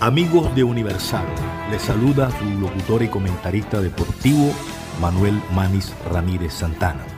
Amigos 0.00 0.52
de 0.56 0.64
Universal, 0.64 1.26
les 1.70 1.82
saluda 1.82 2.32
su 2.36 2.44
locutor 2.58 3.04
y 3.04 3.08
comentarista 3.08 3.80
deportivo 3.80 4.52
Manuel 5.00 5.40
Manis 5.52 5.92
Ramírez 6.10 6.54
Santana. 6.54 7.15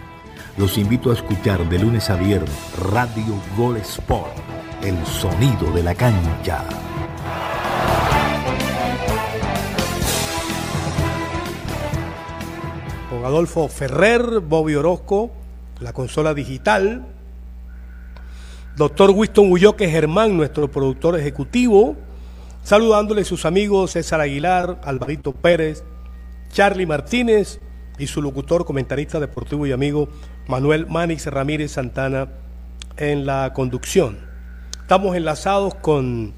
Los 0.58 0.76
invito 0.76 1.12
a 1.12 1.14
escuchar 1.14 1.68
de 1.68 1.78
lunes 1.78 2.10
a 2.10 2.16
viernes 2.16 2.50
Radio 2.90 3.40
Gol 3.56 3.76
Sport, 3.76 4.32
el 4.82 5.06
sonido 5.06 5.70
de 5.72 5.84
la 5.84 5.94
cancha. 5.94 6.64
Con 13.08 13.24
Adolfo 13.24 13.68
Ferrer, 13.68 14.40
Bobby 14.40 14.74
Orozco, 14.74 15.30
la 15.78 15.92
consola 15.92 16.34
digital, 16.34 17.06
doctor 18.76 19.10
Winston 19.10 19.52
Ulloque 19.52 19.88
Germán, 19.88 20.36
nuestro 20.36 20.68
productor 20.68 21.16
ejecutivo, 21.16 21.94
saludándole 22.64 23.20
a 23.20 23.24
sus 23.24 23.44
amigos 23.44 23.92
César 23.92 24.20
Aguilar, 24.20 24.80
Alvarito 24.82 25.30
Pérez, 25.30 25.84
Charlie 26.50 26.84
Martínez 26.84 27.60
y 27.96 28.08
su 28.08 28.22
locutor, 28.22 28.64
comentarista 28.64 29.20
deportivo 29.20 29.68
y 29.68 29.72
amigo 29.72 30.08
Manuel 30.48 30.86
Manix 30.86 31.26
Ramírez 31.26 31.72
Santana 31.72 32.26
en 32.96 33.26
la 33.26 33.52
conducción. 33.52 34.18
Estamos 34.80 35.14
enlazados 35.14 35.74
con 35.74 36.32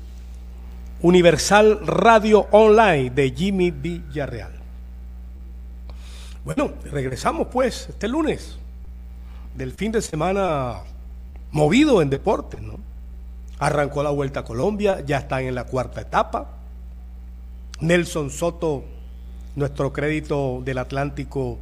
Universal 1.01 1.87
Radio 1.87 2.49
Online 2.51 3.11
de 3.11 3.31
Jimmy 3.31 3.71
Villarreal. 3.71 4.51
Bueno, 6.45 6.73
regresamos 6.91 7.47
pues 7.53 7.89
este 7.89 8.09
lunes 8.09 8.59
del 9.55 9.73
fin 9.75 9.93
de 9.93 10.03
semana 10.03 10.79
movido 11.53 12.03
en 12.03 12.11
deporte, 12.11 12.61
¿no? 12.61 12.81
Arrancó 13.61 14.03
la 14.03 14.11
Vuelta 14.11 14.41
a 14.41 14.45
Colombia, 14.45 15.05
ya 15.07 15.19
están 15.19 15.45
en 15.45 15.55
la 15.55 15.65
cuarta 15.65 16.01
etapa. 16.01 16.49
Nelson 17.79 18.31
Soto, 18.31 18.83
nuestro 19.55 19.93
crédito 19.93 20.63
del 20.65 20.79
Atlántico, 20.79 21.61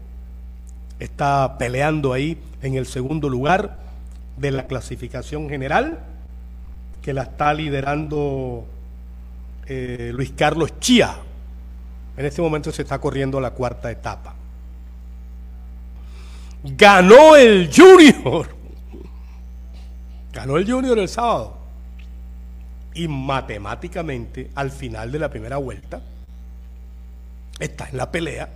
está 0.98 1.56
peleando 1.58 2.12
ahí 2.12 2.38
en 2.62 2.74
el 2.74 2.86
segundo 2.86 3.28
lugar 3.28 3.78
de 4.36 4.50
la 4.50 4.66
clasificación 4.66 5.48
general, 5.48 6.00
que 7.02 7.12
la 7.12 7.22
está 7.22 7.55
liderando 7.55 8.66
eh, 9.66 10.10
Luis 10.14 10.32
Carlos 10.36 10.78
Chía. 10.80 11.16
En 12.16 12.27
este 12.27 12.42
momento 12.42 12.72
se 12.72 12.82
está 12.82 12.98
corriendo 12.98 13.40
la 13.40 13.50
cuarta 13.50 13.90
etapa. 13.90 14.34
Ganó 16.64 17.36
el 17.36 17.70
Junior. 17.74 18.48
Ganó 20.33 20.56
el 20.56 20.70
Junior 20.70 20.98
el 20.98 21.08
sábado 21.08 21.58
y 22.94 23.06
matemáticamente 23.06 24.50
al 24.56 24.72
final 24.72 25.12
de 25.12 25.18
la 25.20 25.30
primera 25.30 25.56
vuelta 25.56 26.00
está 27.60 27.88
en 27.88 27.96
la 27.96 28.10
pelea. 28.10 28.48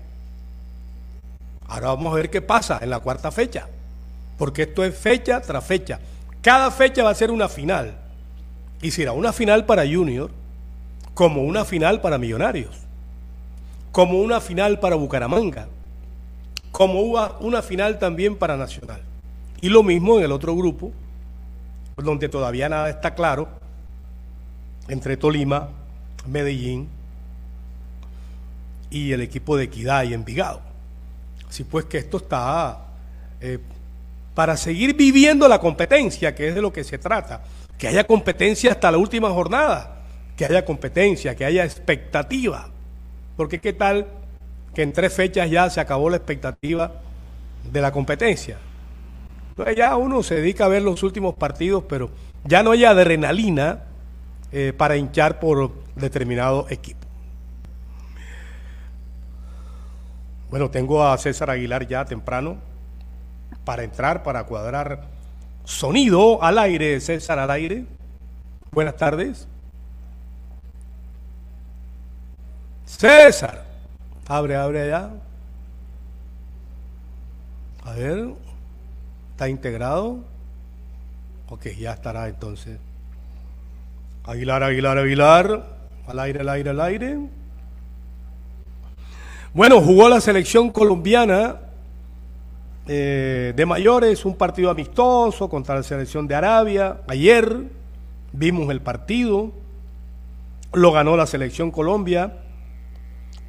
Ahora 1.69 1.89
vamos 1.89 2.13
a 2.13 2.17
ver 2.17 2.31
qué 2.31 2.43
pasa 2.43 2.79
en 2.83 2.91
la 2.91 3.01
cuarta 3.01 3.31
fecha, 3.31 3.69
porque 4.39 4.63
esto 4.63 4.85
es 4.85 4.97
fecha 4.97 5.41
tras 5.41 5.65
fecha. 5.65 6.01
Cada 6.43 6.71
fecha 6.71 7.03
va 7.03 7.11
a 7.11 7.15
ser 7.15 7.31
una 7.31 7.49
final. 7.49 7.95
Y 8.83 8.91
será 8.91 9.13
una 9.13 9.33
final 9.33 9.65
para 9.65 9.83
Junior, 9.87 10.31
como 11.15 11.43
una 11.43 11.65
final 11.65 12.01
para 12.01 12.19
Millonarios, 12.19 12.75
como 13.93 14.21
una 14.21 14.41
final 14.41 14.81
para 14.81 14.97
Bucaramanga, 14.97 15.69
como 16.73 17.03
una 17.03 17.63
final 17.63 17.99
también 17.99 18.37
para 18.37 18.57
Nacional. 18.57 19.03
Y 19.61 19.69
lo 19.69 19.85
mismo 19.85 20.19
en 20.19 20.25
el 20.25 20.33
otro 20.33 20.57
grupo, 20.57 20.93
donde 21.97 22.29
todavía 22.29 22.69
nada 22.69 22.91
está 22.91 23.15
claro, 23.15 23.49
entre 24.89 25.17
Tolima, 25.17 25.69
Medellín 26.27 26.89
y 28.91 29.13
el 29.13 29.21
equipo 29.21 29.57
de 29.57 29.65
Equidad 29.65 30.05
y 30.05 30.15
Envigado. 30.15 30.72
Así 31.53 31.65
pues 31.65 31.85
que 31.85 31.99
esto 31.99 32.17
está 32.17 32.79
eh, 33.39 33.59
para 34.35 34.57
seguir 34.57 34.97
viviendo 34.97 35.47
la 35.49 35.59
competencia, 35.59 36.35
que 36.35 36.49
es 36.49 36.55
de 36.55 36.63
lo 36.63 36.73
que 36.73 36.83
se 36.83 36.97
trata, 36.97 37.43
que 37.77 37.89
haya 37.89 38.05
competencia 38.05 38.73
hasta 38.73 38.91
la 38.91 38.97
última 38.97 39.29
jornada, 39.29 40.01
que 40.35 40.47
haya 40.47 40.65
competencia, 40.65 41.37
que 41.37 41.45
haya 41.45 41.63
expectativa, 41.63 42.71
porque 43.37 43.59
qué 43.59 43.75
tal 43.75 44.07
que 44.75 44.81
en 44.81 44.95
tres 44.95 45.13
fechas 45.13 45.51
ya 45.51 45.69
se 45.69 45.79
acabó 45.79 46.09
la 46.09 46.17
expectativa 46.17 46.91
de 47.71 47.83
la 47.83 47.93
competencia. 47.93 48.57
Entonces 49.51 49.77
ya 49.77 49.95
uno 49.97 50.23
se 50.23 50.37
dedica 50.37 50.65
a 50.65 50.69
ver 50.69 50.81
los 50.81 51.03
últimos 51.03 51.35
partidos, 51.35 51.85
pero 51.87 52.09
ya 52.45 52.63
no 52.63 52.71
hay 52.71 52.87
adrenalina 52.87 53.83
eh, 54.53 54.73
para 54.75 54.97
hinchar 54.97 55.39
por 55.39 55.71
determinado 55.97 56.67
equipo. 56.71 57.02
Bueno, 60.53 60.69
tengo 60.71 61.03
a 61.03 61.17
César 61.17 61.49
Aguilar 61.49 61.87
ya 61.87 62.05
temprano 62.05 62.59
para 63.65 63.85
entrar, 63.85 64.23
para 64.23 64.45
cuadrar 64.45 65.05
sonido 65.65 66.43
al 66.43 66.59
aire. 66.59 67.01
César 67.01 67.39
al 67.39 67.51
aire. 67.51 67.87
Buenas 68.71 68.95
tardes. 68.99 69.49
César. 72.85 73.65
Abre, 74.29 74.55
abre 74.55 74.83
allá. 74.83 75.09
A 77.87 77.93
ver. 77.95 78.35
¿Está 79.31 79.49
integrado? 79.49 80.19
Ok, 81.49 81.69
ya 81.79 81.93
estará 81.93 82.29
entonces. 82.29 82.79
Aguilar, 84.25 84.63
Aguilar, 84.63 84.99
Aguilar. 84.99 85.65
Al 86.07 86.19
aire, 86.19 86.41
al 86.41 86.49
aire, 86.51 86.69
al 86.69 86.81
aire. 86.83 87.42
Bueno, 89.55 89.83
jugó 89.83 90.09
la 90.09 90.23
selección 90.23 90.71
colombiana 90.71 91.57
eh, 92.89 93.53
de 93.55 93.67
mayores, 93.67 94.25
un 94.25 94.35
partido 94.35 94.71
amistoso 94.71 95.51
contra 95.51 95.75
la 95.75 95.83
selección 95.83 96.27
de 96.27 96.35
Arabia. 96.35 97.03
Ayer 97.07 97.65
vimos 98.33 98.71
el 98.71 98.81
partido, 98.81 99.53
lo 100.73 100.91
ganó 100.91 101.19
la 101.19 101.27
selección 101.27 101.71
Colombia, 101.71 102.39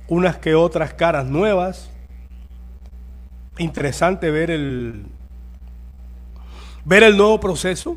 unas 0.09 0.38
que 0.40 0.56
otras 0.56 0.94
caras 0.94 1.25
nuevas. 1.25 1.90
Interesante 3.58 4.30
ver 4.30 4.52
el 4.52 5.06
ver 6.84 7.03
el 7.03 7.16
nuevo 7.16 7.40
proceso 7.40 7.96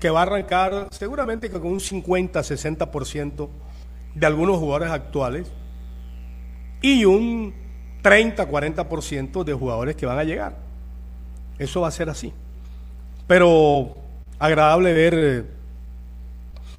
que 0.00 0.08
va 0.08 0.20
a 0.20 0.22
arrancar 0.22 0.88
seguramente 0.90 1.50
con 1.50 1.66
un 1.66 1.80
50-60% 1.80 3.50
de 4.14 4.26
algunos 4.26 4.56
jugadores 4.56 4.90
actuales 4.90 5.52
y 6.82 7.04
un 7.04 7.54
30-40% 8.02 9.44
de 9.44 9.54
jugadores 9.54 9.96
que 9.96 10.06
van 10.06 10.18
a 10.18 10.24
llegar. 10.24 10.56
Eso 11.58 11.80
va 11.80 11.88
a 11.88 11.92
ser 11.92 12.10
así. 12.10 12.32
Pero 13.26 13.94
agradable 14.38 14.92
ver 14.92 15.14
eh, 15.16 15.44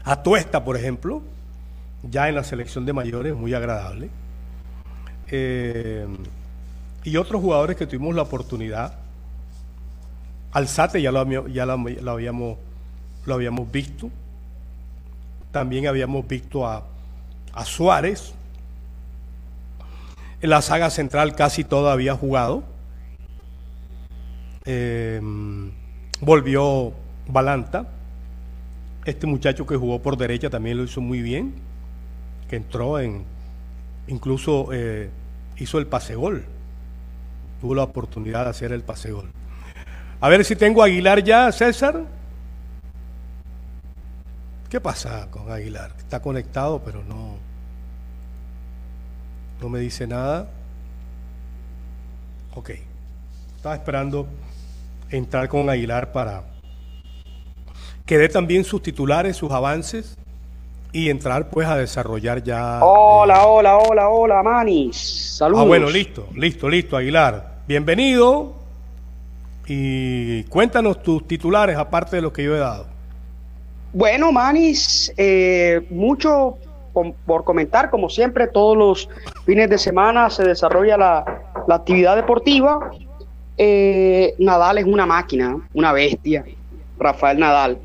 a 0.03 0.21
Tuesta, 0.21 0.63
por 0.63 0.77
ejemplo, 0.77 1.21
ya 2.03 2.27
en 2.29 2.35
la 2.35 2.43
selección 2.43 2.85
de 2.85 2.93
mayores, 2.93 3.33
muy 3.33 3.53
agradable. 3.53 4.09
Eh, 5.29 6.05
y 7.03 7.17
otros 7.17 7.41
jugadores 7.41 7.77
que 7.77 7.87
tuvimos 7.87 8.13
la 8.13 8.23
oportunidad. 8.23 8.99
Alzate 10.51 11.01
ya 11.01 11.11
lo, 11.11 11.47
ya 11.47 11.65
lo 11.65 12.11
habíamos 12.11 12.57
lo 13.25 13.35
habíamos 13.35 13.71
visto. 13.71 14.09
También 15.51 15.87
habíamos 15.87 16.27
visto 16.27 16.67
a, 16.67 16.83
Suárez. 17.65 18.33
En 20.43 20.49
la 20.49 20.61
saga 20.61 20.89
central 20.89 21.35
casi 21.35 21.63
todo 21.63 21.89
había 21.89 22.15
jugado. 22.15 22.65
Em, 24.65 25.71
volvió 26.19 26.91
Balanta. 27.29 27.87
Este 29.05 29.25
muchacho 29.25 29.65
que 29.65 29.77
jugó 29.77 30.01
por 30.01 30.17
derecha 30.17 30.49
también 30.49 30.75
lo 30.75 30.83
hizo 30.83 30.99
muy 30.99 31.21
bien. 31.21 31.55
Que 32.49 32.57
entró 32.57 32.99
en. 32.99 33.23
Incluso 34.07 34.67
eh, 34.73 35.09
hizo 35.55 35.79
el 35.79 35.87
pase 35.87 36.15
gol. 36.15 36.43
Tuvo 37.61 37.73
la 37.73 37.83
oportunidad 37.83 38.43
de 38.43 38.49
hacer 38.49 38.73
el 38.73 38.83
pase 38.83 39.13
gol. 39.13 39.31
A 40.19 40.27
ver 40.27 40.43
si 40.43 40.57
tengo 40.57 40.83
Aguilar 40.83 41.23
ya, 41.23 41.53
César. 41.53 42.03
¿Qué 44.69 44.81
pasa 44.81 45.31
con 45.31 45.49
Aguilar? 45.49 45.93
Está 45.97 46.21
conectado, 46.21 46.81
pero 46.83 47.01
no, 47.05 47.37
no 49.63 49.69
me 49.69 49.79
dice 49.79 50.05
nada. 50.05 50.49
Ok. 52.53 52.71
Estaba 53.55 53.75
esperando 53.75 54.27
entrar 55.09 55.47
con 55.47 55.69
Aguilar 55.69 56.11
para 56.11 56.43
que 58.05 58.17
dé 58.17 58.27
también 58.27 58.65
sus 58.65 58.83
titulares, 58.83 59.37
sus 59.37 59.51
avances 59.51 60.17
y 60.91 61.09
entrar 61.09 61.49
pues 61.49 61.65
a 61.67 61.77
desarrollar 61.77 62.43
ya. 62.43 62.83
Hola, 62.83 63.35
eh, 63.35 63.45
hola, 63.45 63.77
hola, 63.77 64.09
hola, 64.09 64.43
Manis. 64.43 65.37
Saludos. 65.37 65.63
Ah, 65.63 65.67
bueno, 65.67 65.89
listo, 65.89 66.27
listo, 66.35 66.69
listo, 66.69 66.97
Aguilar. 66.97 67.59
Bienvenido 67.65 68.53
y 69.65 70.43
cuéntanos 70.43 71.01
tus 71.01 71.25
titulares 71.25 71.77
aparte 71.77 72.17
de 72.17 72.21
los 72.21 72.33
que 72.33 72.43
yo 72.43 72.53
he 72.53 72.59
dado. 72.59 72.85
Bueno, 73.93 74.33
Manis, 74.33 75.13
eh, 75.15 75.87
mucho 75.89 76.57
por 76.93 77.43
comentar, 77.43 77.89
como 77.89 78.09
siempre, 78.09 78.47
todos 78.47 78.77
los 78.77 79.09
fines 79.45 79.69
de 79.69 79.77
semana 79.77 80.29
se 80.29 80.43
desarrolla 80.43 80.97
la, 80.97 81.25
actividad 81.69 82.15
deportiva. 82.15 82.91
Eh, 83.57 84.35
Nadal 84.39 84.77
es 84.77 84.85
una 84.85 85.05
máquina, 85.05 85.57
una 85.73 85.91
bestia, 85.91 86.45
Rafael 86.97 87.39
Nadal 87.39 87.79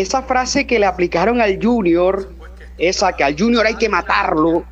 esa 0.00 0.22
frase 0.22 0.66
que 0.66 0.78
le 0.78 0.86
aplicaron 0.86 1.42
al 1.42 1.62
Junior, 1.62 2.30
esa 2.78 3.12
que 3.12 3.24
al 3.24 3.38
Junior 3.38 3.66
hay 3.66 3.74
que 3.74 3.90
matarlo, 3.90 4.64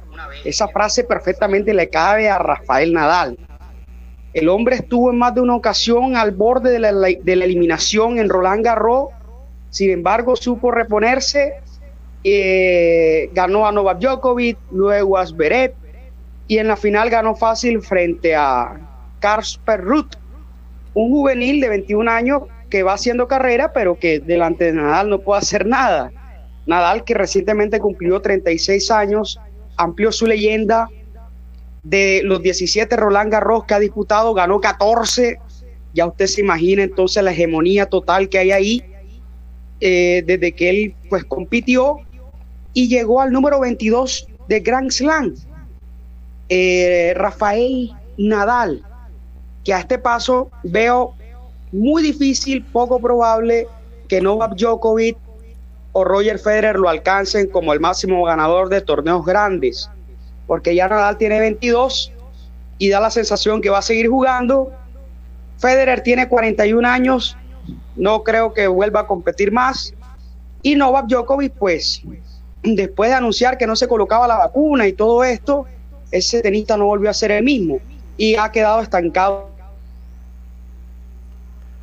esa 0.46 0.66
frase 0.68 1.04
perfectamente 1.04 1.74
le 1.74 1.90
cabe 1.90 2.30
a 2.30 2.38
Rafael 2.38 2.94
Nadal. 2.94 3.38
El 4.32 4.48
hombre 4.48 4.76
estuvo 4.76 5.10
en 5.10 5.18
más 5.18 5.34
de 5.34 5.42
una 5.42 5.56
ocasión 5.56 6.16
al 6.16 6.30
borde 6.30 6.72
de 6.72 6.78
la, 6.78 7.08
eliminación 7.44 8.18
en 8.18 8.30
Roland 8.30 8.64
Garros, 8.64 9.08
sin 9.68 9.90
embargo 9.90 10.36
supo 10.36 10.70
reponerse, 10.70 11.60
eh, 12.24 13.30
ganó 13.32 13.66
a 13.66 13.72
Novak 13.72 13.98
Djokovic, 13.98 14.58
luego 14.70 15.16
a 15.16 15.26
Zverev 15.26 15.74
y 16.48 16.58
en 16.58 16.68
la 16.68 16.76
final 16.76 17.10
ganó 17.10 17.34
fácil 17.36 17.80
frente 17.80 18.34
a 18.34 18.80
Kasper 19.20 19.80
Ruth, 19.80 20.16
un 20.94 21.10
juvenil 21.10 21.60
de 21.60 21.68
21 21.68 22.10
años 22.10 22.42
que 22.68 22.82
va 22.82 22.94
haciendo 22.94 23.28
carrera, 23.28 23.72
pero 23.72 23.98
que 23.98 24.20
delante 24.20 24.64
de 24.64 24.72
Nadal 24.72 25.10
no 25.10 25.20
puede 25.20 25.40
hacer 25.40 25.66
nada. 25.66 26.12
Nadal, 26.66 27.04
que 27.04 27.14
recientemente 27.14 27.80
cumplió 27.80 28.20
36 28.20 28.90
años, 28.90 29.40
amplió 29.76 30.12
su 30.12 30.26
leyenda 30.26 30.88
de 31.82 32.20
los 32.24 32.42
17 32.42 32.96
Roland 32.96 33.32
Garros 33.32 33.64
que 33.64 33.74
ha 33.74 33.78
disputado, 33.78 34.34
ganó 34.34 34.60
14. 34.60 35.38
Ya 35.94 36.06
usted 36.06 36.26
se 36.26 36.40
imagina 36.40 36.82
entonces 36.82 37.22
la 37.22 37.32
hegemonía 37.32 37.86
total 37.86 38.28
que 38.28 38.38
hay 38.38 38.52
ahí 38.52 38.84
eh, 39.80 40.22
desde 40.26 40.52
que 40.52 40.70
él 40.70 40.94
pues 41.08 41.24
compitió 41.24 42.00
y 42.72 42.88
llegó 42.88 43.20
al 43.20 43.32
número 43.32 43.60
22 43.60 44.28
de 44.48 44.60
Grand 44.60 44.90
Slam. 44.90 45.34
Eh, 46.48 47.12
Rafael 47.16 47.92
Nadal, 48.18 48.82
que 49.64 49.72
a 49.72 49.80
este 49.80 49.98
paso 49.98 50.50
veo 50.64 51.14
muy 51.72 52.02
difícil, 52.02 52.64
poco 52.64 52.98
probable 52.98 53.68
que 54.08 54.20
Novak 54.20 54.56
Djokovic 54.56 55.16
o 55.92 56.04
Roger 56.04 56.38
Federer 56.38 56.76
lo 56.76 56.88
alcancen 56.88 57.48
como 57.48 57.72
el 57.72 57.80
máximo 57.80 58.24
ganador 58.24 58.68
de 58.68 58.80
torneos 58.80 59.24
grandes, 59.24 59.88
porque 60.46 60.74
ya 60.74 60.88
Nadal 60.88 61.16
tiene 61.16 61.38
22 61.38 62.12
y 62.78 62.88
da 62.88 63.00
la 63.00 63.10
sensación 63.10 63.60
que 63.60 63.70
va 63.70 63.78
a 63.78 63.82
seguir 63.82 64.08
jugando. 64.08 64.72
Federer 65.58 66.02
tiene 66.02 66.28
41 66.28 66.88
años, 66.88 67.36
no 67.94 68.24
creo 68.24 68.52
que 68.52 68.66
vuelva 68.66 69.00
a 69.00 69.06
competir 69.06 69.52
más. 69.52 69.94
Y 70.62 70.74
Novak 70.74 71.06
Djokovic, 71.06 71.52
pues, 71.54 72.02
después 72.62 73.10
de 73.10 73.16
anunciar 73.16 73.58
que 73.58 73.66
no 73.66 73.76
se 73.76 73.88
colocaba 73.88 74.26
la 74.26 74.36
vacuna 74.36 74.86
y 74.86 74.92
todo 74.92 75.24
esto, 75.24 75.66
ese 76.10 76.42
tenista 76.42 76.76
no 76.76 76.86
volvió 76.86 77.10
a 77.10 77.14
ser 77.14 77.30
el 77.30 77.44
mismo 77.44 77.78
y 78.16 78.34
ha 78.36 78.50
quedado 78.50 78.80
estancado 78.82 79.50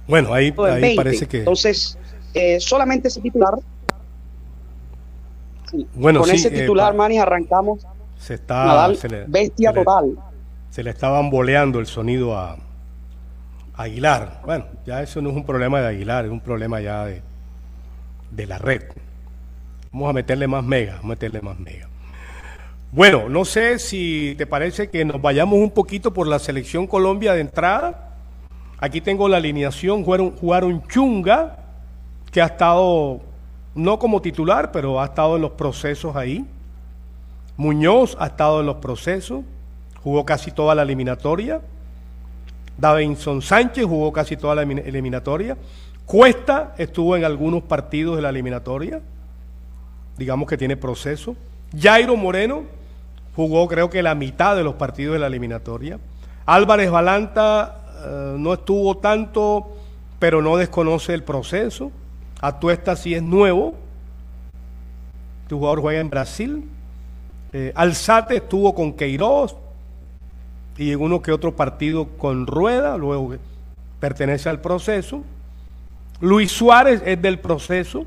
bueno, 0.07 0.33
ahí, 0.33 0.51
parece 0.51 1.27
que. 1.27 1.39
Entonces, 1.39 1.97
eh, 2.33 2.59
solamente 2.59 3.09
ese 3.09 3.21
titular. 3.21 3.53
Bueno, 5.93 6.21
con 6.21 6.29
ese 6.29 6.47
eh, 6.47 6.61
titular, 6.61 6.95
Manny, 6.95 7.19
arrancamos. 7.19 7.85
Se 8.17 8.35
está. 8.35 8.89
bestia 9.27 9.73
total. 9.73 10.17
Se 10.69 10.81
le 10.81 10.91
está 10.91 11.09
bamboleando 11.09 11.79
el 11.79 11.87
sonido 11.87 12.37
a, 12.37 12.57
Aguilar. 13.73 14.41
Bueno, 14.45 14.65
ya 14.85 15.03
eso 15.03 15.21
no 15.21 15.29
es 15.29 15.35
un 15.35 15.45
problema 15.45 15.81
de 15.81 15.87
Aguilar, 15.87 16.25
es 16.25 16.31
un 16.31 16.39
problema 16.39 16.79
ya 16.81 17.05
de, 17.05 17.21
de 18.31 18.47
la 18.47 18.57
red. 18.57 18.83
Vamos 19.97 20.11
a 20.11 20.13
meterle 20.13 20.47
más 20.47 20.63
mega, 20.63 20.99
a 21.03 21.07
meterle 21.07 21.41
más 21.41 21.59
mega. 21.59 21.87
Bueno, 22.91 23.29
no 23.29 23.45
sé 23.45 23.79
si 23.79 24.35
te 24.37 24.45
parece 24.45 24.89
que 24.89 25.03
nos 25.03 25.19
vayamos 25.19 25.57
un 25.57 25.71
poquito 25.71 26.13
por 26.13 26.27
la 26.27 26.37
selección 26.37 26.85
Colombia 26.85 27.33
de 27.33 27.41
entrada 27.41 28.07
Aquí 28.79 29.01
tengo 29.01 29.27
la 29.27 29.37
alineación, 29.37 30.03
jugaron, 30.03 30.83
Chunga, 30.87 31.57
que 32.31 32.41
ha 32.41 32.45
estado 32.45 33.21
no 33.73 33.97
como 33.97 34.21
titular, 34.21 34.71
pero 34.71 35.01
ha 35.01 35.05
estado 35.05 35.35
en 35.35 35.41
los 35.41 35.51
procesos 35.51 36.15
ahí. 36.15 36.45
Muñoz 37.55 38.15
ha 38.19 38.27
estado 38.27 38.59
en 38.59 38.67
los 38.67 38.75
procesos, 38.75 39.43
jugó 40.03 40.25
casi 40.25 40.51
toda 40.51 40.75
la 40.75 40.83
eliminatoria. 40.83 41.59
Davinson 42.77 43.41
Sánchez 43.41 43.85
jugó 43.85 44.13
casi 44.13 44.37
toda 44.37 44.53
la 44.53 44.61
eliminatoria. 44.61 45.57
Cuesta 46.05 46.75
estuvo 46.77 47.17
en 47.17 47.25
algunos 47.25 47.63
partidos 47.63 48.15
de 48.15 48.21
la 48.21 48.29
eliminatoria, 48.29 49.01
digamos 50.17 50.47
que 50.47 50.57
tiene 50.57 50.77
proceso. 50.77 51.35
Jairo 51.77 52.15
Moreno 52.15 52.63
jugó 53.35 53.67
creo 53.67 53.89
que 53.89 54.01
la 54.01 54.15
mitad 54.15 54.55
de 54.55 54.63
los 54.63 54.75
partidos 54.75 55.13
de 55.13 55.19
la 55.19 55.27
eliminatoria. 55.27 55.99
Álvarez 56.45 56.89
Balanta 56.89 57.81
eh, 58.03 58.35
no 58.37 58.53
estuvo 58.53 58.97
tanto, 58.97 59.75
pero 60.19 60.41
no 60.41 60.57
desconoce 60.57 61.13
el 61.13 61.23
proceso. 61.23 61.91
Atuesta 62.41 62.95
sí 62.95 63.13
es 63.13 63.21
nuevo. 63.21 63.75
Este 65.43 65.55
jugador 65.55 65.81
juega 65.81 65.99
en 65.99 66.09
Brasil. 66.09 66.69
Eh, 67.53 67.71
Alzate 67.75 68.37
estuvo 68.37 68.75
con 68.75 68.93
Queiroz 68.93 69.55
y 70.77 70.91
en 70.91 71.01
uno 71.01 71.21
que 71.21 71.31
otro 71.31 71.55
partido 71.55 72.07
con 72.17 72.45
Rueda, 72.45 72.97
luego 72.97 73.35
pertenece 73.99 74.49
al 74.49 74.61
proceso. 74.61 75.23
Luis 76.19 76.51
Suárez 76.51 77.01
es 77.05 77.21
del 77.21 77.39
proceso. 77.39 78.05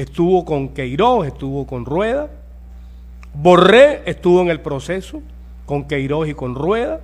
Estuvo 0.00 0.46
con 0.46 0.70
Queiroz, 0.70 1.26
estuvo 1.26 1.66
con 1.66 1.84
Rueda. 1.84 2.30
Borré 3.34 4.00
estuvo 4.06 4.40
en 4.40 4.48
el 4.48 4.62
proceso 4.62 5.20
con 5.66 5.86
Queiroz 5.86 6.26
y 6.26 6.32
con 6.32 6.54
Rueda. 6.54 7.00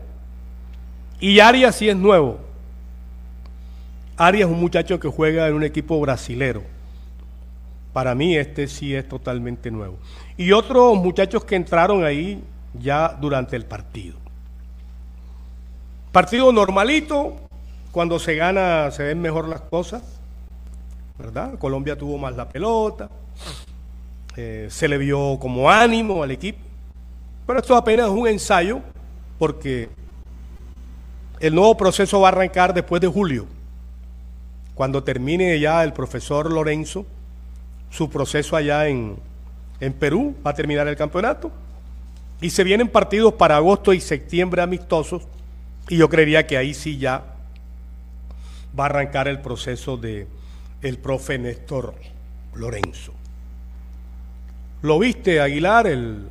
Y 1.21 1.41
Arias 1.41 1.77
sí 1.77 1.91
es 1.91 1.97
nuevo. 1.97 2.39
Arias 4.17 4.49
es 4.49 4.55
un 4.55 4.63
muchacho 4.63 4.99
que 4.99 5.09
juega 5.09 5.47
en 5.47 5.53
un 5.53 5.63
equipo 5.63 6.01
brasilero. 6.01 6.63
Para 7.93 8.15
mí 8.15 8.35
este 8.35 8.67
sí 8.67 8.95
es 8.95 9.07
totalmente 9.07 9.71
nuevo. 9.71 9.99
Y 10.39 10.53
otros 10.53 10.97
muchachos 10.97 11.45
que 11.45 11.57
entraron 11.57 12.03
ahí 12.03 12.43
ya 12.73 13.15
durante 13.21 13.57
el 13.57 13.67
partido. 13.67 14.17
Partido 16.13 16.51
normalito, 16.51 17.37
cuando 17.93 18.19
se 18.19 18.37
gana 18.37 18.91
se 18.91 19.03
ven 19.03 19.21
mejor 19.21 19.49
las 19.49 19.61
cosas, 19.61 20.17
¿verdad? 21.19 21.59
Colombia 21.59 21.97
tuvo 21.97 22.19
más 22.19 22.37
la 22.37 22.49
pelota, 22.49 23.11
eh, 24.37 24.69
se 24.71 24.89
le 24.89 24.99
vio 24.99 25.39
como 25.39 25.71
ánimo 25.71 26.23
al 26.23 26.31
equipo, 26.31 26.59
pero 27.47 27.61
esto 27.61 27.77
apenas 27.77 28.07
es 28.07 28.13
un 28.13 28.29
ensayo 28.29 28.81
porque 29.39 29.89
el 31.41 31.55
nuevo 31.55 31.77
proceso 31.77 32.21
va 32.21 32.29
a 32.29 32.33
arrancar 32.33 32.75
después 32.75 33.01
de 33.01 33.09
julio, 33.09 33.47
cuando 34.75 35.03
termine 35.03 35.59
ya 35.59 35.83
el 35.85 35.93
profesor 35.93 36.53
Lorenzo 36.53 37.07
su 37.91 38.11
proceso 38.11 38.57
allá 38.57 38.89
en, 38.89 39.17
en 39.81 39.93
Perú, 39.93 40.37
va 40.45 40.51
a 40.51 40.55
terminar 40.55 40.87
el 40.89 40.97
campeonato. 40.97 41.51
Y 42.41 42.51
se 42.51 42.65
vienen 42.65 42.89
partidos 42.89 43.35
para 43.35 43.57
agosto 43.57 43.93
y 43.95 44.01
septiembre 44.01 44.61
amistosos. 44.61 45.23
Y 45.89 45.97
yo 45.97 46.09
creería 46.09 46.47
que 46.47 46.57
ahí 46.57 46.75
sí 46.75 46.99
ya 46.99 47.25
va 48.79 48.85
a 48.85 48.87
arrancar 48.89 49.29
el 49.29 49.41
proceso 49.41 49.97
de 49.97 50.27
el 50.87 50.99
profe 50.99 51.39
Néstor 51.39 51.95
Lorenzo. 52.55 53.13
¿Lo 54.83 54.99
viste, 54.99 55.41
Aguilar, 55.41 55.87
el, 55.87 56.29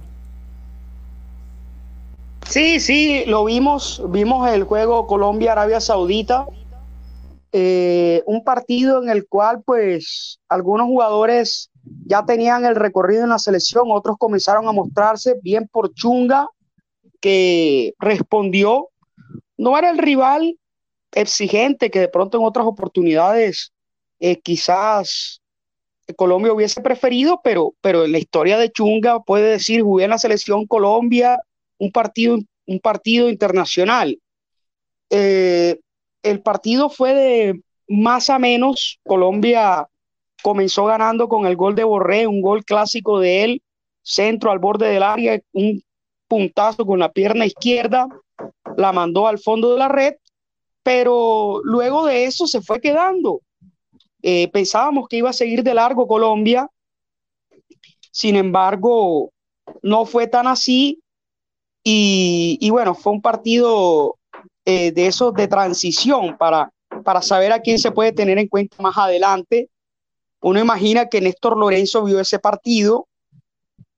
Sí, 2.49 2.79
sí, 2.79 3.25
lo 3.25 3.43
vimos, 3.43 4.01
vimos 4.09 4.47
el 4.49 4.63
juego 4.63 5.07
Colombia-Arabia 5.07 5.81
Saudita, 5.81 6.45
eh, 7.51 8.21
un 8.27 8.43
partido 8.43 9.01
en 9.01 9.09
el 9.09 9.27
cual 9.27 9.63
pues 9.65 10.39
algunos 10.47 10.87
jugadores 10.87 11.71
ya 12.05 12.23
tenían 12.23 12.63
el 12.63 12.75
recorrido 12.75 13.23
en 13.23 13.29
la 13.29 13.39
selección, 13.39 13.85
otros 13.89 14.17
comenzaron 14.19 14.67
a 14.67 14.71
mostrarse 14.71 15.35
bien 15.41 15.67
por 15.67 15.93
Chunga, 15.95 16.47
que 17.19 17.93
respondió, 17.99 18.89
no 19.57 19.77
era 19.77 19.89
el 19.89 19.97
rival 19.97 20.59
exigente 21.11 21.89
que 21.89 21.99
de 21.99 22.09
pronto 22.09 22.37
en 22.37 22.45
otras 22.45 22.67
oportunidades 22.67 23.73
eh, 24.19 24.39
quizás 24.41 25.41
Colombia 26.15 26.53
hubiese 26.53 26.81
preferido, 26.81 27.41
pero, 27.43 27.73
pero 27.81 28.05
en 28.05 28.11
la 28.11 28.19
historia 28.19 28.57
de 28.57 28.71
Chunga 28.71 29.19
puede 29.21 29.51
decir, 29.51 29.81
jugué 29.81 30.05
en 30.05 30.11
la 30.11 30.17
selección 30.17 30.67
Colombia, 30.67 31.39
un 31.79 31.91
partido, 31.91 32.37
un 32.67 32.79
partido 32.79 33.29
internacional. 33.29 34.19
eh, 35.09 35.79
el 36.23 36.41
partido 36.41 36.89
fue 36.89 37.13
de 37.13 37.61
más 37.87 38.29
a 38.29 38.39
menos. 38.39 38.99
Colombia 39.05 39.87
comenzó 40.41 40.85
ganando 40.85 41.27
con 41.29 41.45
el 41.45 41.55
gol 41.55 41.75
de 41.75 41.83
Borré, 41.83 42.27
un 42.27 42.41
gol 42.41 42.65
clásico 42.65 43.19
de 43.19 43.43
él, 43.43 43.61
centro 44.01 44.51
al 44.51 44.59
borde 44.59 44.87
del 44.89 45.03
área, 45.03 45.39
un 45.53 45.81
puntazo 46.27 46.85
con 46.85 46.99
la 46.99 47.11
pierna 47.11 47.45
izquierda, 47.45 48.07
la 48.77 48.91
mandó 48.91 49.27
al 49.27 49.39
fondo 49.39 49.73
de 49.73 49.79
la 49.79 49.87
red, 49.87 50.15
pero 50.83 51.61
luego 51.63 52.05
de 52.05 52.25
eso 52.25 52.47
se 52.47 52.61
fue 52.61 52.81
quedando. 52.81 53.41
Eh, 54.27 54.47
pensábamos 54.47 55.07
que 55.07 55.17
iba 55.17 55.29
a 55.29 55.33
seguir 55.33 55.61
de 55.61 55.75
largo 55.75 56.07
Colombia, 56.07 56.67
sin 58.09 58.35
embargo, 58.35 59.31
no 59.83 60.07
fue 60.07 60.25
tan 60.25 60.47
así 60.47 60.99
y, 61.83 62.67
bueno, 62.71 62.95
fue 62.95 63.13
un 63.13 63.21
partido 63.21 64.17
eh, 64.65 64.91
de 64.91 65.05
esos 65.05 65.31
de 65.35 65.47
transición 65.47 66.35
para, 66.39 66.73
para 67.03 67.21
saber 67.21 67.51
a 67.51 67.59
quién 67.59 67.77
se 67.77 67.91
puede 67.91 68.13
tener 68.13 68.39
en 68.39 68.47
cuenta 68.47 68.81
más 68.81 68.97
adelante. 68.97 69.69
Uno 70.41 70.59
imagina 70.59 71.07
que 71.07 71.21
Néstor 71.21 71.55
Lorenzo 71.55 72.03
vio 72.03 72.19
ese 72.19 72.39
partido 72.39 73.07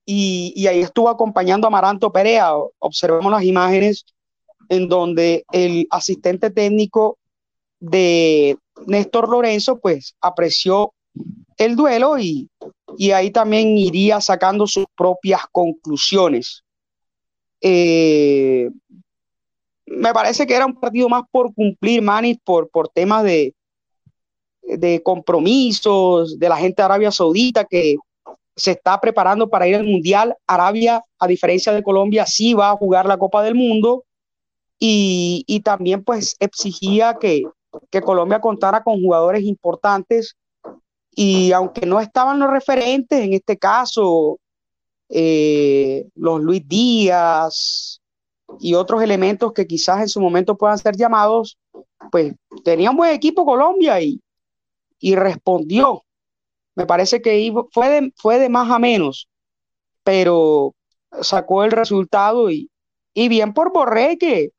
y, 0.04 0.66
ahí 0.66 0.80
estuvo 0.80 1.08
acompañando 1.08 1.66
a 1.66 1.70
Maranto 1.70 2.12
Perea. 2.12 2.52
Observemos 2.80 3.32
las 3.32 3.44
imágenes 3.44 4.04
en 4.68 4.90
donde 4.90 5.46
el 5.52 5.86
asistente 5.88 6.50
técnico 6.50 7.16
de 7.80 8.58
Néstor 8.86 9.28
Lorenzo 9.28 9.78
pues 9.78 10.14
apreció 10.20 10.92
el 11.56 11.76
duelo 11.76 12.18
y, 12.18 12.48
y 12.96 13.10
ahí 13.10 13.30
también 13.30 13.76
iría 13.76 14.20
sacando 14.20 14.66
sus 14.66 14.86
propias 14.96 15.42
conclusiones. 15.50 16.62
Eh, 17.60 18.70
me 19.86 20.12
parece 20.12 20.46
que 20.46 20.54
era 20.54 20.66
un 20.66 20.78
partido 20.78 21.08
más 21.08 21.24
por 21.30 21.52
cumplir, 21.54 22.02
Manis, 22.02 22.38
por, 22.44 22.68
por 22.70 22.88
temas 22.88 23.24
de, 23.24 23.54
de 24.62 25.02
compromisos 25.02 26.38
de 26.38 26.48
la 26.48 26.56
gente 26.56 26.82
de 26.82 26.84
Arabia 26.84 27.10
Saudita 27.10 27.64
que 27.64 27.96
se 28.54 28.72
está 28.72 29.00
preparando 29.00 29.48
para 29.48 29.66
ir 29.66 29.76
al 29.76 29.84
Mundial. 29.84 30.36
Arabia, 30.46 31.02
a 31.18 31.26
diferencia 31.26 31.72
de 31.72 31.82
Colombia, 31.82 32.26
sí 32.26 32.54
va 32.54 32.70
a 32.70 32.76
jugar 32.76 33.06
la 33.06 33.18
Copa 33.18 33.42
del 33.42 33.54
Mundo 33.54 34.04
y, 34.78 35.44
y 35.46 35.60
también 35.60 36.04
pues 36.04 36.36
exigía 36.38 37.16
que, 37.20 37.44
que 37.90 38.00
Colombia 38.00 38.40
contara 38.40 38.82
con 38.82 39.00
jugadores 39.00 39.42
importantes 39.44 40.36
y 41.10 41.52
aunque 41.52 41.84
no 41.86 42.00
estaban 42.00 42.38
los 42.38 42.50
referentes, 42.50 43.20
en 43.20 43.32
este 43.32 43.56
caso, 43.58 44.38
eh, 45.08 46.06
los 46.14 46.40
Luis 46.40 46.62
Díaz 46.68 48.00
y 48.60 48.74
otros 48.74 49.02
elementos 49.02 49.52
que 49.52 49.66
quizás 49.66 50.00
en 50.00 50.08
su 50.08 50.20
momento 50.20 50.56
puedan 50.56 50.78
ser 50.78 50.96
llamados, 50.96 51.58
pues 52.12 52.34
tenía 52.64 52.90
un 52.90 52.96
buen 52.96 53.10
equipo 53.12 53.44
Colombia 53.44 54.00
y, 54.00 54.20
y 55.00 55.16
respondió. 55.16 56.04
Me 56.76 56.86
parece 56.86 57.20
que 57.20 57.52
fue 57.72 57.88
de, 57.88 58.12
fue 58.16 58.38
de 58.38 58.48
más 58.48 58.70
a 58.70 58.78
menos, 58.78 59.28
pero 60.04 60.74
sacó 61.20 61.64
el 61.64 61.72
resultado 61.72 62.50
y, 62.50 62.70
y 63.12 63.28
bien 63.28 63.52
por 63.54 63.72
Borré 63.72 64.16
que 64.18 64.50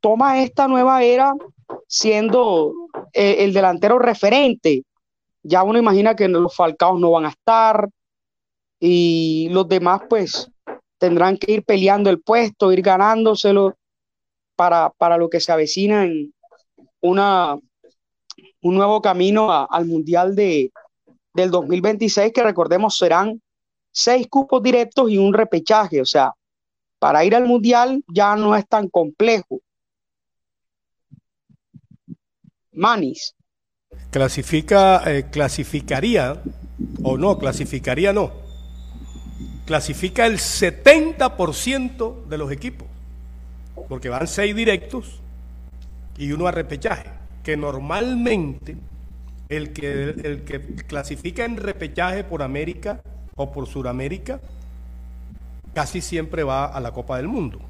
toma 0.00 0.42
esta 0.42 0.68
nueva 0.68 1.02
era 1.02 1.32
siendo 1.86 2.72
eh, 3.12 3.36
el 3.40 3.52
delantero 3.52 3.98
referente. 3.98 4.84
Ya 5.42 5.62
uno 5.62 5.78
imagina 5.78 6.14
que 6.14 6.28
los 6.28 6.54
falcaos 6.54 7.00
no 7.00 7.10
van 7.10 7.26
a 7.26 7.30
estar 7.30 7.88
y 8.78 9.48
los 9.50 9.68
demás 9.68 10.02
pues 10.08 10.50
tendrán 10.98 11.36
que 11.36 11.52
ir 11.52 11.64
peleando 11.64 12.10
el 12.10 12.20
puesto, 12.20 12.72
ir 12.72 12.82
ganándoselo 12.82 13.76
para, 14.54 14.90
para 14.90 15.16
lo 15.16 15.30
que 15.30 15.40
se 15.40 15.52
avecina 15.52 16.04
en 16.04 16.34
una 17.00 17.58
un 18.62 18.74
nuevo 18.74 19.00
camino 19.00 19.50
al 19.68 19.86
Mundial 19.86 20.34
de, 20.34 20.72
del 21.34 21.50
2026, 21.50 22.32
que 22.32 22.42
recordemos 22.42 22.96
serán 22.96 23.40
seis 23.90 24.26
cupos 24.28 24.62
directos 24.62 25.10
y 25.10 25.18
un 25.18 25.32
repechaje. 25.32 26.00
O 26.00 26.04
sea, 26.04 26.32
para 26.98 27.24
ir 27.24 27.34
al 27.34 27.46
Mundial 27.46 28.02
ya 28.08 28.36
no 28.36 28.54
es 28.54 28.66
tan 28.68 28.88
complejo. 28.88 29.60
Manis. 32.80 33.36
Clasifica, 34.10 35.02
eh, 35.06 35.26
clasificaría, 35.30 36.40
o 37.02 37.18
no, 37.18 37.38
clasificaría 37.38 38.14
no. 38.14 38.32
Clasifica 39.66 40.26
el 40.26 40.38
70% 40.38 42.24
de 42.24 42.38
los 42.38 42.50
equipos, 42.50 42.88
porque 43.88 44.08
van 44.08 44.26
seis 44.26 44.56
directos 44.56 45.20
y 46.16 46.32
uno 46.32 46.46
a 46.46 46.52
repechaje 46.52 47.10
que 47.44 47.56
normalmente 47.56 48.76
el 49.50 49.72
que, 49.74 50.14
el 50.24 50.44
que 50.44 50.60
clasifica 50.86 51.44
en 51.44 51.58
repechaje 51.58 52.24
por 52.24 52.42
América 52.42 53.02
o 53.36 53.52
por 53.52 53.66
Sudamérica 53.66 54.40
casi 55.74 56.00
siempre 56.00 56.44
va 56.44 56.64
a 56.64 56.80
la 56.80 56.92
Copa 56.92 57.18
del 57.18 57.28
Mundo. 57.28 57.60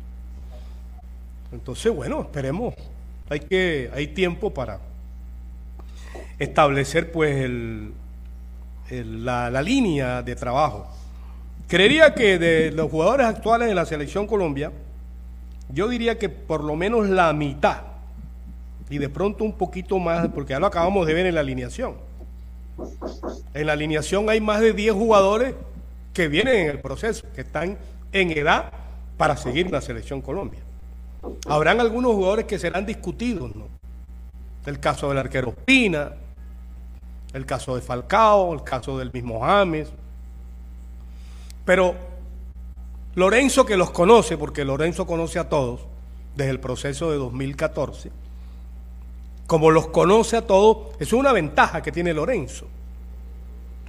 Entonces, 1.52 1.93
bueno, 1.93 2.21
esperemos. 2.23 2.75
Hay 3.29 3.40
que 3.40 3.90
hay 3.95 4.09
tiempo 4.09 4.52
para 4.52 4.89
establecer 6.40 7.12
pues 7.12 7.49
la, 8.90 9.50
la 9.50 9.62
línea 9.62 10.23
de 10.23 10.35
trabajo. 10.35 10.88
Creería 11.68 12.14
que 12.14 12.38
de 12.38 12.73
los 12.73 12.90
jugadores 12.90 13.26
actuales 13.26 13.68
de 13.68 13.75
la 13.76 13.87
selección 13.87 14.26
Colombia, 14.26 14.73
yo 15.68 15.88
diría 15.88 16.18
que 16.18 16.28
por 16.28 16.64
lo 16.64 16.75
menos 16.75 17.09
la 17.09 17.32
mitad 17.32 17.82
y 18.88 18.99
de 18.99 19.09
pronto 19.09 19.44
un 19.44 19.52
poquito 19.52 20.00
más, 20.00 20.28
porque 20.28 20.50
ya 20.50 20.59
lo 20.59 20.66
acabamos 20.66 21.06
de 21.06 21.14
ver 21.14 21.26
en 21.26 21.37
la 21.37 21.42
alineación. 21.42 21.94
En 23.54 23.66
la 23.66 23.75
alineación 23.75 24.28
hay 24.28 24.40
más 24.40 24.61
de 24.61 24.73
10 24.73 24.94
jugadores 24.94 25.54
que 26.12 26.26
vienen 26.26 26.56
en 26.56 26.70
el 26.70 26.80
proceso, 26.80 27.25
que 27.35 27.42
están 27.42 27.78
en 28.12 28.30
edad 28.32 28.73
para 29.16 29.37
seguir 29.37 29.70
la 29.70 29.80
selección 29.80 30.20
Colombia. 30.20 30.61
Habrán 31.49 31.78
algunos 31.78 32.14
jugadores 32.14 32.47
que 32.47 32.59
serán 32.59 32.85
discutidos, 32.85 33.54
¿no? 33.54 33.68
El 34.66 34.80
caso 34.80 35.09
del 35.09 35.18
arquero 35.18 35.54
Pina, 35.54 36.12
el 37.32 37.46
caso 37.46 37.76
de 37.76 37.82
Falcao, 37.82 38.52
el 38.52 38.62
caso 38.62 38.99
del 38.99 39.12
mismo 39.12 39.40
James. 39.40 39.92
Pero 41.64 41.94
Lorenzo 43.14 43.66
que 43.66 43.76
los 43.76 43.90
conoce, 43.90 44.37
porque 44.37 44.64
Lorenzo 44.64 45.06
conoce 45.06 45.38
a 45.38 45.49
todos 45.49 45.80
desde 46.37 46.50
el 46.50 46.60
proceso 46.60 47.10
de 47.10 47.18
2014, 47.18 48.10
como 49.46 49.70
los 49.70 49.88
conoce 49.88 50.37
a 50.37 50.46
todos, 50.46 50.94
es 51.00 51.12
una 51.12 51.32
ventaja 51.32 51.82
que 51.82 51.92
tiene 51.92 52.14
Lorenzo, 52.14 52.66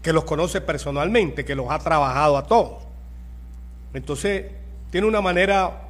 que 0.01 0.11
los 0.11 0.23
conoce 0.23 0.59
personalmente, 0.61 1.45
que 1.45 1.55
los 1.55 1.69
ha 1.69 1.79
trabajado 1.79 2.37
a 2.37 2.45
todos. 2.45 2.83
Entonces, 3.93 4.51
tiene 4.89 5.07
una 5.07 5.21
manera 5.21 5.87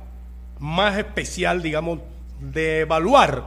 más 0.59 0.97
especial, 0.97 1.61
digamos, 1.61 1.99
de 2.39 2.81
evaluar 2.81 3.45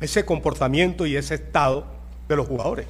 ese 0.00 0.24
comportamiento 0.26 1.06
y 1.06 1.16
ese 1.16 1.36
estado 1.36 1.95
de 2.28 2.36
los 2.36 2.46
jugadores. 2.46 2.86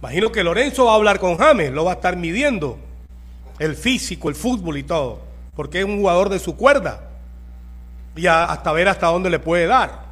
Imagino 0.00 0.32
que 0.32 0.42
Lorenzo 0.42 0.86
va 0.86 0.92
a 0.92 0.94
hablar 0.96 1.18
con 1.18 1.36
James, 1.36 1.72
lo 1.72 1.84
va 1.84 1.92
a 1.92 1.94
estar 1.94 2.16
midiendo, 2.16 2.78
el 3.58 3.76
físico, 3.76 4.28
el 4.28 4.34
fútbol 4.34 4.78
y 4.78 4.82
todo, 4.82 5.20
porque 5.54 5.80
es 5.80 5.84
un 5.84 5.98
jugador 5.98 6.30
de 6.30 6.38
su 6.38 6.56
cuerda, 6.56 7.10
y 8.16 8.26
hasta 8.26 8.72
ver 8.72 8.88
hasta 8.88 9.08
dónde 9.08 9.28
le 9.28 9.38
puede 9.38 9.66
dar. 9.66 10.10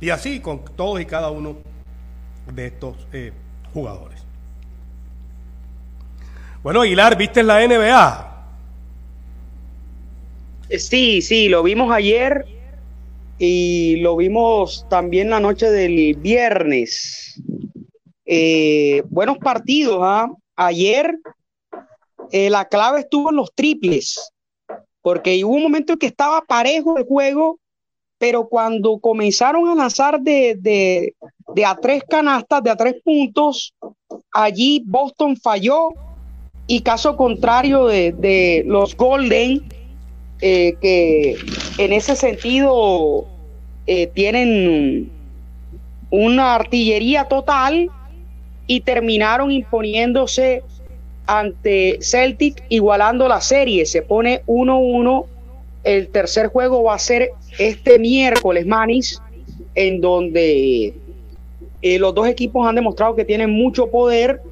Y 0.00 0.10
así 0.10 0.40
con 0.40 0.62
todos 0.76 1.00
y 1.00 1.06
cada 1.06 1.30
uno 1.30 1.56
de 2.52 2.66
estos 2.66 2.94
eh, 3.12 3.32
jugadores. 3.72 4.22
Bueno, 6.62 6.82
Aguilar, 6.82 7.16
¿viste 7.16 7.42
la 7.42 7.66
NBA? 7.66 8.32
Sí, 10.78 11.22
sí, 11.22 11.48
lo 11.48 11.62
vimos 11.62 11.92
ayer 11.92 12.55
y 13.38 13.96
lo 13.96 14.16
vimos 14.16 14.86
también 14.88 15.30
la 15.30 15.40
noche 15.40 15.70
del 15.70 16.14
viernes. 16.16 17.40
Eh, 18.24 19.02
buenos 19.08 19.38
partidos, 19.38 20.00
¿ah? 20.02 20.28
Ayer 20.56 21.18
la 22.32 22.64
clave 22.66 23.00
estuvo 23.00 23.30
en 23.30 23.36
los 23.36 23.52
triples, 23.54 24.32
porque 25.00 25.44
hubo 25.44 25.54
un 25.54 25.62
momento 25.62 25.92
en 25.92 25.98
que 25.98 26.06
estaba 26.06 26.42
parejo 26.42 26.98
el 26.98 27.04
juego 27.04 27.60
pero 28.18 28.48
cuando 28.48 28.98
comenzaron 28.98 29.68
a 29.68 29.74
lanzar 29.74 30.20
de, 30.20 31.14
a 31.64 31.76
tres 31.76 32.02
canastas, 32.08 32.62
de 32.62 32.70
a 32.70 32.76
tres 32.76 32.96
puntos, 33.04 33.74
allí 34.32 34.82
Boston 34.86 35.36
falló 35.36 35.90
y 36.66 36.80
caso 36.80 37.16
contrario 37.16 37.86
de, 37.86 38.64
los 38.66 38.96
Golden, 38.96 39.62
eh, 40.40 40.76
que 40.80 41.36
en 41.78 41.92
ese 41.92 42.16
sentido 42.16 43.26
eh, 43.86 44.06
tienen 44.08 45.10
una 46.10 46.54
artillería 46.54 47.24
total 47.24 47.90
y 48.66 48.80
terminaron 48.80 49.50
imponiéndose 49.50 50.62
ante 51.26 51.98
Celtic 52.00 52.62
igualando 52.68 53.28
la 53.28 53.40
serie. 53.40 53.86
Se 53.86 54.02
pone 54.02 54.42
1-1 54.46 55.26
el 55.86 56.08
tercer 56.08 56.48
juego 56.48 56.82
va 56.82 56.94
a 56.94 56.98
ser 56.98 57.30
este 57.58 58.00
miércoles, 58.00 58.66
Manis, 58.66 59.22
en 59.76 60.00
donde 60.00 60.94
eh, 61.80 61.98
los 62.00 62.12
dos 62.12 62.26
equipos 62.26 62.66
han 62.66 62.74
demostrado 62.74 63.14
que 63.14 63.24
tienen 63.24 63.50
mucho 63.50 63.88
poder 63.88 64.42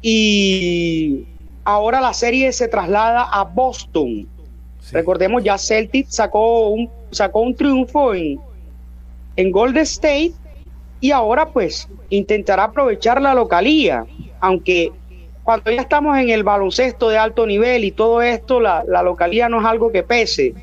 y 0.00 1.24
ahora 1.64 2.00
la 2.00 2.14
serie 2.14 2.52
se 2.52 2.68
traslada 2.68 3.24
a 3.24 3.42
Boston. 3.42 4.28
Recordemos, 4.92 5.42
ya 5.44 5.56
Celtic 5.58 6.06
sacó 6.08 6.68
un, 6.70 6.90
sacó 7.10 7.40
un 7.40 7.54
triunfo 7.54 8.14
en, 8.14 8.40
en 9.36 9.50
Golden 9.50 9.82
State 9.82 10.32
y 11.00 11.12
ahora 11.12 11.48
pues 11.48 11.88
intentará 12.10 12.64
aprovechar 12.64 13.20
la 13.22 13.34
localía, 13.34 14.04
aunque 14.40 14.92
cuando 15.42 15.70
ya 15.70 15.80
estamos 15.80 16.18
en 16.18 16.30
el 16.30 16.44
baloncesto 16.44 17.08
de 17.08 17.18
alto 17.18 17.46
nivel 17.46 17.84
y 17.84 17.90
todo 17.90 18.22
esto, 18.22 18.60
la, 18.60 18.84
localía 19.02 19.48
no 19.48 19.60
es 19.60 19.66
algo 19.66 19.90
que 19.90 20.02
pese. 20.02 20.54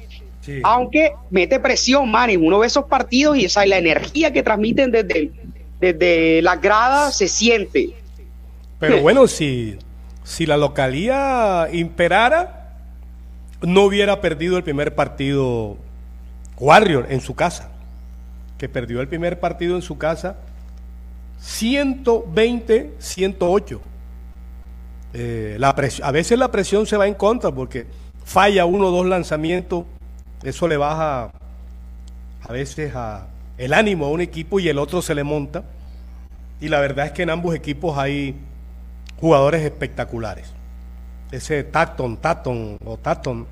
Aunque 0.64 1.12
mete 1.30 1.60
presión, 1.60 2.10
man, 2.10 2.30
uno 2.38 2.60
ve 2.60 2.68
esos 2.68 2.86
partidos 2.86 3.38
y 3.38 3.46
esa 3.46 3.66
la 3.66 3.78
energía 3.80 4.32
que 4.32 4.44
transmiten 4.44 4.92
desde, 4.92 5.32
desde 5.82 6.42
las 6.42 6.62
gradas 6.62 7.18
se 7.18 7.28
siente. 7.28 7.90
Pero 8.80 9.02
bueno, 9.02 9.28
si, 9.28 9.78
si 10.24 10.46
la 10.46 10.56
localía 10.56 11.68
imperara, 11.74 12.57
no 13.62 13.84
hubiera 13.84 14.22
perdido 14.22 14.58
el 14.58 14.64
primer 14.64 14.96
partido 14.96 15.78
Warrior 16.60 17.06
en 17.10 17.22
su 17.22 17.36
casa, 17.36 17.70
que 18.58 18.68
perdió 18.70 19.02
el 19.02 19.08
primer 19.08 19.40
partido 19.40 19.76
en 19.76 19.82
su 19.82 19.98
casa 19.98 20.38
120-108. 21.42 23.80
Eh, 25.14 25.58
a 25.62 26.12
veces 26.12 26.38
la 26.38 26.52
presión 26.52 26.86
se 26.86 26.98
va 26.98 27.08
en 27.08 27.14
contra 27.14 27.50
porque 27.52 27.88
falla 28.26 28.66
uno 28.66 28.88
o 28.88 28.92
dos 28.92 29.06
lanzamientos, 29.06 29.86
eso 30.44 30.68
le 30.68 30.76
baja 30.78 31.32
a 32.42 32.52
veces 32.52 32.94
a 32.96 33.28
el 33.58 33.74
ánimo 33.74 34.06
a 34.06 34.10
un 34.10 34.22
equipo 34.22 34.60
y 34.60 34.70
el 34.70 34.78
otro 34.78 35.02
se 35.02 35.16
le 35.16 35.24
monta. 35.24 35.64
Y 36.60 36.70
la 36.70 36.80
verdad 36.80 37.08
es 37.08 37.12
que 37.12 37.24
en 37.24 37.30
ambos 37.30 37.56
equipos 37.56 37.98
hay 37.98 38.36
jugadores 39.20 39.64
espectaculares. 39.64 40.54
Ese 41.32 41.64
Taton, 41.64 42.18
Taton 42.18 42.78
o 42.86 42.98
Taton 42.98 43.46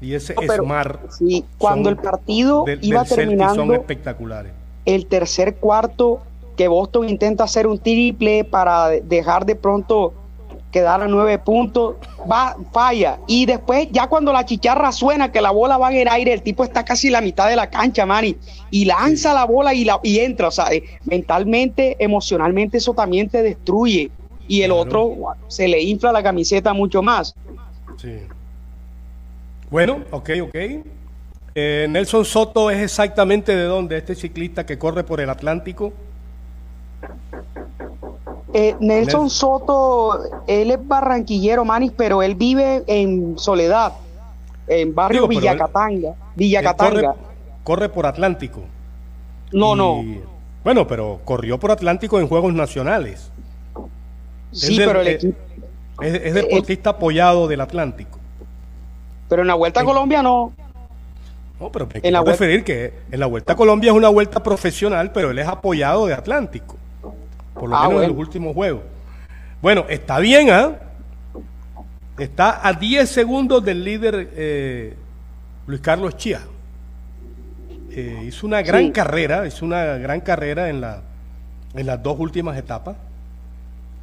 y 0.00 0.14
ese 0.14 0.34
Smart. 0.34 1.10
Sí, 1.10 1.44
cuando 1.58 1.88
el 1.88 1.96
partido 1.96 2.64
iba 2.80 3.04
terminando, 3.04 3.54
son 3.54 3.74
espectaculares. 3.74 4.52
El 4.84 5.06
tercer 5.06 5.56
cuarto 5.56 6.20
que 6.56 6.68
Boston 6.68 7.08
intenta 7.08 7.44
hacer 7.44 7.66
un 7.66 7.78
triple 7.78 8.44
para 8.44 8.88
dejar 8.88 9.46
de 9.46 9.54
pronto 9.54 10.12
quedar 10.72 11.02
a 11.02 11.06
nueve 11.06 11.38
puntos, 11.38 11.96
va, 12.30 12.56
falla. 12.72 13.18
Y 13.28 13.46
después, 13.46 13.88
ya 13.92 14.08
cuando 14.08 14.32
la 14.32 14.44
chicharra 14.44 14.90
suena, 14.90 15.30
que 15.30 15.40
la 15.40 15.50
bola 15.50 15.76
va 15.76 15.92
en 15.92 15.98
el 15.98 16.08
aire, 16.08 16.32
el 16.32 16.42
tipo 16.42 16.64
está 16.64 16.84
casi 16.84 17.10
la 17.10 17.20
mitad 17.20 17.48
de 17.48 17.56
la 17.56 17.68
cancha, 17.68 18.06
Manny, 18.06 18.36
y 18.70 18.86
lanza 18.86 19.34
la 19.34 19.44
bola 19.44 19.74
y, 19.74 19.84
la, 19.84 20.00
y 20.02 20.18
entra. 20.18 20.48
O 20.48 20.50
sea, 20.50 20.72
eh, 20.72 20.82
mentalmente, 21.04 21.96
emocionalmente, 22.02 22.78
eso 22.78 22.94
también 22.94 23.28
te 23.28 23.42
destruye. 23.42 24.10
Y 24.52 24.60
el 24.60 24.70
otro 24.70 25.16
se 25.48 25.66
le 25.66 25.80
infla 25.80 26.12
la 26.12 26.22
camiseta 26.22 26.74
mucho 26.74 27.02
más. 27.02 27.34
Sí. 27.96 28.18
Bueno, 29.70 30.00
ok, 30.10 30.30
ok. 30.42 30.54
Eh, 31.54 31.86
Nelson 31.88 32.26
Soto 32.26 32.70
es 32.70 32.82
exactamente 32.82 33.56
de 33.56 33.64
dónde, 33.64 33.96
este 33.96 34.14
ciclista 34.14 34.66
que 34.66 34.76
corre 34.78 35.04
por 35.04 35.22
el 35.22 35.30
Atlántico. 35.30 35.94
Eh, 38.52 38.76
Nelson 38.78 39.30
Soto, 39.30 40.20
él 40.46 40.70
es 40.70 40.86
barranquillero, 40.86 41.64
Manis, 41.64 41.92
pero 41.96 42.22
él 42.22 42.34
vive 42.34 42.84
en 42.86 43.38
Soledad, 43.38 43.94
en 44.66 44.94
barrio 44.94 45.28
Villacatanga. 45.28 46.14
Villacatanga. 46.36 47.14
Corre, 47.64 47.88
por 47.88 48.04
Atlántico. 48.04 48.60
No, 49.50 49.74
no. 49.74 50.04
Bueno, 50.62 50.86
pero 50.86 51.20
corrió 51.24 51.58
por 51.58 51.70
Atlántico 51.70 52.20
en 52.20 52.28
Juegos 52.28 52.52
Nacionales. 52.52 53.31
Sí, 54.52 54.76
pero 54.76 55.00
el 55.00 55.08
eh, 55.08 55.12
equipo. 55.12 55.38
Es, 56.00 56.34
deportista 56.34 56.90
apoyado 56.90 57.48
del 57.48 57.60
Atlántico. 57.60 58.18
Pero 59.28 59.42
en 59.42 59.48
la 59.48 59.54
Vuelta 59.54 59.80
a 59.80 59.84
Colombia 59.84 60.22
no. 60.22 60.52
No, 61.60 61.70
pero 61.70 61.86
me 61.92 62.00
quiero 62.00 62.24
referir 62.24 62.64
que 62.64 62.92
en 63.10 63.20
la 63.20 63.26
Vuelta 63.26 63.52
a 63.52 63.56
Colombia 63.56 63.90
es 63.90 63.96
una 63.96 64.08
vuelta 64.08 64.42
profesional, 64.42 65.12
pero 65.12 65.30
él 65.30 65.38
es 65.38 65.46
apoyado 65.46 66.06
de 66.06 66.14
Atlántico 66.14 66.76
por 67.54 67.68
lo 67.68 67.76
ah, 67.76 67.88
menos 67.88 68.02
en 68.02 68.08
los 68.10 68.18
últimos 68.18 68.54
juegos. 68.54 68.82
Bueno, 69.60 69.84
está 69.88 70.18
bien, 70.18 70.50
¿ah? 70.50 70.72
Está 72.18 72.66
a 72.66 72.72
10 72.72 73.08
segundos 73.08 73.64
del 73.64 73.84
líder 73.84 74.30
eh, 74.34 74.96
Luis 75.66 75.80
Carlos 75.80 76.16
Chía. 76.16 76.40
Eh, 77.90 78.24
hizo 78.26 78.46
una 78.46 78.62
gran 78.62 78.90
carrera, 78.90 79.46
hizo 79.46 79.64
una 79.64 79.98
gran 79.98 80.20
carrera 80.20 80.68
en, 80.68 80.80
la, 80.80 81.02
en 81.74 81.86
las 81.86 82.02
dos 82.02 82.18
últimas 82.18 82.56
etapas. 82.56 82.96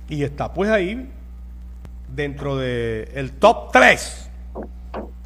Y 0.10 0.24
está 0.24 0.54
pues 0.54 0.70
ahí 0.70 1.10
dentro 2.14 2.58
del 2.58 3.10
el 3.14 3.32
top 3.34 3.72
3. 3.72 4.30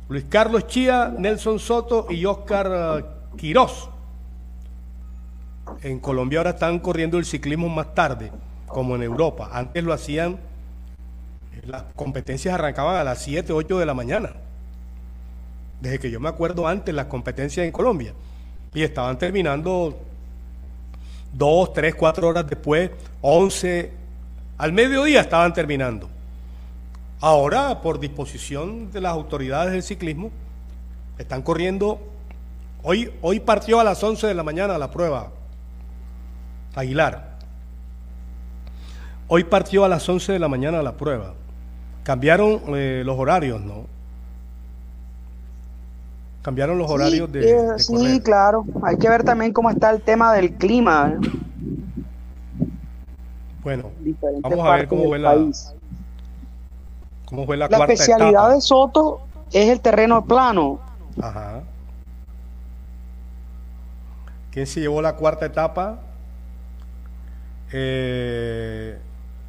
Luis 0.09 0.25
Carlos 0.29 0.67
Chía, 0.67 1.13
Nelson 1.17 1.57
Soto 1.57 2.07
y 2.09 2.25
Oscar 2.25 2.67
uh, 2.67 3.35
Quirós 3.37 3.89
en 5.81 5.99
Colombia 5.99 6.39
ahora 6.39 6.51
están 6.51 6.79
corriendo 6.79 7.17
el 7.17 7.25
ciclismo 7.25 7.69
más 7.69 7.93
tarde, 7.93 8.31
como 8.67 8.95
en 8.95 9.03
Europa. 9.03 9.49
Antes 9.51 9.83
lo 9.83 9.93
hacían, 9.93 10.37
las 11.65 11.83
competencias 11.95 12.53
arrancaban 12.53 12.95
a 12.95 13.03
las 13.03 13.21
7, 13.21 13.53
8 13.53 13.79
de 13.79 13.85
la 13.85 13.93
mañana. 13.93 14.33
Desde 15.81 15.99
que 15.99 16.11
yo 16.11 16.19
me 16.19 16.29
acuerdo 16.29 16.67
antes, 16.67 16.93
las 16.93 17.07
competencias 17.07 17.65
en 17.65 17.71
Colombia. 17.71 18.13
Y 18.73 18.83
estaban 18.83 19.17
terminando 19.17 19.99
2, 21.33 21.73
3, 21.73 21.95
4 21.95 22.27
horas 22.27 22.47
después, 22.47 22.91
11, 23.21 23.91
al 24.57 24.71
mediodía 24.73 25.21
estaban 25.21 25.53
terminando. 25.53 26.09
Ahora, 27.21 27.81
por 27.81 27.99
disposición 27.99 28.91
de 28.91 29.01
las 29.01 29.13
autoridades 29.13 29.71
del 29.71 29.83
ciclismo, 29.83 30.31
están 31.17 31.41
corriendo. 31.41 32.01
Hoy, 32.83 33.11
hoy 33.21 33.39
partió 33.39 33.79
a 33.79 33.83
las 33.83 34.03
11 34.03 34.27
de 34.27 34.33
la 34.33 34.43
mañana 34.43 34.77
la 34.77 34.91
prueba 34.91 35.31
Aguilar. 36.75 37.33
Hoy 39.27 39.43
partió 39.43 39.85
a 39.85 39.89
las 39.89 40.07
11 40.07 40.33
de 40.33 40.39
la 40.39 40.47
mañana 40.47 40.81
la 40.81 40.93
prueba. 40.93 41.33
Cambiaron 42.03 42.61
eh, 42.75 43.03
los 43.05 43.17
horarios, 43.17 43.61
¿no? 43.61 43.85
Cambiaron 46.41 46.77
los 46.77 46.91
horarios 46.91 47.31
de, 47.31 47.51
eh, 47.51 47.57
Sí, 47.77 48.19
claro. 48.19 48.65
Hay 48.81 48.97
que 48.97 49.07
ver 49.07 49.23
también 49.23 49.53
cómo 49.53 49.69
está 49.69 49.91
el 49.91 50.01
tema 50.01 50.33
del 50.33 50.53
clima. 50.55 51.13
Bueno, 53.63 53.91
vamos 54.41 54.67
a 54.67 54.75
ver 54.75 54.87
cómo 54.87 55.05
fue 55.05 55.19
la, 55.19 55.37
cómo 57.25 57.45
fue 57.45 57.57
la, 57.57 57.67
la 57.69 57.77
especialidad 57.77 58.51
de 58.51 58.61
Soto 58.61 59.21
es 59.51 59.69
el 59.69 59.79
terreno 59.79 60.25
plano. 60.25 60.79
Ajá. 61.21 61.61
¿Quién 64.51 64.67
se 64.67 64.81
llevó 64.81 65.01
la 65.01 65.15
cuarta 65.15 65.45
etapa? 65.45 65.99
Eh, 67.71 68.99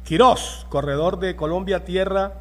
Quirós, 0.03 0.65
corredor 0.69 1.19
de 1.19 1.35
Colombia 1.35 1.83
Tierra 1.83 2.33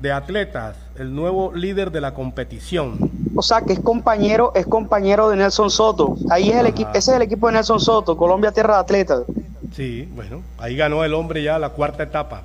de 0.00 0.12
Atletas, 0.12 0.76
el 0.96 1.14
nuevo 1.14 1.52
líder 1.54 1.90
de 1.90 2.00
la 2.00 2.12
competición. 2.12 3.10
O 3.34 3.42
sea 3.42 3.62
que 3.62 3.74
es 3.74 3.80
compañero, 3.80 4.52
es 4.54 4.66
compañero 4.66 5.30
de 5.30 5.36
Nelson 5.36 5.70
Soto. 5.70 6.16
Ahí 6.30 6.50
es 6.50 6.56
el 6.56 6.66
equipo, 6.66 6.90
ese 6.90 7.12
es 7.12 7.16
el 7.16 7.22
equipo 7.22 7.46
de 7.46 7.54
Nelson 7.54 7.80
Soto, 7.80 8.16
Colombia 8.16 8.52
Tierra 8.52 8.74
de 8.74 8.80
Atletas. 8.80 9.22
Sí, 9.76 10.08
bueno, 10.14 10.42
ahí 10.56 10.74
ganó 10.74 11.04
el 11.04 11.12
hombre 11.12 11.42
ya 11.42 11.58
la 11.58 11.68
cuarta 11.68 12.04
etapa. 12.04 12.44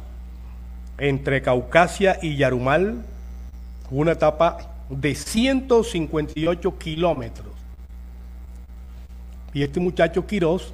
Entre 0.97 1.41
Caucasia 1.41 2.19
y 2.21 2.35
Yarumal, 2.35 3.05
una 3.89 4.11
etapa 4.11 4.57
de 4.89 5.15
158 5.15 6.77
kilómetros. 6.77 7.53
Y 9.53 9.63
este 9.63 9.79
muchacho 9.79 10.27
Quirós 10.27 10.73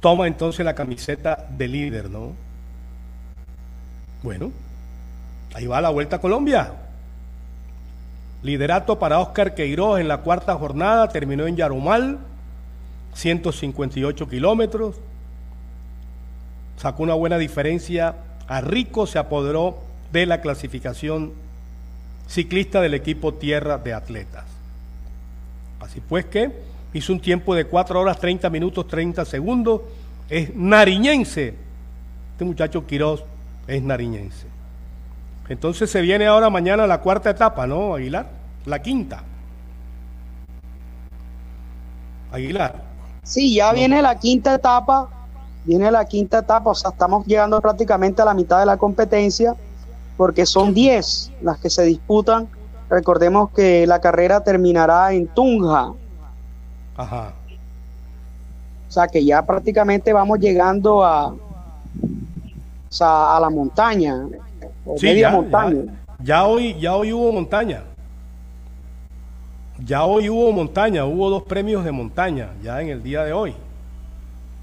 toma 0.00 0.26
entonces 0.26 0.62
la 0.62 0.74
camiseta 0.74 1.46
de 1.56 1.68
líder, 1.68 2.10
¿no? 2.10 2.34
Bueno, 4.22 4.52
ahí 5.54 5.66
va 5.66 5.80
la 5.80 5.88
Vuelta 5.88 6.16
a 6.16 6.20
Colombia. 6.20 6.74
Liderato 8.42 8.98
para 8.98 9.20
Oscar 9.20 9.54
Queiroz 9.54 10.00
en 10.00 10.08
la 10.08 10.18
cuarta 10.18 10.54
jornada, 10.56 11.08
terminó 11.08 11.46
en 11.46 11.56
Yarumal, 11.56 12.18
158 13.18 14.28
kilómetros. 14.28 14.94
Sacó 16.76 17.02
una 17.02 17.14
buena 17.14 17.36
diferencia. 17.36 18.14
A 18.46 18.60
Rico 18.60 19.06
se 19.08 19.18
apoderó 19.18 19.78
de 20.12 20.24
la 20.24 20.40
clasificación 20.40 21.32
ciclista 22.28 22.80
del 22.80 22.94
equipo 22.94 23.34
Tierra 23.34 23.78
de 23.78 23.92
Atletas. 23.92 24.44
Así 25.80 26.00
pues 26.00 26.26
que 26.26 26.52
hizo 26.92 27.12
un 27.12 27.20
tiempo 27.20 27.56
de 27.56 27.64
4 27.64 28.00
horas 28.00 28.20
30 28.20 28.48
minutos 28.50 28.86
30 28.86 29.24
segundos, 29.24 29.80
es 30.28 30.54
nariñense. 30.54 31.54
Este 32.32 32.44
muchacho 32.44 32.86
Quiroz 32.86 33.24
es 33.66 33.82
nariñense. 33.82 34.46
Entonces 35.48 35.90
se 35.90 36.00
viene 36.02 36.26
ahora 36.26 36.50
mañana 36.50 36.86
la 36.86 37.00
cuarta 37.00 37.30
etapa, 37.30 37.66
¿no, 37.66 37.94
Aguilar? 37.94 38.30
La 38.66 38.80
quinta. 38.80 39.24
Aguilar. 42.30 42.87
Sí, 43.28 43.54
ya 43.54 43.72
viene 43.74 44.00
la 44.00 44.18
quinta 44.18 44.54
etapa, 44.54 45.10
viene 45.66 45.90
la 45.90 46.06
quinta 46.06 46.38
etapa, 46.38 46.70
o 46.70 46.74
sea, 46.74 46.90
estamos 46.92 47.26
llegando 47.26 47.60
prácticamente 47.60 48.22
a 48.22 48.24
la 48.24 48.32
mitad 48.32 48.58
de 48.58 48.64
la 48.64 48.78
competencia, 48.78 49.54
porque 50.16 50.46
son 50.46 50.72
10 50.72 51.32
las 51.42 51.58
que 51.58 51.68
se 51.68 51.82
disputan. 51.82 52.48
Recordemos 52.88 53.50
que 53.50 53.86
la 53.86 54.00
carrera 54.00 54.42
terminará 54.42 55.12
en 55.12 55.26
Tunja. 55.26 55.92
Ajá. 56.96 57.34
O 58.88 58.90
sea, 58.90 59.06
que 59.08 59.22
ya 59.22 59.44
prácticamente 59.44 60.10
vamos 60.14 60.38
llegando 60.38 61.04
a, 61.04 61.26
o 61.28 61.36
sea, 62.88 63.36
a 63.36 63.40
la 63.40 63.50
montaña, 63.50 64.26
o 64.86 64.96
Sí, 64.96 65.04
media 65.04 65.28
ya, 65.28 65.36
montaña. 65.36 65.82
ya. 65.84 66.24
Ya 66.24 66.46
hoy, 66.46 66.80
ya 66.80 66.96
hoy 66.96 67.12
hubo 67.12 67.30
montaña. 67.30 67.82
Ya 69.84 70.04
hoy 70.04 70.28
hubo 70.28 70.50
montaña, 70.52 71.04
hubo 71.04 71.30
dos 71.30 71.44
premios 71.44 71.84
de 71.84 71.92
montaña, 71.92 72.50
ya 72.62 72.82
en 72.82 72.88
el 72.88 73.02
día 73.02 73.24
de 73.24 73.32
hoy. 73.32 73.54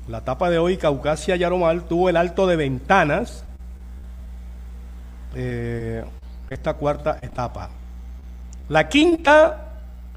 La 0.10 0.19
etapa 0.19 0.49
de 0.49 0.60
hoy, 0.60 0.78
Caucasia 0.78 1.36
Yaromal, 1.36 1.84
tuvo 1.84 2.10
el 2.10 2.17
alto 2.17 2.47
de 2.47 2.56
ventanas. 2.56 3.43
eh, 5.38 6.04
esta 6.49 6.75
cuarta 6.75 7.17
etapa. 7.21 7.69
La 8.69 8.88
quinta 8.88 9.65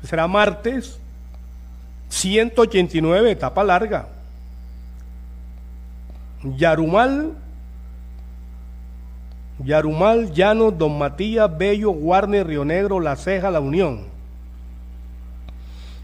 será 0.04 0.28
martes, 0.28 1.00
189, 2.08 3.32
etapa 3.32 3.64
larga. 3.64 4.06
Yarumal, 6.56 7.32
Yarumal, 9.64 10.32
Llano, 10.32 10.70
Don 10.70 10.98
Matías, 10.98 11.50
Bello, 11.58 11.90
Guarne, 11.90 12.44
Río 12.44 12.64
Negro, 12.64 13.00
La 13.00 13.16
Ceja, 13.16 13.50
La 13.50 13.60
Unión. 13.60 14.17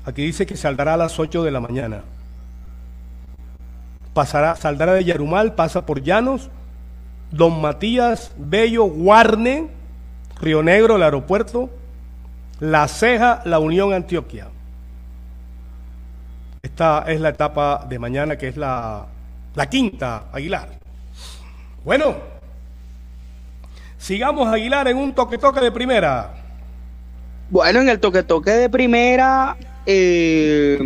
Aquí 0.06 0.22
dice 0.22 0.46
que 0.46 0.56
saldrá 0.56 0.94
a 0.94 0.96
las 0.96 1.18
8 1.18 1.42
de 1.42 1.50
la 1.50 1.60
mañana. 1.60 2.02
Pasará, 4.12 4.54
saldrá 4.54 4.92
de 4.92 5.04
Yarumal, 5.04 5.54
pasa 5.54 5.86
por 5.86 6.02
Llanos, 6.02 6.50
Don 7.30 7.60
Matías, 7.60 8.32
Bello, 8.36 8.84
Guarne, 8.84 9.68
Río 10.40 10.62
Negro, 10.62 10.96
el 10.96 11.02
aeropuerto, 11.02 11.70
La 12.60 12.86
Ceja, 12.86 13.42
La 13.44 13.58
Unión, 13.58 13.92
Antioquia. 13.92 14.48
Esta 16.62 17.04
es 17.08 17.20
la 17.20 17.30
etapa 17.30 17.84
de 17.88 17.98
mañana, 17.98 18.36
que 18.36 18.48
es 18.48 18.56
la, 18.56 19.06
la 19.54 19.68
quinta, 19.68 20.24
Aguilar. 20.32 20.68
Bueno, 21.84 22.14
sigamos 23.98 24.48
Aguilar 24.48 24.88
en 24.88 24.96
un 24.96 25.14
toque-toque 25.14 25.60
de 25.60 25.72
primera. 25.72 26.34
Bueno, 27.50 27.80
en 27.80 27.88
el 27.88 28.00
toque-toque 28.00 28.50
de 28.50 28.70
primera, 28.70 29.56
eh, 29.87 30.79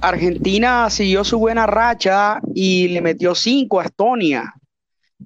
Argentina 0.00 0.88
siguió 0.90 1.24
su 1.24 1.38
buena 1.38 1.66
racha 1.66 2.40
y 2.54 2.88
le 2.88 3.00
metió 3.00 3.34
cinco 3.34 3.80
a 3.80 3.84
Estonia. 3.84 4.54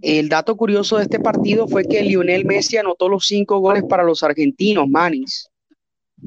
El 0.00 0.28
dato 0.28 0.56
curioso 0.56 0.96
de 0.96 1.04
este 1.04 1.18
partido 1.18 1.66
fue 1.68 1.84
que 1.84 2.02
Lionel 2.02 2.44
Messi 2.44 2.76
anotó 2.76 3.08
los 3.08 3.26
cinco 3.26 3.58
goles 3.58 3.82
para 3.88 4.02
los 4.02 4.22
argentinos, 4.22 4.88
Manis. 4.88 5.50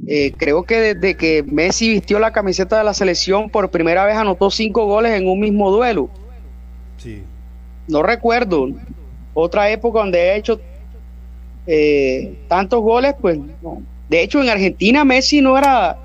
Eh, 0.07 0.33
creo 0.35 0.63
que 0.63 0.95
desde 0.95 1.15
que 1.15 1.43
Messi 1.43 1.89
vistió 1.89 2.19
la 2.19 2.33
camiseta 2.33 2.77
de 2.77 2.83
la 2.83 2.93
selección 2.93 3.49
por 3.49 3.69
primera 3.69 4.05
vez 4.05 4.15
anotó 4.15 4.49
cinco 4.49 4.85
goles 4.85 5.13
en 5.13 5.27
un 5.27 5.39
mismo 5.39 5.71
duelo. 5.71 6.09
Sí. 6.97 7.21
No 7.87 8.01
recuerdo 8.01 8.69
otra 9.33 9.69
época 9.69 9.99
donde 9.99 10.19
he 10.19 10.35
hecho 10.35 10.59
eh, 11.67 12.37
tantos 12.47 12.81
goles, 12.81 13.13
pues 13.19 13.37
no. 13.61 13.81
De 14.09 14.21
hecho, 14.21 14.41
en 14.41 14.49
Argentina 14.49 15.05
Messi 15.05 15.41
no 15.41 15.57
era, 15.57 15.97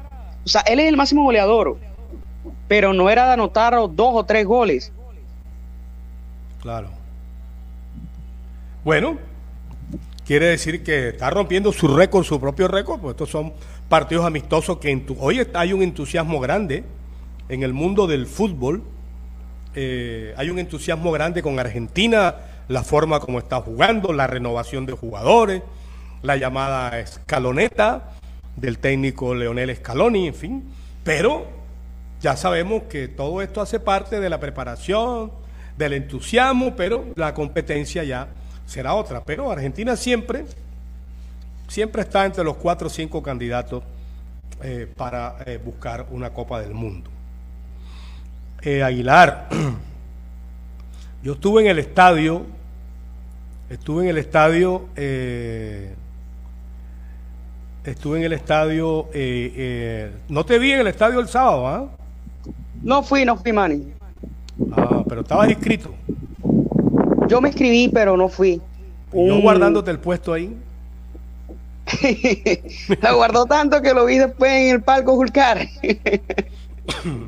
o 0.48 0.50
sea, 0.50 0.62
él 0.62 0.80
es 0.80 0.88
el 0.88 0.96
máximo 0.96 1.24
goleador, 1.24 1.76
pero 2.68 2.94
no 2.94 3.10
era 3.10 3.26
de 3.26 3.34
anotar 3.34 3.74
dos 3.74 4.12
o 4.14 4.24
tres 4.24 4.46
goles. 4.46 4.90
Claro. 6.62 6.88
Bueno, 8.82 9.18
quiere 10.24 10.46
decir 10.46 10.82
que 10.82 11.10
está 11.10 11.28
rompiendo 11.28 11.70
su 11.70 11.86
récord, 11.94 12.24
su 12.24 12.40
propio 12.40 12.66
récord, 12.66 12.98
pues 12.98 13.10
estos 13.12 13.28
son 13.28 13.52
partidos 13.90 14.24
amistosos 14.24 14.78
que 14.78 15.04
hoy 15.18 15.46
hay 15.52 15.74
un 15.74 15.82
entusiasmo 15.82 16.40
grande 16.40 16.82
en 17.50 17.62
el 17.62 17.74
mundo 17.74 18.06
del 18.06 18.26
fútbol. 18.26 18.82
Eh, 19.74 20.32
hay 20.38 20.48
un 20.48 20.58
entusiasmo 20.58 21.12
grande 21.12 21.42
con 21.42 21.58
Argentina, 21.58 22.36
la 22.68 22.82
forma 22.84 23.20
como 23.20 23.38
está 23.38 23.60
jugando, 23.60 24.14
la 24.14 24.26
renovación 24.26 24.86
de 24.86 24.94
jugadores, 24.94 25.62
la 26.22 26.38
llamada 26.38 26.98
escaloneta 26.98 28.14
del 28.60 28.78
técnico 28.78 29.34
Leonel 29.34 29.74
Scaloni, 29.76 30.28
en 30.28 30.34
fin. 30.34 30.64
Pero 31.04 31.46
ya 32.20 32.36
sabemos 32.36 32.84
que 32.84 33.08
todo 33.08 33.42
esto 33.42 33.60
hace 33.60 33.80
parte 33.80 34.20
de 34.20 34.28
la 34.28 34.40
preparación, 34.40 35.30
del 35.76 35.92
entusiasmo, 35.92 36.74
pero 36.74 37.06
la 37.14 37.32
competencia 37.32 38.02
ya 38.02 38.28
será 38.66 38.94
otra. 38.94 39.22
Pero 39.24 39.50
Argentina 39.50 39.96
siempre, 39.96 40.44
siempre 41.68 42.02
está 42.02 42.26
entre 42.26 42.44
los 42.44 42.56
cuatro 42.56 42.88
o 42.88 42.90
cinco 42.90 43.22
candidatos 43.22 43.84
eh, 44.62 44.92
para 44.96 45.36
eh, 45.46 45.58
buscar 45.64 46.06
una 46.10 46.30
Copa 46.30 46.60
del 46.60 46.74
Mundo. 46.74 47.10
Eh, 48.60 48.82
Aguilar, 48.82 49.48
yo 51.22 51.34
estuve 51.34 51.62
en 51.62 51.68
el 51.68 51.78
estadio, 51.78 52.44
estuve 53.70 54.02
en 54.02 54.10
el 54.10 54.18
estadio, 54.18 54.88
estuve 57.84 58.18
en 58.18 58.24
el 58.24 58.32
estadio, 58.32 59.06
eh, 59.14 59.52
eh, 59.56 60.12
no 60.28 60.44
te 60.44 60.58
vi 60.58 60.72
en 60.72 60.80
el 60.80 60.86
estadio 60.86 61.20
el 61.20 61.28
sábado, 61.28 61.66
¿ah? 61.66 61.88
No 62.82 63.02
fui, 63.02 63.24
no 63.24 63.36
fui, 63.36 63.52
Manny. 63.52 63.92
Ah, 64.72 65.02
pero 65.08 65.20
estabas 65.22 65.50
inscrito. 65.50 65.94
Yo 67.28 67.40
me 67.40 67.48
escribí, 67.50 67.88
pero 67.92 68.16
no 68.16 68.28
fui. 68.28 68.60
Y 69.12 69.26
Yo 69.26 69.34
Un- 69.36 69.42
guardándote 69.42 69.90
el 69.90 69.98
puesto 69.98 70.32
ahí. 70.32 70.56
La 73.00 73.12
guardó 73.12 73.46
tanto 73.46 73.80
que 73.82 73.94
lo 73.94 74.04
vi 74.04 74.18
después 74.18 74.50
en 74.52 74.74
el 74.76 74.82
palco 74.82 75.14
Julcar. 75.14 75.66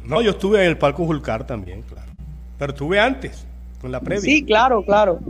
No, 0.07 0.23
yo 0.23 0.31
estuve 0.31 0.63
en 0.63 0.69
el 0.71 0.79
Palco 0.79 1.05
Julcar 1.05 1.47
también, 1.47 1.83
claro. 1.83 2.09
Pero 2.59 2.73
estuve 2.73 2.99
antes, 2.99 3.45
en 3.83 3.93
la 3.93 4.01
previa. 4.01 4.23
sí, 4.23 4.43
claro, 4.43 4.83
claro. 4.83 5.21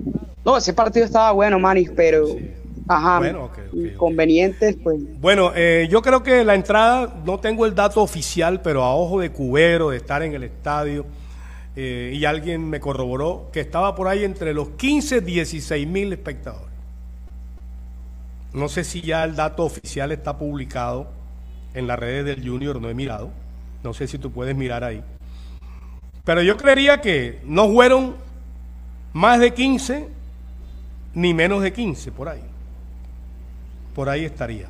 No, 0.45 0.57
ese 0.57 0.73
partido 0.73 1.05
estaba 1.05 1.33
bueno, 1.33 1.59
Manny, 1.59 1.87
pero... 1.97 2.27
Ajá, 2.93 3.19
Bueno, 3.19 3.51
inconvenientes, 3.73 4.77
pues... 4.83 4.99
Bueno, 5.21 5.53
eh, 5.55 5.87
yo 5.89 6.03
creo 6.03 6.25
que 6.25 6.43
la 6.43 6.57
entrada, 6.57 7.23
no 7.25 7.39
tengo 7.39 7.65
el 7.65 7.73
dato 7.73 8.03
oficial, 8.03 8.63
pero 8.63 8.83
a 8.83 8.97
ojo 8.97 9.21
de 9.21 9.31
cubero, 9.31 9.91
de 9.91 9.99
estar 9.99 10.25
en 10.25 10.35
el 10.35 10.43
estadio, 10.43 11.07
eh, 11.77 12.11
y 12.13 12.25
alguien 12.25 12.69
me 12.69 12.81
corroboró 12.81 13.49
que 13.53 13.61
estaba 13.61 13.95
por 13.95 14.09
ahí 14.09 14.25
entre 14.25 14.53
los 14.53 14.71
15 14.71 15.19
y 15.19 15.21
16 15.21 15.87
mil 15.87 16.13
espectadores. 16.13 16.75
No 18.53 18.69
sé 18.69 18.83
si 18.83 19.03
ya 19.03 19.23
el 19.23 19.37
dato 19.37 19.65
oficial 19.65 20.11
está 20.11 20.37
publicado 20.37 21.13
en 21.75 21.87
las 21.87 21.97
redes 21.97 22.25
del 22.25 22.45
Junior, 22.45 22.81
no 22.81 22.91
he 22.91 22.95
mirado. 22.95 23.31
No 23.85 23.95
sé 23.95 24.09
si 24.09 24.19
tú 24.19 24.33
puedes 24.33 24.57
mirar 24.57 24.83
ahí. 24.83 25.05
Pero 26.25 26.43
yo 26.43 26.57
creería 26.57 27.01
que 27.01 27.41
no 27.45 27.71
fueron 27.71 28.17
más 29.13 29.39
de 29.39 29.55
15 29.55 30.09
ni 31.15 31.35
menos 31.35 31.63
de 31.63 31.73
15 31.73 32.11
por 32.11 32.29
ahí. 32.29 32.50
Por 33.95 34.09
ahí 34.09 34.25
estaría. 34.25 34.69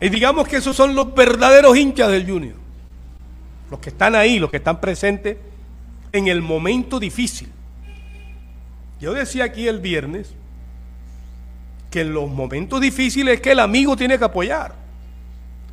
Y 0.00 0.08
digamos 0.08 0.46
que 0.46 0.56
esos 0.56 0.76
son 0.76 0.94
los 0.94 1.14
verdaderos 1.14 1.76
hinchas 1.76 2.10
del 2.10 2.28
Junior. 2.28 2.56
Los 3.70 3.80
que 3.80 3.90
están 3.90 4.14
ahí, 4.14 4.38
los 4.38 4.50
que 4.50 4.58
están 4.58 4.80
presentes 4.80 5.38
en 6.12 6.28
el 6.28 6.42
momento 6.42 7.00
difícil. 7.00 7.50
Yo 9.00 9.12
decía 9.12 9.44
aquí 9.44 9.68
el 9.68 9.80
viernes 9.80 10.32
que 11.90 12.02
en 12.02 12.12
los 12.12 12.30
momentos 12.30 12.80
difíciles 12.80 13.36
es 13.36 13.40
que 13.40 13.52
el 13.52 13.60
amigo 13.60 13.96
tiene 13.96 14.18
que 14.18 14.24
apoyar. 14.24 14.74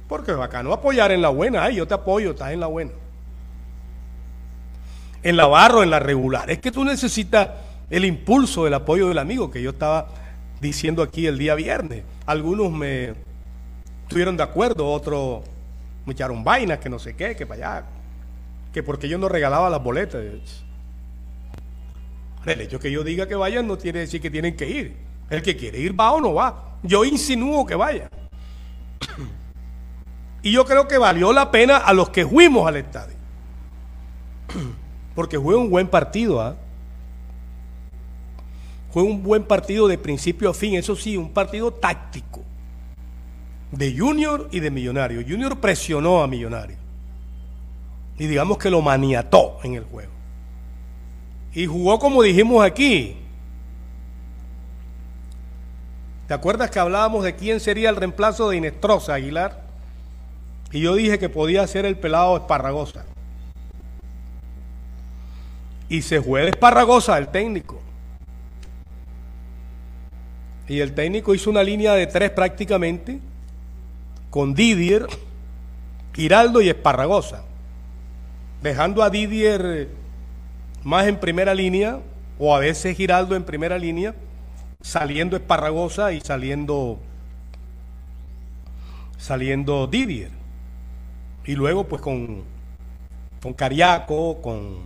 Porque 0.08 0.32
es 0.32 0.38
bacano 0.38 0.74
apoyar 0.74 1.12
en 1.12 1.22
la 1.22 1.30
buena. 1.30 1.64
Ay, 1.64 1.76
yo 1.76 1.88
te 1.88 1.94
apoyo, 1.94 2.32
estás 2.32 2.52
en 2.52 2.60
la 2.60 2.68
buena. 2.68 2.92
En 5.22 5.38
la 5.38 5.48
barro, 5.48 5.84
en 5.84 5.90
la 5.90 6.00
regular. 6.00 6.50
Es 6.50 6.60
que 6.60 6.72
tú 6.72 6.84
necesitas 6.84 7.50
el 7.90 8.06
impulso, 8.06 8.68
el 8.68 8.74
apoyo 8.74 9.08
del 9.08 9.18
amigo, 9.18 9.50
que 9.52 9.62
yo 9.62 9.72
estaba 9.72 10.08
diciendo 10.64 11.04
aquí 11.04 11.28
el 11.28 11.38
día 11.38 11.54
viernes. 11.54 12.04
Algunos 12.26 12.72
me 12.72 13.14
estuvieron 14.04 14.36
de 14.36 14.44
acuerdo, 14.44 14.92
otros 14.92 15.44
me 16.06 16.14
echaron 16.14 16.44
vainas, 16.44 16.80
que 16.80 16.90
no 16.90 16.98
sé 16.98 17.16
qué, 17.16 17.36
que 17.36 17.46
para 17.46 17.78
allá. 17.78 17.86
Que 18.74 18.82
porque 18.82 19.08
yo 19.08 19.20
no 19.20 19.30
regalaba 19.30 19.70
las 19.70 19.84
boletas. 19.84 20.24
El 22.46 22.62
hecho 22.62 22.80
que 22.80 22.92
yo 22.92 23.04
diga 23.04 23.28
que 23.28 23.36
vayan 23.36 23.68
no 23.68 23.78
quiere 23.78 24.00
decir 24.00 24.20
que 24.20 24.32
tienen 24.32 24.58
que 24.58 24.68
ir. 24.68 24.98
El 25.30 25.44
que 25.44 25.56
quiere 25.56 25.78
ir 25.80 25.98
va 25.98 26.12
o 26.14 26.20
no 26.20 26.34
va. 26.34 26.78
Yo 26.82 27.06
insinúo 27.06 27.66
que 27.66 27.76
vaya. 27.76 28.10
Y 30.42 30.52
yo 30.52 30.66
creo 30.66 30.88
que 30.88 30.98
valió 30.98 31.32
la 31.32 31.52
pena 31.52 31.78
a 31.78 31.94
los 31.94 32.10
que 32.10 32.26
fuimos 32.26 32.68
al 32.68 32.76
estadio. 32.76 33.16
Porque 35.16 35.40
fue 35.40 35.56
un 35.56 35.70
buen 35.70 35.88
partido. 35.88 36.42
¿ah? 36.42 36.58
Fue 38.94 39.02
un 39.02 39.24
buen 39.24 39.44
partido 39.44 39.88
de 39.88 39.98
principio 39.98 40.52
a 40.52 40.54
fin. 40.54 40.76
Eso 40.76 40.96
sí, 40.96 41.18
un 41.18 41.32
partido 41.32 41.74
táctico. 41.74 42.44
De 43.72 43.98
Junior 43.98 44.48
y 44.52 44.60
de 44.60 44.70
Millonario. 44.70 45.24
Junior 45.28 45.60
presionó 45.60 46.22
a 46.22 46.28
Millonario. 46.28 46.78
Y 48.20 48.28
digamos 48.28 48.60
que 48.60 48.70
lo 48.70 48.84
maniató 48.84 49.58
en 49.64 49.74
el 49.74 49.84
juego. 49.86 50.12
Y 51.56 51.66
jugó 51.66 51.98
como 51.98 52.22
dijimos 52.22 52.64
aquí. 52.64 53.18
¿Te 56.28 56.36
acuerdas 56.36 56.70
que 56.70 56.78
hablábamos 56.78 57.24
de 57.24 57.36
quién 57.36 57.60
sería 57.60 57.90
el 57.90 57.96
reemplazo 57.96 58.50
de 58.52 58.58
Inestrosa 58.58 59.16
Aguilar? 59.16 59.64
Y 60.72 60.82
yo 60.82 60.94
dije 60.94 61.18
que 61.18 61.30
podía 61.30 61.66
ser 61.66 61.86
el 61.86 61.98
pelado 61.98 62.38
Esparragosa. 62.38 63.06
Y 65.90 66.04
se 66.04 66.22
fue 66.22 66.48
Esparragosa 66.48 67.18
el 67.18 67.30
técnico. 67.30 67.82
Y 70.68 70.80
el 70.80 70.94
técnico 70.94 71.36
hizo 71.36 71.50
una 71.50 71.64
línea 71.64 71.94
de 71.94 72.08
tres 72.08 72.32
prácticamente, 72.32 73.20
con 74.30 74.54
Didier, 74.54 75.08
Giraldo 76.14 76.62
y 76.62 76.70
Esparragosa. 76.70 77.44
Dejando 78.62 79.04
a 79.04 79.10
Didier 79.10 79.62
eh, 79.66 79.90
más 80.84 81.08
en 81.08 81.20
primera 81.20 81.54
línea, 81.54 82.00
o 82.40 82.56
a 82.56 82.60
veces 82.60 82.96
Giraldo 82.96 83.36
en 83.36 83.44
primera 83.44 83.78
línea, 83.78 84.16
saliendo 84.82 85.36
Esparragosa 85.36 86.14
y 86.14 86.22
saliendo 86.22 87.00
saliendo 89.18 89.88
Didier. 89.88 90.32
Y 91.46 91.56
luego 91.56 91.86
pues 91.86 92.02
con, 92.02 92.44
con 93.42 93.54
Cariaco, 93.54 94.42
con, 94.42 94.80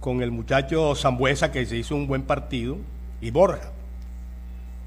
con 0.00 0.22
el 0.22 0.30
muchacho 0.30 0.94
Zambuesa 0.94 1.50
que 1.50 1.64
se 1.64 1.76
hizo 1.76 1.96
un 1.96 2.06
buen 2.06 2.22
partido 2.22 2.76
y 3.20 3.30
Borja. 3.30 3.73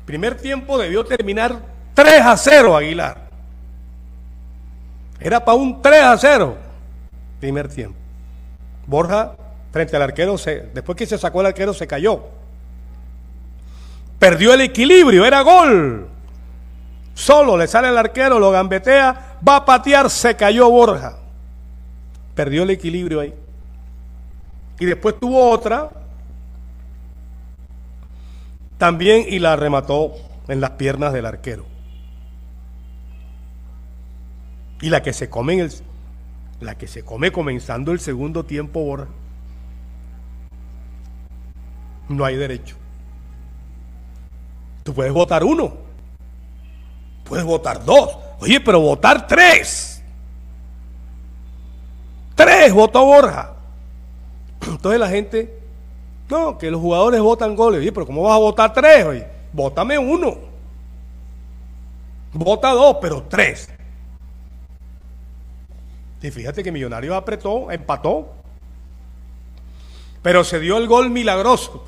Primer 0.08 0.38
tiempo 0.38 0.78
debió 0.78 1.04
terminar 1.04 1.60
3 1.93 2.22
a 2.22 2.38
0 2.38 2.78
Aguilar. 2.78 3.28
Era 5.20 5.43
para 5.43 5.58
un 5.58 5.82
3 5.82 6.02
a 6.02 6.17
0 6.17 6.58
primer 7.41 7.67
tiempo. 7.67 7.98
Borja 8.86 9.36
frente 9.74 9.98
al 9.98 10.04
arquero, 10.04 10.38
se, 10.38 10.70
después 10.74 10.98
que 10.98 11.06
se 11.06 11.17
sacó 11.17 11.41
el 11.41 11.48
arquero 11.48 11.74
se 11.74 11.88
cayó. 11.88 12.24
Perdió 14.17 14.54
el 14.54 14.62
equilibrio, 14.62 15.26
era 15.26 15.41
gol. 15.41 16.08
Solo 17.13 17.58
le 17.58 17.67
sale 17.67 17.89
el 17.89 17.98
arquero, 17.98 18.39
lo 18.39 18.50
gambetea, 18.50 19.39
va 19.46 19.58
a 19.58 19.65
patear, 19.65 20.10
se 20.10 20.38
cayó 20.38 20.70
Borja. 20.70 21.17
Perdió 22.34 22.63
el 22.63 22.70
equilibrio 22.70 23.20
ahí. 23.20 23.34
Y 24.80 24.86
después 24.86 25.20
tuvo 25.20 25.50
otra, 25.50 25.89
también 28.78 29.26
y 29.28 29.40
la 29.40 29.56
remató 29.56 30.13
en 30.48 30.62
las 30.62 30.72
piernas 30.72 31.13
del 31.13 31.26
arquero. 31.26 31.66
Y 34.82 34.90
la 34.90 35.02
que 35.02 35.13
se 35.13 35.30
come 35.30 35.54
en 35.54 35.60
el, 35.62 35.72
la 36.60 36.78
que 36.78 36.88
se 36.88 37.04
come 37.04 37.32
comenzando 37.32 37.92
el 37.92 38.00
segundo 38.00 38.46
tiempo, 38.46 38.84
Borja, 38.84 39.08
no 42.10 42.24
hay 42.24 42.36
derecho. 42.36 42.76
Tú 44.84 44.94
puedes 44.94 45.12
votar 45.12 45.44
uno, 45.44 45.76
puedes 47.24 47.46
votar 47.46 47.84
dos, 47.84 48.18
oye, 48.40 48.60
pero 48.62 48.80
votar 48.80 49.28
tres. 49.28 50.02
Tres 52.36 52.72
votó 52.72 53.04
Borja. 53.04 53.54
Entonces 54.62 55.00
la 55.00 55.10
gente, 55.10 55.57
no, 56.30 56.58
que 56.58 56.70
los 56.70 56.82
jugadores 56.82 57.22
votan 57.22 57.56
goles. 57.56 57.80
Oye, 57.80 57.92
pero 57.92 58.06
¿cómo 58.06 58.24
vas 58.24 58.34
a 58.34 58.40
votar 58.40 58.74
tres? 58.74 59.06
Oye, 59.06 59.28
vótame 59.54 59.98
uno. 59.98 60.38
Vota 62.34 62.72
dos, 62.72 62.98
pero 63.02 63.24
tres. 63.24 63.70
Y 66.22 66.32
fíjate 66.32 66.63
que 66.63 66.72
Millonarios 66.72 67.16
apretó, 67.16 67.72
empató. 67.72 68.34
Pero 70.22 70.44
se 70.44 70.60
dio 70.60 70.78
el 70.78 70.88
gol 70.88 71.10
milagroso. 71.10 71.86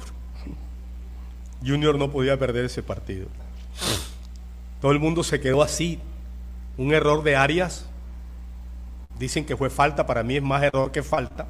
Junior 1.65 1.97
no 1.97 2.10
podía 2.10 2.38
perder 2.39 2.65
ese 2.65 2.82
partido. 2.82 3.28
Todo 4.80 4.93
el 4.93 4.99
mundo 4.99 5.23
se 5.23 5.41
quedó 5.41 5.62
así. 5.62 5.99
Un 6.78 6.93
error 6.93 7.23
de 7.23 7.36
Arias. 7.36 7.86
Dicen 9.17 9.45
que 9.45 9.58
fue 9.58 9.69
falta, 9.69 10.06
para 10.06 10.23
mí 10.23 10.38
es 10.38 10.43
más 10.43 10.63
error 10.63 10.91
que 10.91 11.04
falta. 11.04 11.47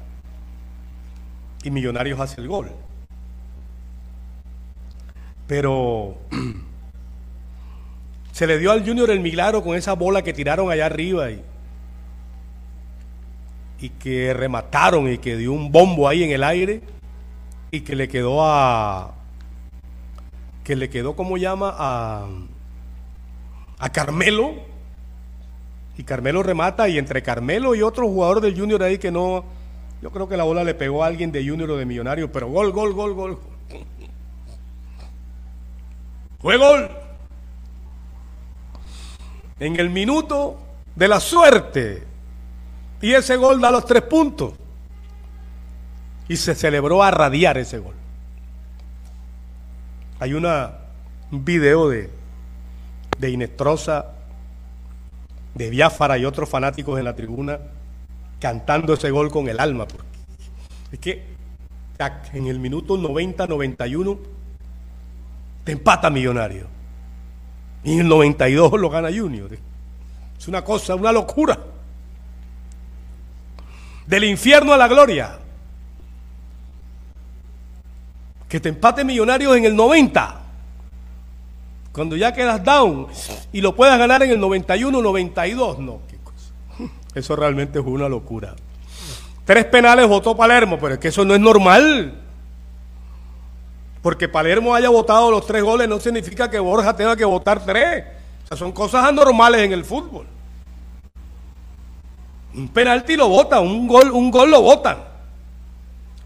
Y 1.62 1.70
Millonarios 1.70 2.18
hace 2.20 2.40
el 2.40 2.48
gol. 2.48 2.70
Pero 5.46 6.16
se 8.32 8.46
le 8.46 8.58
dio 8.58 8.70
al 8.70 8.86
Junior 8.86 9.10
el 9.10 9.20
milagro 9.20 9.62
con 9.62 9.76
esa 9.76 9.94
bola 9.94 10.22
que 10.22 10.32
tiraron 10.32 10.70
allá 10.70 10.86
arriba 10.86 11.30
y, 11.30 11.42
y 13.80 13.88
que 13.90 14.32
remataron 14.32 15.12
y 15.12 15.18
que 15.18 15.36
dio 15.36 15.52
un 15.52 15.72
bombo 15.72 16.08
ahí 16.08 16.22
en 16.22 16.30
el 16.30 16.44
aire 16.44 16.82
y 17.70 17.80
que 17.80 17.96
le 17.96 18.08
quedó 18.08 18.44
a 18.44 19.14
que 20.64 20.76
le 20.76 20.90
quedó 20.90 21.16
como 21.16 21.36
llama 21.36 21.74
a 21.76 22.26
a 23.78 23.88
Carmelo 23.90 24.54
y 25.96 26.04
Carmelo 26.04 26.42
remata 26.42 26.88
y 26.88 26.98
entre 26.98 27.22
Carmelo 27.22 27.74
y 27.74 27.82
otro 27.82 28.06
jugador 28.06 28.40
del 28.40 28.58
Junior 28.58 28.82
ahí 28.82 28.98
que 28.98 29.10
no 29.10 29.44
yo 30.02 30.10
creo 30.10 30.28
que 30.28 30.36
la 30.36 30.44
bola 30.44 30.64
le 30.64 30.74
pegó 30.74 31.04
a 31.04 31.06
alguien 31.06 31.32
de 31.32 31.46
Junior 31.46 31.70
o 31.70 31.76
de 31.76 31.84
Millonario 31.84 32.30
pero 32.32 32.48
gol 32.48 32.72
gol 32.72 32.92
gol 32.94 33.14
gol 33.14 33.38
fue 36.40 36.56
gol 36.56 36.90
en 39.60 39.78
el 39.78 39.90
minuto 39.90 40.58
de 40.96 41.08
la 41.08 41.20
suerte 41.20 42.10
y 43.02 43.12
ese 43.14 43.36
gol 43.36 43.60
da 43.60 43.70
los 43.70 43.84
tres 43.84 44.02
puntos. 44.02 44.54
Y 46.28 46.36
se 46.36 46.54
celebró 46.54 47.02
a 47.02 47.10
radiar 47.10 47.58
ese 47.58 47.78
gol. 47.78 47.94
Hay 50.20 50.34
una, 50.34 50.74
un 51.32 51.44
video 51.44 51.88
de, 51.88 52.10
de 53.18 53.30
Inestrosa, 53.30 54.12
de 55.54 55.70
Biafara 55.70 56.18
y 56.18 56.24
otros 56.24 56.48
fanáticos 56.48 56.98
en 56.98 57.04
la 57.04 57.16
tribuna 57.16 57.58
cantando 58.40 58.94
ese 58.94 59.10
gol 59.10 59.30
con 59.30 59.48
el 59.48 59.60
alma. 59.60 59.86
Porque 59.86 60.08
es 60.92 60.98
que 60.98 61.22
en 62.32 62.46
el 62.46 62.58
minuto 62.58 62.96
90-91 62.96 64.18
te 65.64 65.72
empata 65.72 66.10
Millonario. 66.10 66.66
Y 67.84 67.94
en 67.94 68.00
el 68.00 68.08
92 68.08 68.72
lo 68.72 68.90
gana 68.90 69.08
Junior. 69.08 69.50
Es 70.38 70.48
una 70.48 70.64
cosa, 70.64 70.94
una 70.94 71.12
locura 71.12 71.58
del 74.06 74.24
infierno 74.24 74.72
a 74.72 74.76
la 74.76 74.88
gloria. 74.88 75.38
Que 78.48 78.58
te 78.58 78.68
empate 78.70 79.04
Millonarios 79.04 79.56
en 79.56 79.64
el 79.64 79.76
90, 79.76 80.40
cuando 81.92 82.16
ya 82.16 82.32
quedas 82.32 82.64
down 82.64 83.06
y 83.52 83.60
lo 83.60 83.76
puedas 83.76 83.98
ganar 83.98 84.22
en 84.22 84.30
el 84.30 84.40
91, 84.40 85.00
92. 85.00 85.78
No. 85.78 86.00
Eso 87.14 87.36
realmente 87.36 87.78
es 87.78 87.84
una 87.84 88.08
locura. 88.08 88.54
Tres 89.44 89.64
penales 89.64 90.06
votó 90.06 90.36
Palermo, 90.36 90.78
pero 90.78 90.94
es 90.94 91.00
que 91.00 91.08
eso 91.08 91.24
no 91.24 91.34
es 91.34 91.40
normal. 91.40 92.14
Porque 94.02 94.28
Palermo 94.28 94.74
haya 94.74 94.88
votado 94.88 95.30
los 95.30 95.46
tres 95.46 95.62
goles 95.62 95.88
no 95.88 95.98
significa 96.00 96.48
que 96.48 96.58
Borja 96.58 96.94
tenga 96.94 97.16
que 97.16 97.24
votar 97.24 97.64
tres. 97.64 98.04
O 98.44 98.48
sea, 98.48 98.56
son 98.56 98.72
cosas 98.72 99.04
anormales 99.04 99.62
en 99.62 99.72
el 99.72 99.84
fútbol. 99.84 100.26
Un 102.54 102.68
penalti 102.68 103.16
lo 103.16 103.28
votan, 103.28 103.60
un 103.60 103.86
gol, 103.86 104.10
un 104.10 104.30
gol 104.30 104.50
lo 104.50 104.62
votan. 104.62 104.98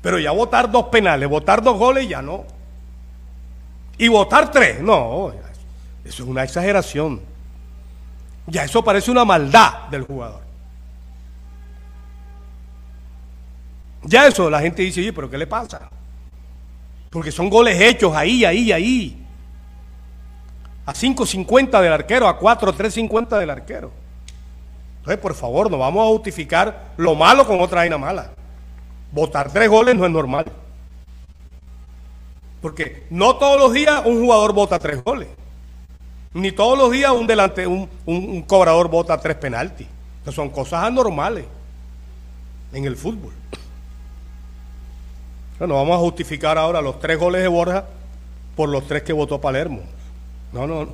Pero 0.01 0.19
ya 0.19 0.31
votar 0.31 0.71
dos 0.71 0.85
penales, 0.87 1.29
votar 1.29 1.63
dos 1.63 1.79
goles 1.79 2.09
ya 2.09 2.21
no. 2.23 2.45
Y 3.97 4.09
votar 4.09 4.51
tres, 4.51 4.81
no, 4.81 5.33
eso 6.05 6.23
es 6.23 6.29
una 6.29 6.43
exageración. 6.43 7.21
Ya 8.47 8.65
eso 8.65 8.85
parece 8.85 9.11
una 9.11 9.25
maldad 9.25 9.89
del 9.91 10.03
jugador. 10.03 10.44
Ya 14.05 14.27
eso 14.27 14.51
la 14.51 14.61
gente 14.61 14.83
dice, 14.83 15.01
oye, 15.01 15.13
pero 15.13 15.31
¿qué 15.31 15.39
le 15.39 15.47
pasa? 15.47 15.89
Porque 17.11 17.33
son 17.33 17.49
goles 17.49 17.81
hechos 17.81 18.15
ahí, 18.15 18.45
ahí, 18.45 18.73
ahí. 18.73 19.27
A 20.87 20.93
5.50 20.93 21.81
del 21.81 21.93
arquero, 21.93 22.29
a 22.29 22.39
4, 22.39 22.75
3.50 22.75 23.39
del 23.39 23.51
arquero. 23.51 23.91
Entonces, 24.99 25.21
por 25.21 25.35
favor, 25.35 25.71
no 25.71 25.79
vamos 25.79 26.03
a 26.03 26.09
justificar 26.09 26.93
lo 26.97 27.15
malo 27.15 27.47
con 27.47 27.61
otra 27.61 27.81
vaina 27.81 27.99
mala. 27.99 28.31
Votar 29.13 29.53
tres 29.53 29.69
goles 29.69 29.95
no 29.95 30.05
es 30.07 30.11
normal. 30.11 30.47
Porque 32.61 33.07
no 33.11 33.37
todos 33.37 33.61
los 33.61 33.73
días 33.73 34.03
un 34.07 34.21
jugador 34.21 34.55
vota 34.55 34.79
tres 34.79 35.05
goles. 35.05 35.29
Ni 36.33 36.51
todos 36.51 36.79
los 36.79 36.91
días 36.91 37.13
un, 37.13 37.27
delante, 37.27 37.67
un, 37.67 38.43
cobrador 38.47 38.89
vota 38.89 39.21
tres 39.21 39.37
penaltis. 39.37 39.87
son 40.33 40.49
cosas 40.49 40.85
anormales 40.85 41.45
en 42.73 42.87
el 42.87 42.97
fútbol. 42.97 43.33
No 45.61 45.75
vamos 45.75 45.97
a 45.97 46.01
justificar 46.01 46.59
ahora 46.59 46.83
los 46.83 46.99
tres 47.01 47.19
goles 47.19 47.43
de 47.43 47.49
Borja 47.49 47.85
por 48.57 48.69
los 48.69 48.87
tres 48.87 49.03
que 49.03 49.13
votó 49.13 49.41
Palermo. 49.41 49.81
No, 50.53 50.67
no, 50.67 50.85
no. 50.85 50.93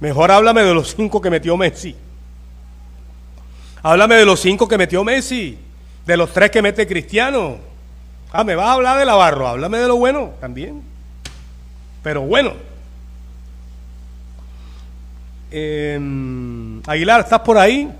Mejor 0.00 0.30
háblame 0.30 0.62
de 0.62 0.74
los 0.74 0.94
cinco 0.94 1.20
que 1.20 1.30
metió 1.30 1.56
Messi. 1.56 1.94
Háblame 3.82 4.14
de 4.16 4.24
los 4.24 4.40
cinco 4.40 4.68
que 4.68 4.78
metió 4.78 5.04
Messi, 5.04 5.58
de 6.06 6.16
los 6.16 6.32
tres 6.32 6.50
que 6.50 6.62
mete 6.62 6.86
Cristiano. 6.86 7.56
Ah, 8.32 8.44
me 8.44 8.54
vas 8.54 8.66
a 8.66 8.72
hablar 8.74 8.98
de 8.98 9.04
la 9.04 9.14
barro, 9.14 9.48
háblame 9.48 9.78
de 9.78 9.88
lo 9.88 9.96
bueno 9.96 10.30
también. 10.40 10.82
Pero 12.02 12.22
bueno. 12.22 12.52
Em, 15.50 16.80
Aguilar, 16.86 17.20
¿estás 17.22 17.40
por 17.40 17.58
ahí? 17.58 17.90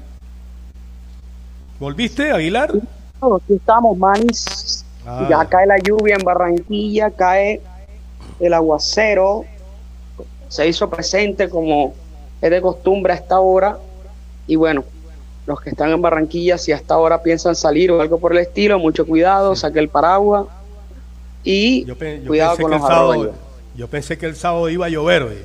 ¿Volviste, 1.79 2.31
Aguilar? 2.31 2.71
aquí 2.71 3.55
estamos, 3.55 3.97
Manis. 3.99 4.80
Ah. 5.07 5.27
Ya 5.29 5.45
cae 5.47 5.67
la 5.67 5.79
lluvia 5.79 6.17
en 6.17 6.25
Barranquilla, 6.25 7.11
cae 7.11 7.61
el 8.39 8.55
aguacero. 8.55 9.45
Se 10.49 10.67
hizo 10.67 10.91
presente 10.91 11.49
como 11.49 11.95
es 12.41 12.51
de 12.51 12.61
costumbre 12.61 13.13
a 13.13 13.17
esta 13.17 13.41
hora. 13.41 13.79
Y 14.47 14.57
bueno, 14.57 14.85
los 15.47 15.61
que 15.61 15.71
están 15.71 15.91
en 15.91 16.03
Barranquilla, 16.03 16.59
si 16.59 16.73
hasta 16.73 16.95
ahora 16.95 17.23
piensan 17.23 17.55
salir 17.55 17.91
o 17.91 18.01
algo 18.01 18.19
por 18.19 18.33
el 18.33 18.39
estilo, 18.39 18.79
mucho 18.79 19.07
cuidado, 19.07 19.55
saque 19.57 19.79
el 19.79 19.89
paraguas 19.89 20.47
y 21.45 21.85
cuidado 22.27 22.57
con 22.59 22.71
los 22.71 22.81
sábado, 22.83 23.33
Yo 23.77 23.89
pensé 23.89 24.19
que 24.19 24.27
el 24.27 24.37
sábado 24.37 24.69
iba 24.69 24.87
a 24.87 24.89
llover, 24.89 25.45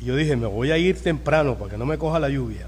Y 0.00 0.04
yo 0.04 0.16
dije, 0.16 0.36
me 0.36 0.46
voy 0.46 0.70
a 0.70 0.78
ir 0.78 1.00
temprano 1.02 1.54
para 1.54 1.70
que 1.70 1.78
no 1.78 1.86
me 1.86 1.96
coja 1.96 2.18
la 2.18 2.28
lluvia. 2.28 2.66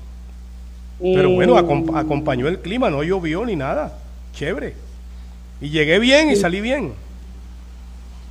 Pero 1.01 1.31
bueno, 1.31 1.55
mm. 1.63 1.97
acompañó 1.97 2.49
el 2.49 2.59
clima, 2.59 2.91
no 2.91 3.03
llovió 3.03 3.45
ni 3.45 3.55
nada. 3.55 3.97
Chévere. 4.33 4.75
Y 5.61 5.71
llegué 5.71 5.99
bien 5.99 6.31
y 6.31 6.37
salí 6.37 6.61
bien. 6.61 6.93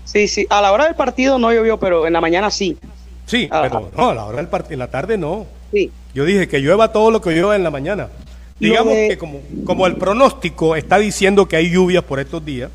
Sí, 0.05 0.27
sí, 0.27 0.47
a 0.49 0.61
la 0.61 0.71
hora 0.71 0.85
del 0.85 0.95
partido 0.95 1.37
no 1.37 1.51
llovió, 1.51 1.77
pero 1.77 2.07
en 2.07 2.13
la 2.13 2.21
mañana 2.21 2.49
sí. 2.49 2.77
Sí, 3.25 3.49
pero 3.51 3.91
no, 3.95 4.09
a 4.09 4.15
la 4.15 4.25
hora 4.25 4.37
del 4.37 4.47
partido, 4.47 4.73
en 4.73 4.79
la 4.79 4.89
tarde 4.89 5.17
no. 5.17 5.45
Sí. 5.71 5.91
Yo 6.13 6.23
dije 6.23 6.47
que 6.47 6.59
llueva 6.59 6.93
todo 6.93 7.11
lo 7.11 7.21
que 7.21 7.31
llueva 7.31 7.55
en 7.57 7.63
la 7.63 7.71
mañana. 7.71 8.07
Digamos 8.59 8.93
que 8.93 9.17
como, 9.17 9.41
como 9.65 9.85
el 9.85 9.97
pronóstico 9.97 10.75
está 10.75 10.97
diciendo 10.97 11.47
que 11.47 11.57
hay 11.57 11.69
lluvias 11.69 12.03
por 12.03 12.19
estos 12.19 12.43
días, 12.43 12.71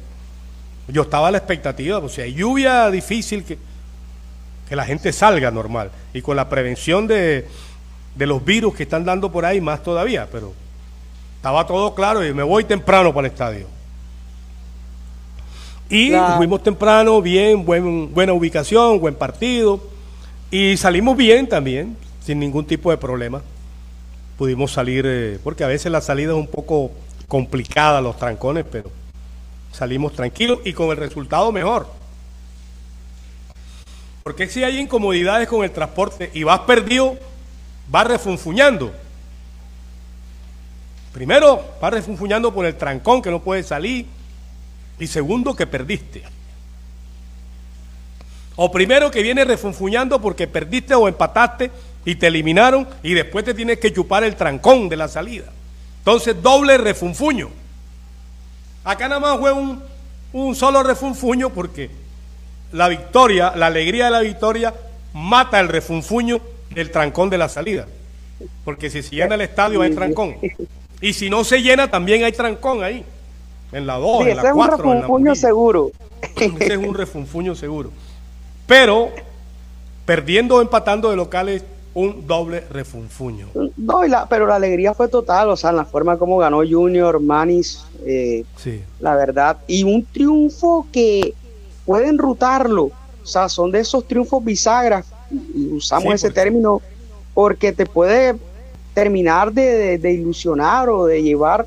yo 0.89 1.03
estaba 1.03 1.29
a 1.29 1.31
la 1.31 1.39
expectativa, 1.39 1.99
o 1.99 2.09
sea, 2.09 2.25
hay 2.25 2.35
lluvia 2.35 2.91
difícil 2.91 3.45
que, 3.45 3.57
que 4.69 4.77
la 4.77 4.85
gente 4.85 5.13
salga 5.13 5.51
normal. 5.51 5.91
Y 6.13 6.21
con 6.21 6.37
la 6.37 6.49
prevención 6.49 7.07
de, 7.07 7.47
de 8.15 8.27
los 8.27 8.45
virus 8.45 8.75
que 8.75 8.83
están 8.83 9.05
dando 9.05 9.33
por 9.33 9.45
ahí, 9.45 9.61
más 9.61 9.83
todavía, 9.83 10.29
pero 10.31 10.53
estaba 11.43 11.67
todo 11.67 11.93
claro 11.93 12.25
y 12.25 12.33
me 12.33 12.45
voy 12.45 12.63
temprano 12.63 13.13
para 13.13 13.27
el 13.27 13.33
estadio. 13.33 13.67
Y 15.91 16.13
fuimos 16.37 16.63
temprano, 16.63 17.21
bien, 17.21 17.65
buen, 17.65 18.15
buena 18.15 18.33
ubicación, 18.33 19.01
buen 19.01 19.17
partido. 19.17 19.81
Y 20.53 20.77
salimos 20.77 21.17
bien 21.17 21.49
también, 21.49 21.97
sin 22.25 22.39
ningún 22.39 22.65
tipo 22.65 22.93
de 22.93 22.97
problema. 22.97 23.43
Pudimos 24.39 24.71
salir, 24.71 25.05
eh, 25.05 25.41
porque 25.43 25.65
a 25.65 25.67
veces 25.67 25.91
la 25.91 26.01
salida 26.01 26.31
es 26.31 26.39
un 26.39 26.47
poco 26.47 26.93
complicada, 27.27 28.01
los 28.01 28.17
trancones, 28.17 28.65
pero 28.71 28.89
salimos 29.73 30.13
tranquilos 30.13 30.61
y 30.65 30.73
con 30.73 30.91
el 30.91 30.97
resultado 30.97 31.51
mejor. 31.51 31.89
Porque 34.23 34.47
si 34.47 34.63
hay 34.63 34.79
incomodidades 34.79 35.49
con 35.49 35.65
el 35.65 35.73
transporte 35.73 36.31
y 36.35 36.45
vas 36.45 36.61
perdido, 36.61 37.17
vas 37.89 38.07
refunfuñando. 38.07 38.93
Primero, 41.13 41.63
vas 41.81 41.93
refunfuñando 41.93 42.55
por 42.55 42.65
el 42.65 42.77
trancón 42.77 43.21
que 43.21 43.31
no 43.31 43.41
puede 43.41 43.63
salir 43.63 44.07
y 44.99 45.07
segundo, 45.07 45.55
que 45.55 45.67
perdiste. 45.67 46.23
O 48.57 48.71
primero 48.71 49.11
que 49.11 49.23
viene 49.23 49.45
refunfuñando 49.45 50.21
porque 50.21 50.47
perdiste 50.47 50.95
o 50.95 51.09
empataste 51.09 51.71
y 52.05 52.15
te 52.17 52.27
eliminaron 52.27 52.87
y 53.03 53.15
después 53.15 53.45
te 53.45 53.55
tienes 53.55 53.79
que 53.79 53.93
chupar 53.93 54.25
el 54.25 54.37
trancón 54.37 54.89
de 54.89 54.97
la 54.97 55.09
salida. 55.09 55.47
Entonces, 55.99 56.41
doble 56.43 56.79
refunfuño. 56.79 57.51
Acá 58.85 59.09
nada 59.09 59.21
más 59.21 59.39
fue 59.39 59.53
un, 59.53 59.83
un 60.33 60.55
solo 60.55 60.83
refunfuño 60.83 61.51
porque 61.51 61.91
la 62.73 62.89
victoria, 62.89 63.53
la 63.55 63.67
alegría 63.67 64.07
de 64.07 64.11
la 64.11 64.21
victoria, 64.21 64.75
mata 65.13 65.61
el 65.61 65.69
refunfuño 65.69 66.41
del 66.71 66.91
trancón 66.91 67.31
de 67.31 67.39
la 67.39 67.49
salida. 67.49 67.87
Porque 68.65 68.91
si 68.91 69.03
se 69.03 69.15
llena 69.15 69.35
el 69.35 69.43
estadio 69.43 69.83
hay 69.83 69.95
trancón. 69.95 70.37
Y 71.03 71.13
si 71.13 71.29
no 71.29 71.45
se 71.45 71.61
llena, 71.61 71.91
también 71.91 72.23
hay 72.23 72.33
trancón 72.33 72.83
ahí 72.83 73.05
en 73.73 73.87
la 73.87 73.97
2, 73.97 74.27
en 74.29 74.37
la 74.37 74.53
4. 74.53 74.77
Ese 74.77 74.79
es 74.79 74.85
un 74.87 74.97
refunfuño 75.01 75.35
seguro. 75.35 75.91
Ese 76.37 76.73
es 76.73 76.79
un 76.79 76.95
refunfuño 76.95 77.55
seguro. 77.55 77.91
Pero 78.67 79.11
perdiendo 80.07 80.57
o 80.57 80.63
empatando 80.63 81.11
de 81.11 81.17
locales, 81.17 81.65
un 81.95 82.27
doble 82.27 82.61
refunfuño. 82.71 83.49
No, 83.77 84.01
pero 84.31 84.47
la 84.47 84.55
alegría 84.55 84.95
fue 84.95 85.09
total, 85.09 85.51
o 85.51 85.57
sea, 85.57 85.71
en 85.71 85.77
la 85.77 85.85
forma 85.85 86.17
como 86.17 86.39
ganó 86.39 86.59
Junior, 86.67 87.21
Manis, 87.21 87.85
eh, 88.07 88.45
sí. 88.57 88.81
la 89.01 89.15
verdad. 89.15 89.59
Y 89.67 89.83
un 89.83 90.05
triunfo 90.05 90.87
que 90.93 91.35
puede 91.85 92.09
enrutarlo, 92.09 92.85
o 92.85 93.27
sea, 93.27 93.49
son 93.49 93.71
de 93.73 93.81
esos 93.81 94.07
triunfos 94.07 94.43
bisagras, 94.43 95.07
y 95.31 95.69
usamos 95.73 96.15
ese 96.15 96.31
término, 96.31 96.81
porque 97.35 97.73
te 97.73 97.87
puede 97.87 98.37
terminar 98.95 99.53
de 99.53 100.13
ilusionar 100.13 100.89
o 100.89 101.07
de 101.07 101.23
llevar 101.23 101.67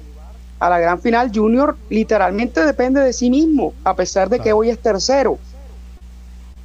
a 0.59 0.69
la 0.69 0.79
gran 0.79 1.01
final, 1.01 1.31
Junior 1.33 1.77
literalmente 1.89 2.65
depende 2.65 3.01
de 3.01 3.13
sí 3.13 3.29
mismo, 3.29 3.73
a 3.83 3.95
pesar 3.95 4.29
de 4.29 4.39
que 4.39 4.53
hoy 4.53 4.69
es 4.69 4.79
tercero. 4.79 5.37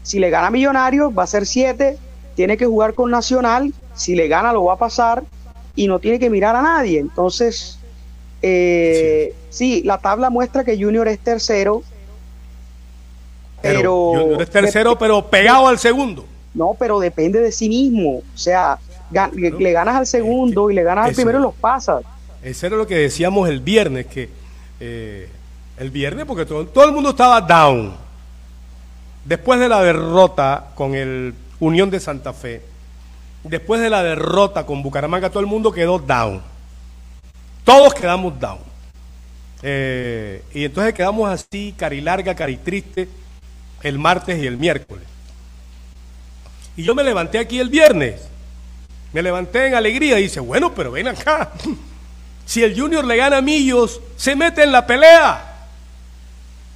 Si 0.02 0.18
le 0.18 0.30
gana 0.30 0.50
Millonarios, 0.50 1.12
va 1.16 1.24
a 1.24 1.26
ser 1.26 1.46
siete, 1.46 1.98
tiene 2.34 2.56
que 2.56 2.66
jugar 2.66 2.94
con 2.94 3.10
Nacional, 3.10 3.72
si 3.94 4.14
le 4.14 4.28
gana 4.28 4.52
lo 4.52 4.64
va 4.64 4.74
a 4.74 4.78
pasar 4.78 5.24
y 5.74 5.86
no 5.86 5.98
tiene 5.98 6.18
que 6.18 6.30
mirar 6.30 6.56
a 6.56 6.62
nadie. 6.62 6.98
Entonces, 6.98 7.78
eh, 8.42 9.34
sí. 9.50 9.82
la 9.84 9.98
tabla 9.98 10.30
muestra 10.30 10.64
que 10.64 10.82
Junior 10.82 11.08
es 11.08 11.18
tercero, 11.18 11.82
pero... 13.60 14.12
Junior 14.14 14.42
es 14.42 14.50
tercero, 14.50 14.98
pero 14.98 15.26
pegado 15.26 15.66
al 15.66 15.78
segundo. 15.78 16.24
No, 16.54 16.74
pero 16.78 17.00
depende 17.00 17.40
de 17.40 17.52
sí 17.52 17.68
mismo. 17.68 18.22
O 18.34 18.38
sea, 18.38 18.78
le 19.10 19.72
ganas 19.72 19.96
al 19.96 20.06
segundo 20.06 20.70
y 20.70 20.74
le 20.74 20.82
ganas 20.82 21.08
al 21.08 21.14
primero 21.14 21.38
y 21.38 21.42
los 21.42 21.54
pasas. 21.54 22.02
Eso 22.42 22.66
era 22.66 22.76
lo 22.76 22.86
que 22.86 22.96
decíamos 22.96 23.48
el 23.48 23.60
viernes, 23.60 24.06
que 24.06 24.30
eh, 24.80 25.28
el 25.76 25.90
viernes, 25.90 26.24
porque 26.24 26.46
todo, 26.46 26.84
el 26.84 26.92
mundo 26.92 27.10
estaba 27.10 27.40
down. 27.40 27.94
Después 29.24 29.60
de 29.60 29.68
la 29.68 29.82
derrota 29.82 30.70
con 30.74 30.94
el 30.94 31.34
Unión 31.58 31.90
de 31.90 32.00
Santa 32.00 32.32
Fe, 32.32 32.62
después 33.44 33.80
de 33.80 33.90
la 33.90 34.02
derrota 34.02 34.64
con 34.64 34.82
Bucaramanga, 34.82 35.28
todo 35.28 35.40
el 35.40 35.46
mundo 35.46 35.72
quedó 35.72 35.98
down. 35.98 36.40
Todos 37.64 37.92
quedamos 37.94 38.38
down. 38.40 38.58
Eh, 39.62 40.42
y 40.54 40.64
entonces 40.64 40.94
quedamos 40.94 41.28
así, 41.28 41.74
cari 41.76 42.00
larga, 42.00 42.34
cari 42.34 42.56
triste, 42.56 43.08
el 43.82 43.98
martes 43.98 44.42
y 44.42 44.46
el 44.46 44.56
miércoles. 44.56 45.04
Y 46.76 46.82
yo 46.82 46.94
me 46.94 47.04
levanté 47.04 47.38
aquí 47.38 47.58
el 47.58 47.68
viernes. 47.68 48.30
Me 49.12 49.22
levanté 49.22 49.66
en 49.66 49.74
alegría 49.74 50.18
y 50.18 50.24
dice, 50.24 50.40
bueno, 50.40 50.72
pero 50.74 50.92
ven 50.92 51.08
acá. 51.08 51.50
Si 52.46 52.64
el 52.64 52.78
Junior 52.78 53.04
le 53.04 53.16
gana 53.16 53.38
a 53.38 53.40
Millos, 53.42 54.00
se 54.16 54.34
mete 54.34 54.64
en 54.64 54.72
la 54.72 54.84
pelea. 54.86 55.50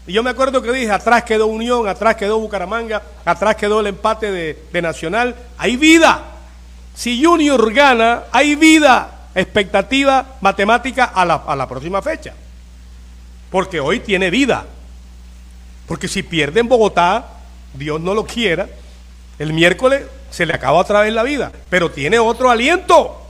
Y 0.07 0.12
yo 0.12 0.23
me 0.23 0.31
acuerdo 0.31 0.62
que 0.62 0.70
dije, 0.70 0.90
atrás 0.90 1.25
quedó 1.25 1.47
Unión, 1.47 1.88
atrás 1.88 2.14
quedó 2.16 2.38
Bucaramanga, 2.38 3.03
atrás 3.25 3.57
quedó 3.57 3.81
el 3.81 3.88
empate 3.88 4.31
de, 4.31 4.83
Nacional. 4.83 5.35
Hay 5.59 5.77
vida. 5.77 6.23
Si 6.94 7.25
Junior 7.25 7.73
gana, 7.73 8.25
hay 8.31 8.55
vida, 8.55 9.29
expectativa 9.35 10.37
matemática 10.40 11.07
a 11.07 11.25
la, 11.25 11.42
a 11.47 11.57
la 11.57 11.68
próxima 11.68 12.03
fecha. 12.03 12.35
Porque 13.51 13.81
hoy 13.81 14.01
tiene 14.01 14.31
vida. 14.31 14.66
Porque 15.88 16.07
si 16.07 16.23
pierde 16.23 16.61
en 16.61 16.68
Bogotá, 16.68 17.26
Dios 17.72 18.01
no 18.01 18.14
lo 18.14 18.24
quiera, 18.24 18.68
el 19.39 19.53
miércoles 19.53 20.05
se 20.30 20.47
le 20.47 20.55
acaba 20.55 20.78
otra 20.78 21.01
vez 21.01 21.12
la 21.12 21.22
vida. 21.22 21.53
Pero 21.68 21.91
tiene 21.91 22.18
otro 22.18 22.51
aliento. 22.51 23.20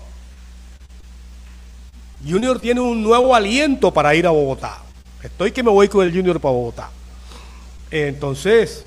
Junior 2.27 2.59
tiene 2.59 2.81
un 2.81 3.03
nuevo 3.03 3.35
aliento 3.35 3.93
para 3.93 4.15
ir 4.15 4.27
a 4.27 4.31
Bogotá. 4.31 4.79
Estoy 5.23 5.53
que 5.53 5.63
me 5.63 5.71
voy 5.71 5.89
con 5.89 6.07
el 6.07 6.15
Junior 6.15 6.41
para 6.41 6.53
Bogotá. 6.53 6.91
Entonces, 7.91 8.85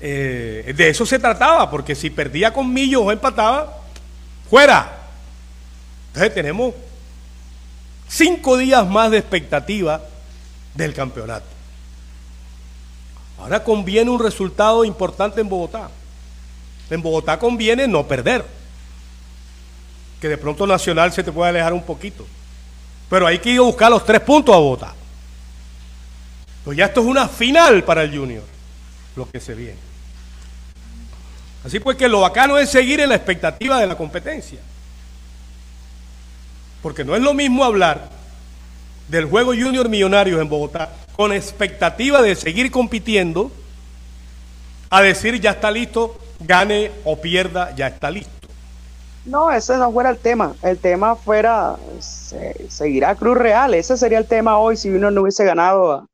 eh, 0.00 0.72
de 0.76 0.88
eso 0.88 1.06
se 1.06 1.18
trataba, 1.18 1.70
porque 1.70 1.94
si 1.94 2.10
perdía 2.10 2.52
con 2.52 2.72
Millos 2.72 3.02
o 3.04 3.12
empataba, 3.12 3.80
fuera. 4.48 5.04
Entonces 6.08 6.34
tenemos 6.34 6.74
cinco 8.08 8.56
días 8.56 8.86
más 8.86 9.10
de 9.10 9.18
expectativa 9.18 10.00
del 10.74 10.94
campeonato. 10.94 11.53
Ahora 13.38 13.62
conviene 13.62 14.10
un 14.10 14.20
resultado 14.20 14.84
importante 14.84 15.40
en 15.40 15.48
Bogotá. 15.48 15.90
En 16.90 17.02
Bogotá 17.02 17.38
conviene 17.38 17.88
no 17.88 18.06
perder 18.06 18.44
que 20.20 20.28
de 20.28 20.38
pronto 20.38 20.66
Nacional 20.66 21.12
se 21.12 21.22
te 21.22 21.32
puede 21.32 21.50
alejar 21.50 21.72
un 21.72 21.82
poquito. 21.82 22.26
Pero 23.10 23.26
hay 23.26 23.38
que 23.38 23.50
ir 23.50 23.58
a 23.58 23.62
buscar 23.62 23.90
los 23.90 24.04
tres 24.04 24.20
puntos 24.20 24.54
a 24.54 24.58
votar. 24.58 24.94
Pues 26.64 26.78
ya 26.78 26.86
esto 26.86 27.00
es 27.00 27.06
una 27.06 27.28
final 27.28 27.84
para 27.84 28.02
el 28.02 28.16
Junior, 28.16 28.42
lo 29.16 29.30
que 29.30 29.38
se 29.38 29.54
viene. 29.54 29.78
Así 31.64 31.80
pues 31.80 31.96
que 31.96 32.08
lo 32.08 32.20
bacano 32.20 32.58
es 32.58 32.70
seguir 32.70 33.00
en 33.00 33.10
la 33.10 33.16
expectativa 33.16 33.78
de 33.78 33.86
la 33.86 33.96
competencia. 33.96 34.60
Porque 36.82 37.04
no 37.04 37.14
es 37.16 37.22
lo 37.22 37.34
mismo 37.34 37.64
hablar 37.64 38.10
del 39.08 39.26
juego 39.26 39.52
Junior 39.52 39.88
Millonarios 39.88 40.40
en 40.40 40.48
Bogotá 40.48 40.90
con 41.16 41.32
expectativa 41.32 42.22
de 42.22 42.34
seguir 42.34 42.70
compitiendo 42.70 43.50
a 44.90 45.02
decir 45.02 45.40
ya 45.40 45.52
está 45.52 45.70
listo, 45.70 46.16
gane 46.40 46.90
o 47.04 47.20
pierda, 47.20 47.74
ya 47.74 47.88
está 47.88 48.10
listo. 48.10 48.30
No, 49.24 49.50
ese 49.50 49.76
no 49.76 49.90
fuera 49.90 50.10
el 50.10 50.18
tema. 50.18 50.54
El 50.62 50.78
tema 50.78 51.16
fuera, 51.16 51.76
seguirá 52.68 53.14
Cruz 53.14 53.36
Real. 53.38 53.74
Ese 53.74 53.96
sería 53.96 54.18
el 54.18 54.26
tema 54.26 54.58
hoy 54.58 54.76
si 54.76 54.90
uno 54.90 55.10
no 55.10 55.22
hubiese 55.22 55.44
ganado, 55.44 56.06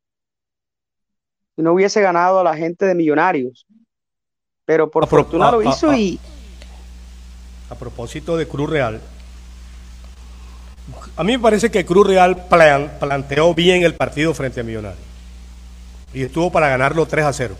si 1.56 1.62
no 1.62 1.72
hubiese 1.72 2.00
ganado 2.00 2.40
a 2.40 2.44
la 2.44 2.56
gente 2.56 2.86
de 2.86 2.94
Millonarios. 2.94 3.66
Pero 4.64 4.90
por 4.90 5.08
fortuna 5.08 5.50
lo 5.50 5.62
hizo 5.62 5.92
y... 5.94 6.20
A 7.68 7.74
propósito 7.74 8.36
de 8.36 8.46
Cruz 8.46 8.70
Real, 8.70 9.00
a 11.16 11.24
mí 11.24 11.32
me 11.32 11.42
parece 11.42 11.70
que 11.70 11.84
Cruz 11.84 12.06
Real 12.06 12.46
planteó 12.48 13.54
bien 13.54 13.82
el 13.82 13.94
partido 13.94 14.34
frente 14.34 14.60
a 14.60 14.64
Millonarios. 14.64 15.04
Y 16.12 16.22
estuvo 16.22 16.50
para 16.50 16.68
ganarlo 16.68 17.06
3 17.06 17.24
a 17.24 17.32
0. 17.32 17.56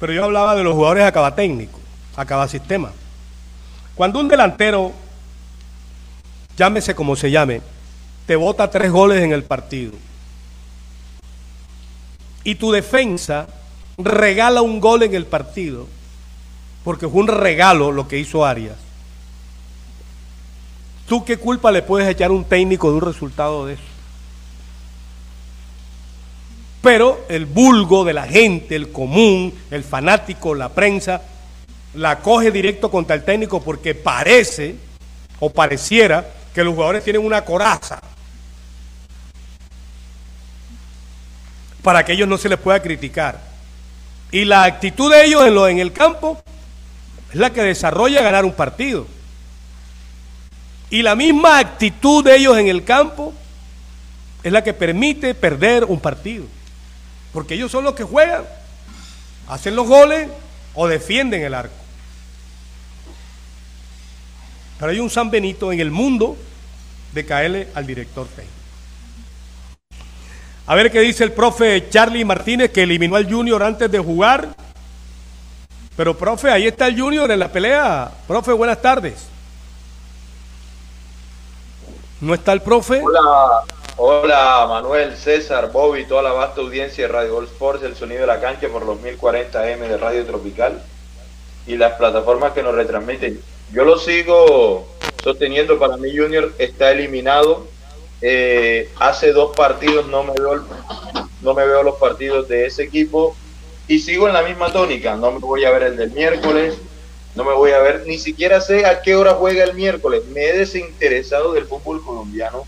Pero 0.00 0.12
yo 0.12 0.24
hablaba 0.24 0.54
de 0.54 0.64
los 0.64 0.74
jugadores 0.74 1.04
acaba 1.04 1.34
técnico, 1.34 1.78
acaba 2.16 2.48
sistema. 2.48 2.92
Cuando 3.94 4.20
un 4.20 4.28
delantero, 4.28 4.92
llámese 6.56 6.94
como 6.94 7.16
se 7.16 7.30
llame, 7.30 7.62
te 8.26 8.36
bota 8.36 8.70
tres 8.70 8.90
goles 8.90 9.22
en 9.22 9.32
el 9.32 9.44
partido 9.44 9.92
y 12.46 12.54
tu 12.54 12.70
defensa 12.70 13.48
regala 13.98 14.62
un 14.62 14.78
gol 14.78 15.02
en 15.02 15.14
el 15.14 15.26
partido, 15.26 15.88
porque 16.84 17.08
fue 17.08 17.22
un 17.22 17.26
regalo 17.26 17.90
lo 17.90 18.06
que 18.06 18.20
hizo 18.20 18.46
Arias, 18.46 18.76
¿tú 21.06 21.24
qué 21.24 21.36
culpa 21.36 21.70
le 21.72 21.82
puedes 21.82 22.08
echar 22.08 22.30
a 22.30 22.34
un 22.34 22.44
técnico 22.44 22.90
de 22.90 22.96
un 22.96 23.02
resultado 23.02 23.66
de 23.66 23.74
eso? 23.74 23.82
Pero 26.82 27.24
el 27.28 27.46
vulgo 27.46 28.04
de 28.04 28.12
la 28.12 28.26
gente, 28.26 28.76
el 28.76 28.92
común, 28.92 29.52
el 29.70 29.82
fanático, 29.82 30.54
la 30.54 30.68
prensa, 30.68 31.22
la 31.94 32.20
coge 32.20 32.50
directo 32.50 32.90
contra 32.90 33.16
el 33.16 33.24
técnico 33.24 33.60
porque 33.62 33.94
parece 33.94 34.76
o 35.40 35.50
pareciera 35.50 36.28
que 36.54 36.62
los 36.62 36.74
jugadores 36.74 37.02
tienen 37.02 37.24
una 37.24 37.44
coraza 37.44 38.00
para 41.82 42.04
que 42.04 42.12
ellos 42.12 42.28
no 42.28 42.38
se 42.38 42.48
les 42.48 42.58
pueda 42.58 42.82
criticar. 42.82 43.40
Y 44.32 44.44
la 44.44 44.64
actitud 44.64 45.10
de 45.12 45.24
ellos 45.24 45.46
en, 45.46 45.54
lo, 45.54 45.68
en 45.68 45.78
el 45.78 45.92
campo 45.92 46.42
es 47.30 47.36
la 47.36 47.50
que 47.50 47.62
desarrolla 47.62 48.22
ganar 48.22 48.44
un 48.44 48.52
partido. 48.52 49.06
Y 50.90 51.02
la 51.02 51.16
misma 51.16 51.58
actitud 51.58 52.24
de 52.24 52.36
ellos 52.36 52.56
en 52.58 52.68
el 52.68 52.84
campo 52.84 53.34
es 54.42 54.52
la 54.52 54.62
que 54.62 54.72
permite 54.72 55.34
perder 55.34 55.84
un 55.84 55.98
partido. 55.98 56.44
Porque 57.32 57.54
ellos 57.54 57.72
son 57.72 57.84
los 57.84 57.94
que 57.94 58.04
juegan, 58.04 58.44
hacen 59.48 59.74
los 59.74 59.86
goles 59.86 60.28
o 60.74 60.86
defienden 60.86 61.42
el 61.42 61.54
arco. 61.54 61.74
Pero 64.78 64.92
hay 64.92 65.00
un 65.00 65.10
San 65.10 65.30
Benito 65.30 65.72
en 65.72 65.80
el 65.80 65.90
mundo 65.90 66.36
de 67.12 67.26
caerle 67.26 67.68
al 67.74 67.86
director 67.86 68.26
técnico. 68.28 68.52
A 70.66 70.74
ver 70.74 70.90
qué 70.90 71.00
dice 71.00 71.24
el 71.24 71.32
profe 71.32 71.88
Charlie 71.90 72.24
Martínez 72.24 72.70
que 72.70 72.82
eliminó 72.82 73.16
al 73.16 73.30
Junior 73.30 73.62
antes 73.62 73.90
de 73.90 73.98
jugar. 73.98 74.54
Pero 75.96 76.16
profe, 76.16 76.50
ahí 76.50 76.66
está 76.66 76.88
el 76.88 77.00
Junior 77.00 77.30
en 77.30 77.38
la 77.38 77.50
pelea. 77.50 78.10
Profe, 78.26 78.52
buenas 78.52 78.82
tardes. 78.82 79.35
¿No 82.20 82.32
está 82.32 82.52
el 82.54 82.62
profe? 82.62 83.02
Hola, 83.04 83.62
hola 83.98 84.66
Manuel, 84.68 85.16
César, 85.16 85.70
Bobby, 85.70 86.06
toda 86.06 86.22
la 86.22 86.32
vasta 86.32 86.62
audiencia 86.62 87.06
de 87.06 87.12
Radio 87.12 87.34
Gold 87.34 87.48
Sports, 87.48 87.82
el 87.82 87.94
sonido 87.94 88.22
de 88.22 88.26
la 88.26 88.40
cancha 88.40 88.68
por 88.68 88.86
los 88.86 88.98
1040M 89.00 89.78
de 89.80 89.98
Radio 89.98 90.24
Tropical 90.24 90.82
y 91.66 91.76
las 91.76 91.92
plataformas 91.94 92.52
que 92.52 92.62
nos 92.62 92.74
retransmiten. 92.74 93.38
Yo 93.70 93.84
lo 93.84 93.98
sigo 93.98 94.86
sosteniendo, 95.22 95.78
para 95.78 95.98
mí 95.98 96.16
Junior 96.16 96.52
está 96.58 96.90
eliminado. 96.90 97.66
Eh, 98.22 98.90
hace 98.98 99.32
dos 99.32 99.54
partidos 99.54 100.06
no 100.06 100.22
me, 100.22 100.32
veo, 100.32 100.64
no 101.42 101.52
me 101.52 101.66
veo 101.66 101.82
los 101.82 101.96
partidos 101.96 102.48
de 102.48 102.64
ese 102.64 102.84
equipo 102.84 103.36
y 103.88 103.98
sigo 103.98 104.26
en 104.26 104.32
la 104.32 104.42
misma 104.42 104.72
tónica. 104.72 105.16
No 105.16 105.32
me 105.32 105.38
voy 105.38 105.66
a 105.66 105.70
ver 105.70 105.82
el 105.82 105.96
del 105.98 106.12
miércoles, 106.12 106.78
no 107.36 107.44
me 107.44 107.52
voy 107.52 107.70
a 107.72 107.78
ver, 107.78 108.04
ni 108.06 108.18
siquiera 108.18 108.60
sé 108.62 108.86
a 108.86 109.02
qué 109.02 109.14
hora 109.14 109.34
juega 109.34 109.62
el 109.62 109.74
miércoles. 109.74 110.22
Me 110.32 110.44
he 110.46 110.56
desinteresado 110.56 111.52
del 111.52 111.66
fútbol 111.66 112.02
colombiano 112.02 112.64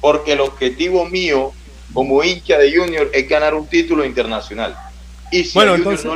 porque 0.00 0.32
el 0.32 0.40
objetivo 0.40 1.04
mío 1.06 1.52
como 1.92 2.22
hincha 2.22 2.56
de 2.56 2.74
Junior 2.74 3.10
es 3.12 3.28
ganar 3.28 3.54
un 3.54 3.66
título 3.66 4.04
internacional. 4.04 4.76
Y 5.32 5.42
si 5.42 5.58
bueno, 5.58 5.74
entonces, 5.74 6.08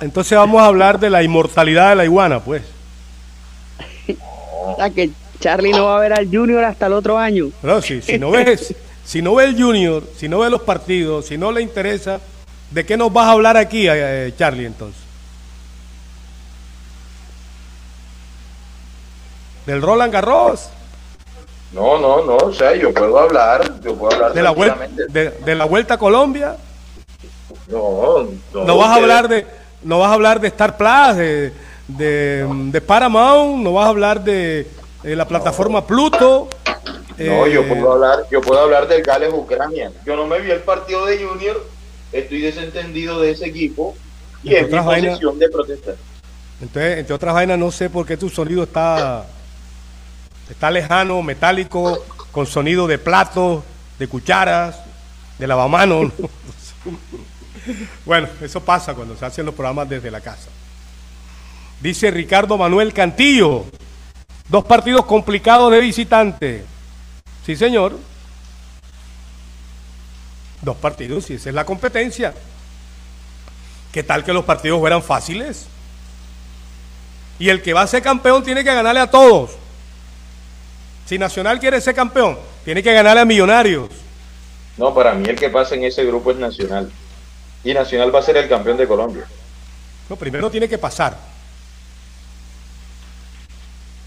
entonces 0.00 0.36
vamos 0.36 0.60
a 0.60 0.66
hablar 0.66 0.98
de 0.98 1.08
la 1.08 1.22
inmortalidad 1.22 1.90
de 1.90 1.96
la 1.96 2.04
iguana, 2.04 2.40
pues. 2.40 2.62
O 4.64 4.74
sea 4.76 4.90
que 4.90 5.10
Charlie 5.38 5.70
no 5.70 5.84
va 5.84 5.98
a 5.98 6.00
ver 6.00 6.12
al 6.12 6.26
Junior 6.26 6.64
hasta 6.64 6.86
el 6.86 6.94
otro 6.94 7.16
año. 7.16 7.50
No, 7.62 7.80
si, 7.80 8.02
si 8.02 8.18
no 8.18 8.32
ves, 8.32 8.74
si 9.04 9.22
no 9.22 9.36
ve 9.36 9.44
el 9.44 9.56
Junior, 9.56 10.02
si 10.16 10.28
no 10.28 10.40
ve 10.40 10.50
los 10.50 10.62
partidos, 10.62 11.26
si 11.26 11.38
no 11.38 11.52
le 11.52 11.62
interesa, 11.62 12.20
¿de 12.72 12.84
qué 12.84 12.96
nos 12.96 13.12
vas 13.12 13.26
a 13.26 13.32
hablar 13.32 13.56
aquí, 13.56 13.86
eh, 13.88 14.32
Charlie, 14.36 14.66
entonces? 14.66 15.07
¿Del 19.68 19.82
Roland 19.82 20.10
Garros? 20.10 20.70
No, 21.72 21.98
no, 21.98 22.24
no, 22.24 22.36
o 22.38 22.54
sea, 22.54 22.74
yo 22.74 22.90
puedo 22.94 23.18
hablar, 23.18 23.78
yo 23.82 23.94
puedo 23.94 24.14
hablar 24.14 24.32
de 24.32 24.42
la 24.42 24.50
vuelta 24.52 24.88
de, 25.10 25.54
la 25.54 25.66
vuelta 25.66 25.92
a 25.92 25.98
Colombia. 25.98 26.56
No, 27.66 28.26
no. 28.54 28.64
No 28.64 28.78
vas 28.78 28.88
a 28.88 28.94
hablar 28.94 29.28
de, 29.28 29.46
no 29.82 29.98
vas 29.98 30.10
a 30.10 30.14
hablar 30.14 30.40
de 30.40 30.48
Star 30.48 30.78
Plus, 30.78 31.18
de 31.18 31.52
de, 31.86 32.80
Paramount, 32.80 33.62
no 33.62 33.74
vas 33.74 33.84
a 33.84 33.88
hablar 33.90 34.24
de, 34.24 34.66
la 35.02 35.28
plataforma 35.28 35.86
Pluto. 35.86 36.48
No, 37.18 37.46
yo 37.46 37.60
eh, 37.60 37.66
puedo 37.68 37.92
hablar, 37.92 38.24
yo 38.30 38.40
puedo 38.40 38.62
hablar 38.62 38.88
del 38.88 39.02
Gales 39.02 39.34
Ucrania. 39.34 39.92
Yo 40.06 40.16
no 40.16 40.26
me 40.26 40.40
vi 40.40 40.50
el 40.50 40.60
partido 40.60 41.04
de 41.04 41.22
Junior, 41.22 41.62
estoy 42.10 42.40
desentendido 42.40 43.20
de 43.20 43.32
ese 43.32 43.44
equipo 43.44 43.94
y 44.42 44.54
en 44.54 44.70
mi 44.70 44.78
posición 44.80 45.38
de 45.38 45.50
protestar. 45.50 45.96
Entonces, 46.58 47.00
entre 47.00 47.14
otras 47.14 47.34
vainas, 47.34 47.58
no 47.58 47.70
sé 47.70 47.90
por 47.90 48.06
qué 48.06 48.16
tu 48.16 48.30
sonido 48.30 48.62
está, 48.62 49.26
está 50.48 50.70
lejano, 50.70 51.22
metálico, 51.22 52.04
con 52.32 52.46
sonido 52.46 52.86
de 52.86 52.98
platos, 52.98 53.64
de 53.98 54.08
cucharas, 54.08 54.80
de 55.38 55.46
lavamanos. 55.46 56.12
bueno, 58.04 58.28
eso 58.40 58.62
pasa 58.62 58.94
cuando 58.94 59.16
se 59.16 59.24
hacen 59.24 59.46
los 59.46 59.54
programas 59.54 59.88
desde 59.88 60.10
la 60.10 60.20
casa. 60.20 60.48
Dice 61.80 62.10
Ricardo 62.10 62.56
Manuel 62.56 62.92
Cantillo. 62.92 63.64
Dos 64.48 64.64
partidos 64.64 65.04
complicados 65.04 65.70
de 65.70 65.80
visitante. 65.80 66.64
Sí, 67.44 67.54
señor. 67.54 67.98
Dos 70.62 70.76
partidos, 70.76 71.28
y 71.30 71.34
esa 71.34 71.50
es 71.50 71.54
la 71.54 71.64
competencia. 71.64 72.34
¿Qué 73.92 74.02
tal 74.02 74.24
que 74.24 74.32
los 74.32 74.44
partidos 74.44 74.80
fueran 74.80 75.02
fáciles? 75.02 75.66
Y 77.38 77.50
el 77.50 77.62
que 77.62 77.72
va 77.72 77.82
a 77.82 77.86
ser 77.86 78.02
campeón 78.02 78.42
tiene 78.42 78.64
que 78.64 78.74
ganarle 78.74 79.00
a 79.00 79.10
todos. 79.10 79.57
Si 81.08 81.18
Nacional 81.18 81.58
quiere 81.58 81.80
ser 81.80 81.94
campeón, 81.94 82.38
tiene 82.66 82.82
que 82.82 82.92
ganarle 82.92 83.22
a 83.22 83.24
Millonarios. 83.24 83.88
No, 84.76 84.92
para 84.94 85.14
mí 85.14 85.26
el 85.26 85.36
que 85.36 85.48
pasa 85.48 85.74
en 85.74 85.84
ese 85.84 86.04
grupo 86.04 86.32
es 86.32 86.36
Nacional. 86.36 86.92
Y 87.64 87.72
Nacional 87.72 88.14
va 88.14 88.18
a 88.18 88.22
ser 88.22 88.36
el 88.36 88.46
campeón 88.46 88.76
de 88.76 88.86
Colombia. 88.86 89.24
No, 90.10 90.16
primero 90.16 90.50
tiene 90.50 90.68
que 90.68 90.76
pasar. 90.76 91.16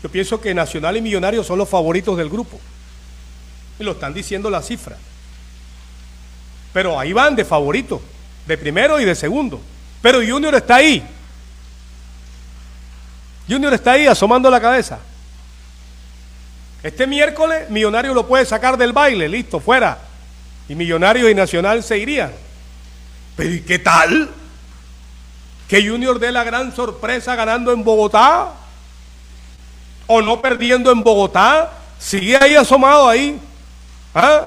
Yo 0.03 0.11
pienso 0.11 0.39
que 0.39 0.53
Nacional 0.53 0.95
y 0.95 1.01
Millonarios 1.01 1.47
son 1.47 1.57
los 1.57 1.67
favoritos 1.67 2.15
del 2.17 2.29
grupo. 2.29 2.59
Y 3.79 3.83
lo 3.83 3.93
están 3.93 4.13
diciendo 4.13 4.51
las 4.51 4.67
cifras. 4.67 4.99
Pero 6.71 6.99
ahí 6.99 7.13
van 7.13 7.35
de 7.35 7.45
favorito, 7.45 7.99
de 8.45 8.59
primero 8.59 8.99
y 8.99 9.05
de 9.05 9.15
segundo. 9.15 9.59
Pero 10.03 10.19
Junior 10.19 10.53
está 10.53 10.75
ahí. 10.75 11.03
Junior 13.49 13.73
está 13.73 13.93
ahí 13.93 14.05
asomando 14.05 14.51
la 14.51 14.61
cabeza. 14.61 14.99
Este 16.83 17.05
miércoles 17.05 17.69
Millonario 17.69 18.13
lo 18.13 18.27
puede 18.27 18.45
sacar 18.45 18.77
del 18.77 18.93
baile, 18.93 19.29
listo, 19.29 19.59
fuera. 19.59 19.99
Y 20.67 20.75
Millonarios 20.75 21.29
y 21.29 21.35
Nacional 21.35 21.83
se 21.83 21.97
irían. 21.97 22.31
Pero 23.35 23.53
¿y 23.53 23.61
qué 23.61 23.79
tal? 23.79 24.29
Que 25.67 25.87
Junior 25.87 26.19
dé 26.19 26.31
la 26.31 26.43
gran 26.43 26.75
sorpresa 26.75 27.35
ganando 27.35 27.71
en 27.71 27.83
Bogotá 27.83 28.53
o 30.07 30.21
no 30.21 30.41
perdiendo 30.41 30.91
en 30.91 31.03
Bogotá, 31.03 31.71
sigue 31.97 32.35
ahí 32.35 32.55
asomado 32.55 33.07
ahí. 33.07 33.39
¿Ah? 34.13 34.45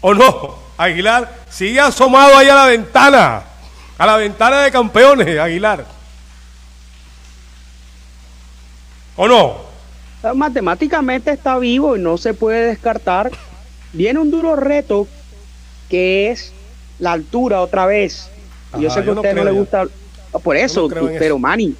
¿O 0.00 0.12
no? 0.12 0.58
Aguilar, 0.76 1.32
sigue 1.48 1.80
asomado 1.80 2.36
ahí 2.36 2.48
a 2.48 2.54
la 2.54 2.66
ventana, 2.66 3.44
a 3.96 4.06
la 4.06 4.16
ventana 4.16 4.62
de 4.62 4.72
campeones, 4.72 5.38
Aguilar. 5.38 5.86
¿O 9.16 9.28
no? 9.28 9.63
Matemáticamente 10.34 11.30
está 11.30 11.58
vivo 11.58 11.96
y 11.96 12.00
no 12.00 12.16
se 12.16 12.34
puede 12.34 12.66
descartar. 12.66 13.30
Viene 13.92 14.20
un 14.20 14.30
duro 14.30 14.56
reto 14.56 15.06
que 15.88 16.30
es 16.30 16.52
la 16.98 17.12
altura 17.12 17.60
otra 17.60 17.86
vez. 17.86 18.28
yo 18.78 18.90
sé 18.90 19.02
que 19.02 19.10
a 19.10 19.12
usted 19.12 19.34
no, 19.34 19.44
le 19.44 19.50
gusta. 19.50 19.86
Por 20.42 20.56
eso, 20.56 20.88
pero 21.18 21.38
Manny, 21.38 21.74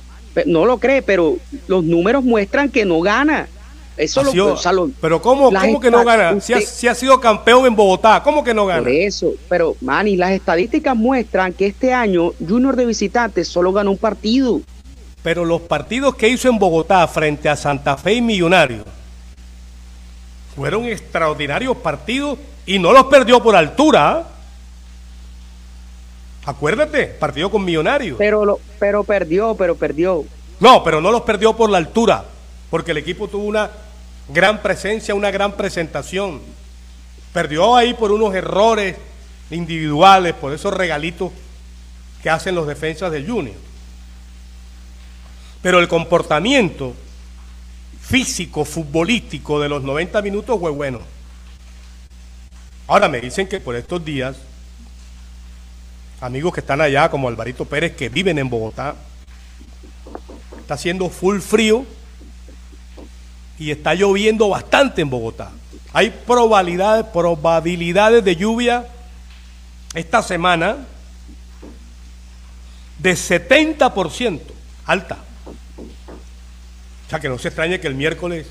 no 0.46 0.64
lo 0.64 0.78
cree, 0.78 1.02
pero 1.02 1.36
los 1.66 1.84
números 1.84 2.22
muestran 2.24 2.70
que 2.70 2.84
no 2.84 3.00
gana. 3.00 3.48
Eso 3.96 4.24
lo, 4.24 4.90
Pero 5.00 5.22
¿cómo, 5.22 5.52
cómo 5.52 5.78
que 5.78 5.90
no 5.90 6.04
gana? 6.04 6.40
si, 6.40 6.88
ha, 6.88 6.94
sido 6.94 7.20
campeón 7.20 7.64
en 7.64 7.76
Bogotá, 7.76 8.20
¿cómo 8.24 8.42
que 8.42 8.52
no 8.52 8.66
gana? 8.66 8.82
Por 8.82 8.90
eso, 8.90 9.34
pero 9.48 9.76
Manny, 9.80 10.16
las 10.16 10.32
estadísticas 10.32 10.96
muestran 10.96 11.52
que 11.52 11.66
este 11.66 11.92
año 11.92 12.32
Junior 12.46 12.74
de 12.74 12.86
visitantes 12.86 13.46
solo 13.46 13.72
ganó 13.72 13.92
un 13.92 13.98
partido. 13.98 14.60
Pero 15.24 15.46
los 15.46 15.62
partidos 15.62 16.16
que 16.16 16.28
hizo 16.28 16.50
en 16.50 16.58
Bogotá 16.58 17.08
frente 17.08 17.48
a 17.48 17.56
Santa 17.56 17.96
Fe 17.96 18.12
y 18.12 18.20
Millonarios 18.20 18.84
fueron 20.54 20.84
extraordinarios 20.84 21.78
partidos 21.78 22.38
y 22.66 22.78
no 22.78 22.92
los 22.92 23.04
perdió 23.04 23.42
por 23.42 23.56
altura. 23.56 24.26
Acuérdate, 26.44 27.06
partido 27.06 27.50
con 27.50 27.64
Millonarios. 27.64 28.18
Pero, 28.18 28.44
lo, 28.44 28.60
pero 28.78 29.02
perdió, 29.02 29.54
pero 29.54 29.76
perdió. 29.76 30.26
No, 30.60 30.84
pero 30.84 31.00
no 31.00 31.10
los 31.10 31.22
perdió 31.22 31.56
por 31.56 31.70
la 31.70 31.78
altura, 31.78 32.22
porque 32.68 32.90
el 32.90 32.98
equipo 32.98 33.26
tuvo 33.26 33.44
una 33.44 33.70
gran 34.28 34.60
presencia, 34.60 35.14
una 35.14 35.30
gran 35.30 35.52
presentación. 35.52 36.42
Perdió 37.32 37.74
ahí 37.74 37.94
por 37.94 38.12
unos 38.12 38.34
errores 38.34 38.96
individuales, 39.50 40.34
por 40.34 40.52
esos 40.52 40.74
regalitos 40.74 41.32
que 42.22 42.28
hacen 42.28 42.54
los 42.54 42.66
defensas 42.66 43.10
del 43.10 43.26
Junior. 43.26 43.56
Pero 45.64 45.80
el 45.80 45.88
comportamiento 45.88 46.92
físico, 47.98 48.66
futbolístico 48.66 49.58
de 49.58 49.70
los 49.70 49.82
90 49.82 50.20
minutos 50.20 50.60
fue 50.60 50.70
bueno. 50.70 51.00
Ahora 52.86 53.08
me 53.08 53.18
dicen 53.18 53.48
que 53.48 53.60
por 53.60 53.74
estos 53.74 54.04
días, 54.04 54.36
amigos 56.20 56.52
que 56.52 56.60
están 56.60 56.82
allá, 56.82 57.10
como 57.10 57.28
Alvarito 57.28 57.64
Pérez, 57.64 57.96
que 57.96 58.10
viven 58.10 58.38
en 58.38 58.50
Bogotá, 58.50 58.94
está 60.60 60.74
haciendo 60.74 61.08
full 61.08 61.40
frío 61.40 61.86
y 63.58 63.70
está 63.70 63.94
lloviendo 63.94 64.50
bastante 64.50 65.00
en 65.00 65.08
Bogotá. 65.08 65.50
Hay 65.94 66.10
probabilidades, 66.10 67.06
probabilidades 67.06 68.22
de 68.22 68.36
lluvia 68.36 68.86
esta 69.94 70.22
semana 70.22 70.76
de 72.98 73.14
70%, 73.14 74.40
alta. 74.84 75.23
O 77.06 77.10
sea 77.10 77.20
que 77.20 77.28
no 77.28 77.38
se 77.38 77.48
extrañe 77.48 77.80
que 77.80 77.86
el 77.86 77.94
miércoles 77.94 78.46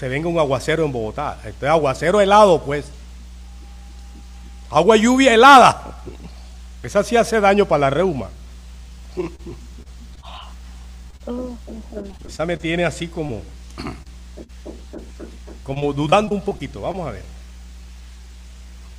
se 0.00 0.08
venga 0.08 0.28
un 0.28 0.38
aguacero 0.38 0.84
en 0.84 0.92
Bogotá. 0.92 1.38
Este 1.44 1.68
aguacero 1.68 2.20
helado, 2.20 2.62
pues. 2.64 2.86
Agua 4.70 4.96
lluvia 4.96 5.34
helada. 5.34 6.02
Esa 6.82 7.02
sí 7.04 7.16
hace 7.16 7.40
daño 7.40 7.66
para 7.66 7.80
la 7.80 7.90
reuma. 7.90 8.30
Esa 12.26 12.46
me 12.46 12.56
tiene 12.56 12.84
así 12.84 13.08
como, 13.08 13.42
como 15.64 15.92
dudando 15.92 16.34
un 16.34 16.40
poquito. 16.40 16.80
Vamos 16.80 17.06
a 17.06 17.10
ver. 17.10 17.24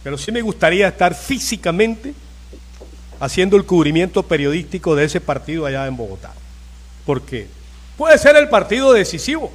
Pero 0.03 0.17
sí 0.17 0.31
me 0.31 0.41
gustaría 0.41 0.87
estar 0.87 1.15
físicamente 1.15 2.13
haciendo 3.21 3.55
el 3.55 3.65
cubrimiento 3.65 4.23
periodístico 4.23 4.95
de 4.95 5.05
ese 5.05 5.21
partido 5.21 5.67
allá 5.67 5.85
en 5.85 5.95
Bogotá. 5.95 6.33
Porque 7.05 7.47
puede 7.95 8.17
ser 8.17 8.35
el 8.35 8.49
partido 8.49 8.91
decisivo. 8.91 9.51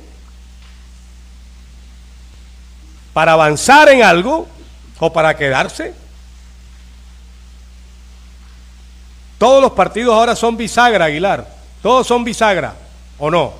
Para 3.12 3.32
avanzar 3.32 3.88
en 3.88 4.04
algo 4.04 4.46
o 5.00 5.12
para 5.12 5.36
quedarse. 5.36 5.94
Todos 9.36 9.60
los 9.60 9.72
partidos 9.72 10.14
ahora 10.14 10.36
son 10.36 10.56
bisagra, 10.56 11.06
Aguilar. 11.06 11.52
Todos 11.82 12.06
son 12.06 12.22
bisagra, 12.22 12.76
¿o 13.18 13.30
no? 13.30 13.52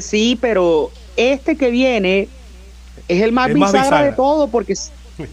Sí, 0.00 0.36
pero 0.40 0.90
este 1.16 1.56
que 1.56 1.70
viene 1.70 2.28
es 3.06 3.22
el 3.22 3.30
más, 3.30 3.54
bisagra, 3.54 4.02
de 4.02 4.12
todo 4.12 4.48
porque, 4.48 4.74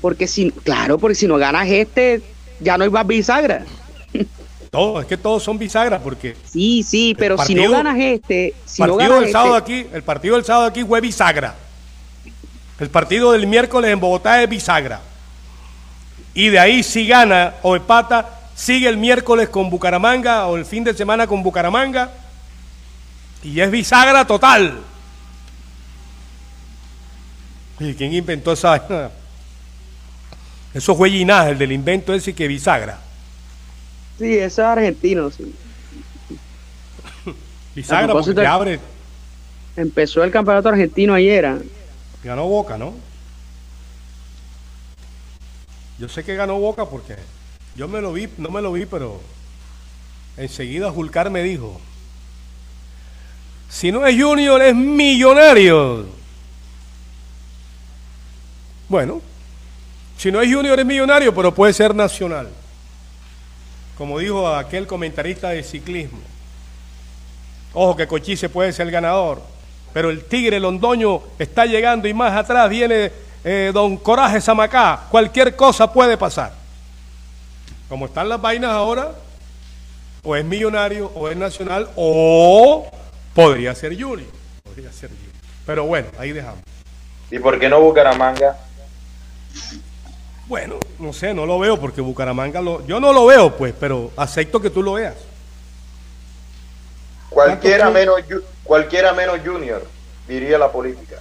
porque 0.02 0.28
si, 0.28 0.52
claro, 0.52 0.98
porque 0.98 1.16
si 1.16 1.28
no 1.28 1.38
ganas 1.38 1.68
este, 1.68 2.22
ya 2.60 2.78
no 2.78 2.84
hay 2.84 2.90
más 2.90 3.06
bisagra. 3.06 3.66
Todo, 4.72 5.02
es 5.02 5.06
que 5.06 5.18
todos 5.18 5.44
son 5.44 5.60
bisagra 5.60 6.00
porque. 6.00 6.36
Sí, 6.46 6.82
sí, 6.82 7.16
pero 7.18 7.38
si 7.38 7.54
no 7.54 7.70
ganas 7.70 7.96
este, 8.00 8.56
si 8.66 8.82
partido 8.82 9.08
no 9.08 9.22
del 9.22 9.32
sábado 9.32 9.58
este 9.58 9.72
aquí, 9.82 9.88
el 9.94 10.04
partido 10.04 10.36
del 10.36 10.46
sábado 10.46 10.66
aquí 10.66 10.84
fue 10.84 11.00
bisagra. 11.00 11.56
El 12.80 12.90
partido 12.90 13.34
del 13.34 13.46
miércoles 13.46 13.92
en 13.92 14.00
Bogotá 14.00 14.42
es 14.42 14.50
bisagra. 14.50 15.02
Y 16.34 16.50
de 16.50 16.58
ahí 16.58 16.82
si 16.82 17.06
gana 17.06 17.54
o 17.62 17.76
empata, 17.76 18.42
sigue 18.56 18.90
el 18.90 18.98
miércoles 18.98 19.50
con 19.50 19.70
Bucaramanga 19.70 20.48
o 20.48 20.58
el 20.58 20.66
fin 20.66 20.84
de 20.84 20.96
semana 20.96 21.28
con 21.28 21.44
Bucaramanga. 21.44 22.12
Y 23.44 23.60
es 23.60 23.70
bisagra 23.70 24.26
total. 24.26 24.80
¿Y 27.80 27.94
quién 27.94 28.14
inventó 28.14 28.54
esa? 28.54 29.12
Eso 30.74 30.96
fue 30.96 31.10
Ginás, 31.10 31.48
el 31.50 31.58
del 31.58 31.72
invento 31.72 32.14
ese 32.14 32.34
que 32.34 32.48
bisagra. 32.48 33.00
Sí, 34.18 34.38
eso 34.38 34.62
es 34.62 34.68
argentino, 34.68 35.30
sí. 35.30 35.54
bisagra 37.76 38.14
porque 38.14 38.46
abre. 38.46 38.80
Empezó 39.76 40.24
el 40.24 40.32
campeonato 40.32 40.70
argentino 40.70 41.14
ayer. 41.14 41.46
¿ah? 41.46 41.60
Ganó 42.24 42.48
Boca, 42.48 42.78
¿no? 42.78 42.94
Yo 46.00 46.10
sé 46.10 46.24
que 46.24 46.36
ganó 46.36 46.60
Boca 46.60 46.86
porque 46.86 47.16
yo 47.76 47.88
me 47.88 48.02
lo 48.02 48.14
vi, 48.14 48.28
no 48.38 48.50
me 48.50 48.62
lo 48.62 48.72
vi, 48.72 48.86
pero 48.86 49.22
enseguida 50.38 50.92
Julcar 50.92 51.30
me 51.30 51.44
dijo, 51.44 51.80
si 53.70 53.92
no 53.92 54.06
es 54.06 54.22
Junior 54.22 54.62
es 54.62 54.76
millonario. 54.76 56.06
Bueno, 58.90 59.22
si 60.24 60.32
no 60.32 60.42
es 60.42 60.50
Junior 60.50 60.80
es 60.80 60.86
millonario, 60.86 61.36
pero 61.36 61.54
puede 61.54 61.74
ser 61.74 61.94
nacional. 61.94 62.48
Como 63.98 64.20
dijo 64.20 64.48
aquel 64.48 64.88
comentarista 64.88 65.50
de 65.50 65.62
ciclismo. 65.64 66.20
Ojo 67.74 67.98
que 67.98 68.08
Cochise 68.08 68.48
puede 68.48 68.72
ser 68.72 68.88
el 68.88 68.94
ganador, 68.94 69.42
pero 69.92 70.10
el 70.10 70.24
Tigre 70.24 70.62
Londoño 70.62 71.22
está 71.38 71.66
llegando 71.66 72.08
y 72.08 72.14
más 72.14 72.34
atrás 72.38 72.70
viene 72.70 73.12
eh, 73.44 73.72
Don 73.74 73.98
Coraje 73.98 74.40
Zamacá. 74.40 75.08
Cualquier 75.12 75.58
cosa 75.58 75.92
puede 75.92 76.16
pasar. 76.18 76.54
Como 77.90 78.06
están 78.06 78.30
las 78.30 78.40
vainas 78.40 78.72
ahora, 78.72 79.12
o 80.24 80.38
es 80.38 80.46
millonario, 80.46 81.12
o 81.16 81.28
es 81.28 81.36
nacional, 81.36 81.90
o 81.98 82.90
podría 83.34 83.76
ser 83.76 84.02
Junior. 84.02 84.32
Podría 84.64 84.90
ser 84.94 85.10
Junior. 85.10 85.34
Pero 85.66 85.84
bueno, 85.84 86.08
ahí 86.18 86.32
dejamos. 86.32 86.62
¿Y 87.30 87.40
por 87.40 87.60
qué 87.60 87.68
no 87.68 87.82
Bucaramanga? 87.82 88.58
Bueno, 90.48 90.76
no 91.00 91.14
sé, 91.14 91.34
no 91.34 91.46
lo 91.46 91.58
veo 91.60 91.80
porque 91.80 92.02
Bucaramanga 92.02 92.62
lo, 92.62 92.86
yo 92.86 93.00
no 93.00 93.14
lo 93.14 93.26
veo, 93.26 93.56
pues, 93.56 93.74
pero 93.80 94.12
acepto 94.18 94.60
que 94.60 94.70
tú 94.70 94.84
lo 94.84 94.94
veas. 94.94 95.16
Cualquiera 97.30 97.90
menos, 97.90 98.22
cualquiera 98.64 99.14
menos 99.14 99.40
Junior, 99.44 99.86
diría 100.28 100.58
la 100.58 100.72
política. 100.72 101.16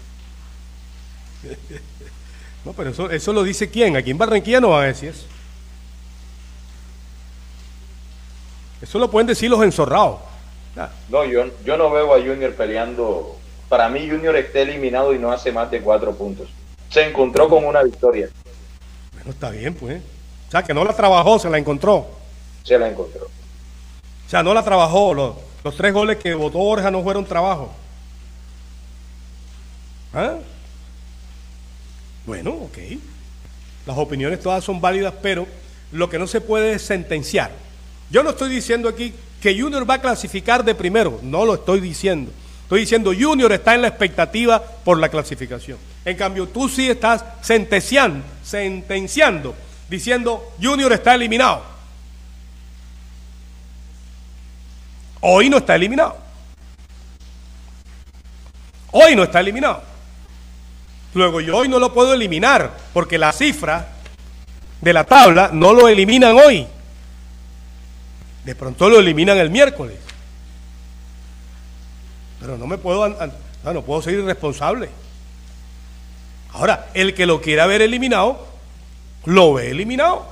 no, 2.64 2.72
pero 2.72 2.90
eso, 2.90 3.10
eso 3.10 3.32
lo 3.32 3.42
dice 3.42 3.70
quién. 3.70 3.96
Aquí 3.96 4.10
en 4.10 4.18
Barranquilla 4.18 4.60
no 4.60 4.70
va 4.70 4.82
a 4.82 4.86
decir 4.86 5.10
eso. 5.10 5.26
Eso 8.82 8.98
lo 8.98 9.08
pueden 9.08 9.28
decir 9.28 9.48
los 9.48 9.62
enzorrados. 9.62 10.18
No, 11.08 11.24
yo, 11.24 11.44
yo 11.64 11.76
no 11.76 11.90
veo 11.90 12.14
a 12.14 12.18
Junior 12.18 12.52
peleando. 12.54 13.36
Para 13.68 13.88
mí 13.88 14.08
Junior 14.10 14.34
está 14.36 14.60
eliminado 14.60 15.14
y 15.14 15.18
no 15.18 15.30
hace 15.30 15.52
más 15.52 15.70
de 15.70 15.80
cuatro 15.80 16.12
puntos. 16.14 16.48
Se 16.90 17.06
encontró 17.06 17.48
con 17.48 17.64
una 17.64 17.82
victoria. 17.82 18.28
Bueno, 19.22 19.34
está 19.34 19.50
bien, 19.50 19.74
pues. 19.74 20.02
O 20.48 20.50
sea, 20.50 20.64
que 20.64 20.74
no 20.74 20.84
la 20.84 20.94
trabajó, 20.96 21.38
se 21.38 21.48
la 21.48 21.56
encontró. 21.56 22.08
Se 22.64 22.76
la 22.76 22.88
encontró. 22.88 23.26
O 23.26 24.30
sea, 24.30 24.42
no 24.42 24.52
la 24.52 24.64
trabajó. 24.64 25.14
Los, 25.14 25.36
los 25.62 25.76
tres 25.76 25.92
goles 25.92 26.16
que 26.16 26.34
votó 26.34 26.58
Borja 26.58 26.90
no 26.90 27.04
fueron 27.04 27.24
trabajo. 27.24 27.72
¿Ah? 30.12 30.38
Bueno, 32.26 32.50
ok. 32.50 32.78
Las 33.86 33.96
opiniones 33.96 34.40
todas 34.40 34.64
son 34.64 34.80
válidas, 34.80 35.14
pero 35.22 35.46
lo 35.92 36.10
que 36.10 36.18
no 36.18 36.26
se 36.26 36.40
puede 36.40 36.74
es 36.74 36.82
sentenciar. 36.82 37.52
Yo 38.10 38.24
no 38.24 38.30
estoy 38.30 38.50
diciendo 38.50 38.88
aquí 38.88 39.14
que 39.40 39.58
Junior 39.58 39.88
va 39.88 39.94
a 39.94 40.00
clasificar 40.00 40.64
de 40.64 40.74
primero, 40.74 41.20
no 41.22 41.44
lo 41.44 41.54
estoy 41.54 41.80
diciendo. 41.80 42.32
Estoy 42.72 42.80
diciendo 42.80 43.12
Junior 43.12 43.52
está 43.52 43.74
en 43.74 43.82
la 43.82 43.88
expectativa 43.88 44.58
por 44.58 44.98
la 44.98 45.10
clasificación. 45.10 45.76
En 46.06 46.16
cambio, 46.16 46.48
tú 46.48 46.70
sí 46.70 46.88
estás 46.88 47.22
sentenciando, 47.42 48.24
sentenciando, 48.42 49.54
diciendo 49.90 50.54
Junior 50.58 50.90
está 50.94 51.14
eliminado. 51.14 51.62
Hoy 55.20 55.50
no 55.50 55.58
está 55.58 55.74
eliminado. 55.74 56.16
Hoy 58.92 59.16
no 59.16 59.24
está 59.24 59.40
eliminado. 59.40 59.82
Luego 61.12 61.42
yo 61.42 61.58
hoy 61.58 61.68
no 61.68 61.78
lo 61.78 61.92
puedo 61.92 62.14
eliminar 62.14 62.74
porque 62.94 63.18
la 63.18 63.32
cifra 63.32 63.88
de 64.80 64.92
la 64.94 65.04
tabla 65.04 65.50
no 65.52 65.74
lo 65.74 65.88
eliminan 65.88 66.38
hoy. 66.38 66.66
De 68.46 68.54
pronto 68.54 68.88
lo 68.88 68.98
eliminan 68.98 69.36
el 69.36 69.50
miércoles. 69.50 69.98
Pero 72.42 72.58
no 72.58 72.66
me 72.66 72.76
puedo, 72.76 73.08
no, 73.08 73.82
puedo 73.82 74.02
ser 74.02 74.14
irresponsable. 74.14 74.88
Ahora, 76.52 76.88
el 76.92 77.14
que 77.14 77.24
lo 77.24 77.40
quiera 77.40 77.66
ver 77.66 77.82
eliminado, 77.82 78.46
lo 79.24 79.54
ve 79.54 79.70
eliminado. 79.70 80.26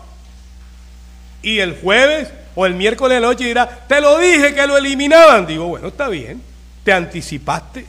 Y 1.41 1.61
el 1.61 1.81
jueves 1.81 2.29
o 2.57 2.67
el 2.67 2.75
miércoles 2.75 3.17
de 3.17 3.21
la 3.21 3.29
noche 3.29 3.45
dirá, 3.45 3.87
te 3.87 4.01
lo 4.01 4.19
dije 4.19 4.55
que 4.55 4.67
lo 4.67 4.77
eliminaban. 4.77 5.47
Digo, 5.47 5.67
bueno, 5.69 5.87
está 5.89 6.09
bien, 6.09 6.43
te 6.83 6.93
anticipaste. 6.93 7.87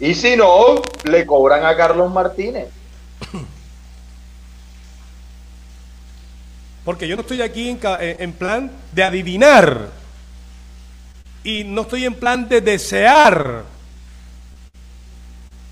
Y 0.00 0.14
si 0.14 0.34
no, 0.34 0.80
le 1.04 1.26
cobran 1.26 1.64
a 1.64 1.76
Carlos 1.76 2.10
Martínez. 2.10 2.68
Porque 6.86 7.06
yo 7.06 7.16
no 7.16 7.22
estoy 7.22 7.42
aquí 7.42 7.68
en, 7.68 7.78
en, 7.82 8.32
plan 8.32 8.72
de 8.92 9.04
adivinar. 9.04 9.99
Y 11.42 11.64
no 11.64 11.82
estoy 11.82 12.04
en 12.04 12.14
plan 12.14 12.48
de 12.48 12.60
desear. 12.60 13.64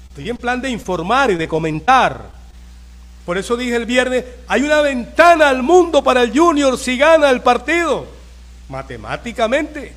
Estoy 0.08 0.30
en 0.30 0.36
plan 0.36 0.60
de 0.60 0.70
informar 0.70 1.30
y 1.30 1.36
de 1.36 1.46
comentar. 1.46 2.30
Por 3.24 3.36
eso 3.36 3.56
dije 3.56 3.76
el 3.76 3.84
viernes, 3.84 4.24
hay 4.46 4.62
una 4.62 4.80
ventana 4.80 5.48
al 5.48 5.62
mundo 5.62 6.02
para 6.02 6.22
el 6.22 6.36
Junior 6.36 6.78
si 6.78 6.96
gana 6.96 7.30
el 7.30 7.42
partido. 7.42 8.06
Matemáticamente 8.68 9.94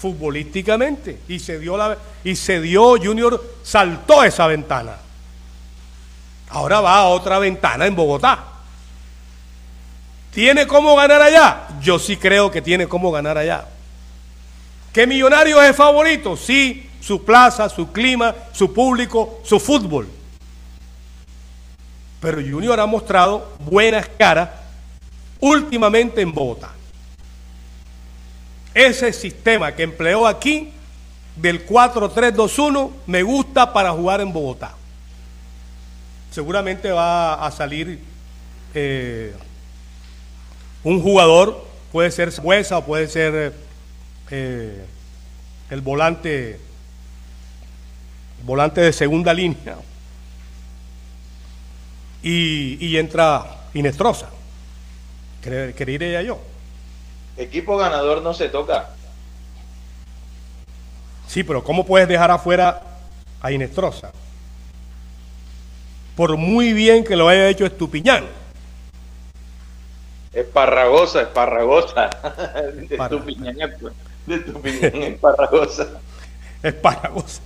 futbolísticamente 0.00 1.20
y 1.28 1.38
se 1.38 1.58
dio 1.58 1.76
la 1.76 1.98
y 2.24 2.34
se 2.34 2.58
dio 2.62 2.96
Junior 2.96 3.42
saltó 3.62 4.24
esa 4.24 4.46
ventana. 4.46 4.96
Ahora 6.48 6.80
va 6.80 6.96
a 6.96 7.08
otra 7.08 7.38
ventana 7.38 7.86
en 7.86 7.94
Bogotá. 7.94 8.44
¿Tiene 10.32 10.66
cómo 10.66 10.96
ganar 10.96 11.20
allá? 11.20 11.68
Yo 11.82 11.98
sí 11.98 12.16
creo 12.16 12.50
que 12.50 12.62
tiene 12.62 12.88
cómo 12.88 13.12
ganar 13.12 13.36
allá. 13.36 13.66
¿Qué 14.92 15.06
Millonarios 15.06 15.62
es 15.62 15.76
favorito? 15.76 16.36
Sí, 16.36 16.90
su 17.00 17.24
plaza, 17.24 17.68
su 17.68 17.92
clima, 17.92 18.34
su 18.52 18.72
público, 18.72 19.40
su 19.44 19.60
fútbol. 19.60 20.08
Pero 22.20 22.38
Junior 22.38 22.78
ha 22.80 22.86
mostrado 22.86 23.56
buenas 23.60 24.08
caras 24.18 24.50
últimamente 25.38 26.20
en 26.20 26.32
Bogotá. 26.32 26.72
Ese 28.74 29.12
sistema 29.12 29.74
que 29.74 29.84
empleó 29.84 30.26
aquí 30.26 30.72
del 31.36 31.66
4-3-2-1 31.66 32.90
me 33.06 33.22
gusta 33.22 33.72
para 33.72 33.92
jugar 33.92 34.20
en 34.20 34.32
Bogotá. 34.32 34.74
Seguramente 36.30 36.90
va 36.90 37.46
a 37.46 37.50
salir 37.50 38.00
eh, 38.74 39.34
un 40.84 41.02
jugador, 41.02 41.66
puede 41.90 42.10
ser 42.10 42.32
Huesa 42.42 42.78
o 42.78 42.84
puede 42.84 43.08
ser 43.08 43.54
eh, 44.30 44.84
el 45.70 45.80
volante, 45.80 46.60
volante 48.44 48.80
de 48.80 48.92
segunda 48.92 49.32
línea. 49.34 49.76
Y, 52.22 52.84
y 52.84 52.98
entra 52.98 53.60
Inestrosa. 53.74 54.28
Quería 55.42 56.22
yo. 56.22 56.38
Equipo 57.36 57.76
ganador 57.76 58.20
no 58.22 58.34
se 58.34 58.48
toca. 58.48 58.90
Sí, 61.26 61.44
pero 61.44 61.62
¿cómo 61.64 61.86
puedes 61.86 62.08
dejar 62.08 62.30
afuera 62.30 62.82
a 63.40 63.52
Inestrosa? 63.52 64.12
Por 66.16 66.36
muy 66.36 66.72
bien 66.72 67.04
que 67.04 67.16
lo 67.16 67.28
haya 67.28 67.48
hecho 67.48 67.64
Estupiñán. 67.64 68.26
Esparragosa, 70.32 71.22
esparragosa. 71.22 72.10
Estupiñán, 72.90 73.72
de 74.26 74.34
Estupiñán, 74.36 75.02
esparragosa. 75.02 76.00
Esparragosa. 76.62 77.40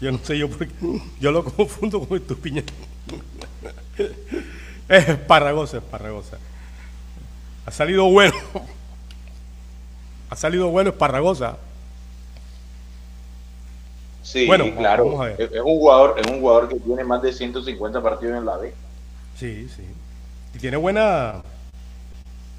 Yo 0.00 0.12
no 0.12 0.18
sé 0.18 0.38
yo 0.38 0.48
por 0.48 0.66
qué. 0.66 0.72
Yo 1.20 1.32
lo 1.32 1.44
confundo 1.44 2.00
con 2.06 2.16
Estupiñán. 2.18 2.64
Es 4.88 5.08
esparragosa, 5.08 5.76
esparragosa. 5.76 6.36
Ha 7.64 7.70
salido 7.70 8.10
bueno. 8.10 8.34
Ha 10.28 10.34
salido 10.34 10.68
bueno 10.68 10.90
Esparragosa. 10.90 11.58
Sí, 14.24 14.46
bueno, 14.46 14.64
claro. 14.76 15.26
Es, 15.26 15.50
un 15.52 15.78
jugador, 15.78 16.16
es 16.18 16.26
un 16.30 16.40
jugador 16.40 16.68
que 16.68 16.76
tiene 16.76 17.04
más 17.04 17.22
de 17.22 17.32
150 17.32 18.02
partidos 18.02 18.38
en 18.38 18.46
la 18.46 18.56
B. 18.56 18.74
Sí, 19.36 19.68
sí. 19.74 19.82
Y 20.54 20.58
tiene 20.58 20.76
buena 20.76 21.42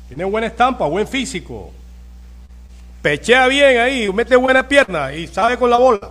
tiene 0.07 0.25
buena 0.25 0.47
estampa, 0.47 0.85
buen 0.87 1.07
físico. 1.07 1.71
Pechea 3.01 3.47
bien 3.47 3.79
ahí, 3.79 4.11
mete 4.11 4.35
buena 4.35 4.67
pierna 4.67 5.13
y 5.13 5.27
sabe 5.27 5.57
con 5.57 5.69
la 5.69 5.77
bola. 5.77 6.09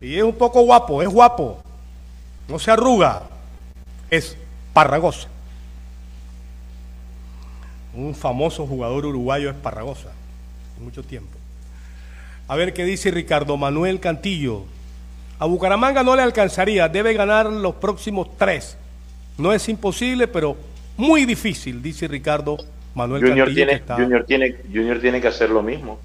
Y 0.00 0.16
es 0.16 0.22
un 0.22 0.34
poco 0.34 0.62
guapo, 0.62 1.02
es 1.02 1.08
guapo. 1.08 1.62
No 2.48 2.58
se 2.58 2.70
arruga. 2.70 3.22
Es 4.10 4.36
Parragosa. 4.72 5.28
Un 7.94 8.14
famoso 8.14 8.66
jugador 8.66 9.06
uruguayo 9.06 9.50
es 9.50 9.56
Parragosa 9.56 10.08
mucho 10.82 11.02
tiempo. 11.02 11.38
A 12.48 12.56
ver 12.56 12.74
qué 12.74 12.84
dice 12.84 13.10
Ricardo 13.10 13.56
Manuel 13.56 14.00
Cantillo. 14.00 14.64
A 15.38 15.46
Bucaramanga 15.46 16.02
no 16.02 16.14
le 16.14 16.22
alcanzaría, 16.22 16.88
debe 16.88 17.14
ganar 17.14 17.46
los 17.46 17.76
próximos 17.76 18.28
tres. 18.36 18.76
No 19.38 19.52
es 19.52 19.68
imposible, 19.68 20.28
pero 20.28 20.56
muy 20.96 21.24
difícil, 21.24 21.82
dice 21.82 22.06
Ricardo 22.06 22.58
Manuel 22.94 23.26
Junior. 23.26 23.52
Tiene, 23.52 23.82
Junior, 23.86 24.24
tiene, 24.24 24.56
Junior 24.72 25.00
tiene 25.00 25.20
que 25.20 25.28
hacer 25.28 25.50
lo 25.50 25.62
mismo. 25.62 25.98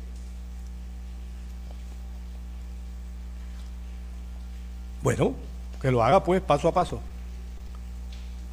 Bueno, 5.02 5.34
que 5.82 5.92
lo 5.92 6.04
haga 6.04 6.24
pues 6.24 6.42
paso 6.42 6.68
a 6.68 6.74
paso. 6.74 7.00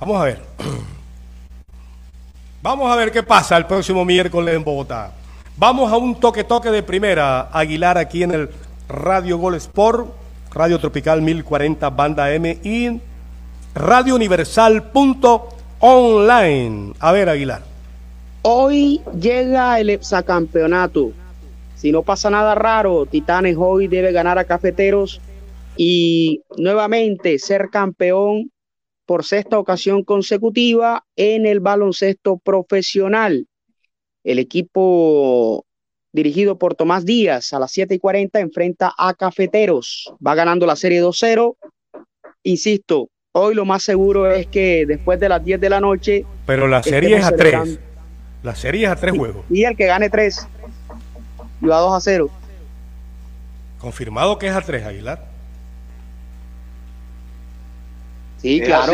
Vamos 0.01 0.21
a 0.21 0.25
ver. 0.25 0.41
Vamos 2.63 2.91
a 2.91 2.97
ver 2.97 3.13
qué 3.13 3.23
pasa 3.23 3.57
el 3.57 3.67
próximo 3.67 4.05
miércoles 4.05 4.55
en 4.55 4.65
Bogotá. 4.65 5.13
Vamos 5.57 5.93
a 5.93 5.97
un 5.97 6.19
toque-toque 6.19 6.71
de 6.71 6.83
primera, 6.83 7.49
Aguilar, 7.53 7.99
aquí 7.99 8.23
en 8.23 8.33
el 8.33 8.51
Radio 8.89 9.39
Gol 9.39 9.55
Sport, 9.57 10.09
Radio 10.53 10.79
Tropical 10.79 11.23
1040 11.23 11.91
Banda 11.91 12.33
M 12.33 12.59
y 12.65 13.01
Radio 13.75 14.15
Universal 14.15 14.91
online. 15.81 16.95
A 16.99 17.13
ver, 17.13 17.29
Aguilar. 17.29 17.74
Hoy 18.47 19.01
llega 19.19 19.81
el 19.81 19.89
hexacampeonato. 19.89 21.13
Si 21.77 21.91
no 21.91 22.03
pasa 22.03 22.29
nada 22.29 22.55
raro, 22.55 23.07
Titanes 23.07 23.57
hoy 23.59 23.89
debe 23.89 24.13
ganar 24.13 24.39
a 24.39 24.45
Cafeteros 24.45 25.19
y 25.79 26.43
nuevamente 26.59 27.39
ser 27.39 27.71
campeón 27.71 28.51
por 29.07 29.25
sexta 29.25 29.59
ocasión 29.59 30.05
consecutiva 30.05 31.07
en 31.17 31.47
el 31.47 31.61
baloncesto 31.61 32.37
profesional. 32.37 33.47
El 34.25 34.39
equipo 34.39 35.65
dirigido 36.13 36.59
por 36.59 36.75
Tomás 36.75 37.07
Díaz 37.07 37.55
a 37.55 37.59
las 37.59 37.73
7 37.73 37.95
y 37.95 37.99
40 37.99 38.41
enfrenta 38.41 38.93
a 38.99 39.15
Cafeteros. 39.15 40.13
Va 40.25 40.35
ganando 40.35 40.67
la 40.67 40.77
serie 40.77 41.03
2-0. 41.03 41.57
Insisto, 42.43 43.09
hoy 43.33 43.55
lo 43.55 43.65
más 43.65 43.85
seguro 43.85 44.31
es 44.31 44.47
que 44.49 44.85
después 44.87 45.19
de 45.19 45.31
las 45.31 45.43
10 45.43 45.59
de 45.63 45.71
la 45.71 45.81
noche. 45.81 46.27
Pero 46.45 46.69
la 46.69 46.83
serie 46.83 47.17
es 47.17 47.25
a 47.25 47.35
3. 47.35 47.79
La 48.45 48.55
serie 48.55 48.85
es 48.85 48.93
a 48.93 48.97
3 48.97 49.17
juegos. 49.17 49.43
Y 49.49 49.65
el 49.65 49.75
que 49.75 49.87
gane 49.87 50.11
3 50.11 50.47
y 51.63 51.67
va 51.67 51.79
2 51.79 51.95
a 51.95 52.01
0. 52.01 52.31
Confirmado 53.79 54.39
que 54.39 54.49
es 54.49 54.55
a 54.55 54.61
3, 54.61 54.85
Aguilar. 54.85 55.25
Sí, 58.37 58.61
claro. 58.61 58.93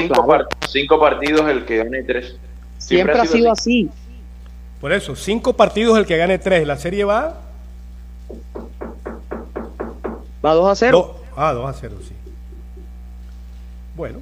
Cinco, 0.68 1.00
partidos 1.00 1.50
el 1.50 1.64
que 1.64 1.78
gane 1.78 2.04
3. 2.04 2.36
Siempre, 2.78 3.18
ha 3.18 3.26
sido 3.26 3.50
así. 3.50 3.90
Por 4.80 4.92
eso, 4.92 5.16
cinco 5.16 5.54
partidos 5.54 5.98
el 5.98 6.06
que 6.06 6.16
gane 6.16 6.38
tres. 6.38 6.64
La 6.64 6.76
serie 6.76 7.04
va. 7.04 7.40
Va 10.44 10.54
2 10.54 10.70
a 10.70 10.74
0. 10.76 11.22
ah, 11.36 11.52
2 11.52 11.68
a 11.68 11.72
0, 11.72 11.96
sí. 12.08 12.14
Bueno, 13.96 14.20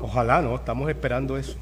ojalá, 0.00 0.42
¿no? 0.42 0.56
Estamos 0.56 0.90
esperando 0.90 1.38
eso. 1.38 1.56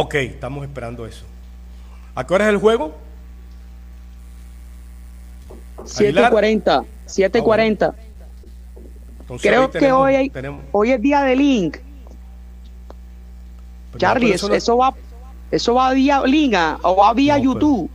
Ok, 0.00 0.14
estamos 0.14 0.64
esperando 0.64 1.06
eso. 1.06 1.24
¿A 2.14 2.24
qué 2.24 2.32
hora 2.32 2.44
es 2.44 2.50
el 2.50 2.58
juego? 2.58 2.94
7.40. 5.78 6.84
7.40. 7.08 7.92
Ah, 7.92 9.34
Creo 9.42 9.68
que 9.72 9.90
hoy, 9.90 10.14
hay, 10.14 10.32
hoy 10.70 10.92
es 10.92 11.02
día 11.02 11.22
de 11.22 11.34
Link. 11.34 11.78
Charlie, 13.96 14.34
eso, 14.34 14.52
eso 14.52 14.76
va 14.76 14.94
eso 15.50 15.74
va 15.74 15.92
vía 15.92 16.22
Linga 16.24 16.78
o 16.82 16.94
va 16.94 17.12
vía 17.12 17.36
YouTube. 17.36 17.90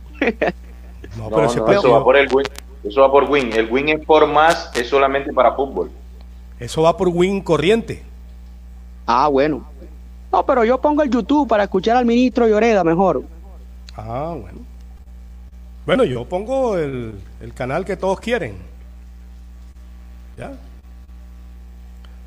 No, 1.16 1.30
pero 1.30 1.46
eso 1.72 1.90
va 1.90 2.04
por 2.04 2.18
el 2.18 2.28
win. 2.30 2.46
Eso 2.84 3.00
va 3.00 3.10
por 3.10 3.24
win. 3.30 3.50
El 3.54 3.70
win 3.70 3.88
es 3.88 4.04
por 4.04 4.26
más, 4.26 4.70
es 4.74 4.90
solamente 4.90 5.32
para 5.32 5.54
fútbol. 5.54 5.90
Eso 6.60 6.82
va 6.82 6.98
por 6.98 7.08
win 7.08 7.40
corriente. 7.40 8.02
Ah, 9.06 9.28
bueno. 9.28 9.66
No, 10.34 10.44
pero 10.44 10.64
yo 10.64 10.80
pongo 10.80 11.04
el 11.04 11.10
YouTube 11.10 11.46
para 11.46 11.62
escuchar 11.62 11.96
al 11.96 12.04
ministro 12.04 12.48
Lloreda 12.48 12.82
mejor. 12.82 13.22
Ah, 13.96 14.34
bueno. 14.36 14.58
Bueno, 15.86 16.02
yo 16.02 16.24
pongo 16.24 16.76
el, 16.76 17.14
canal 17.54 17.84
que 17.84 17.96
todos 17.96 18.18
quieren. 18.18 18.56
¿Ya? 20.36 20.54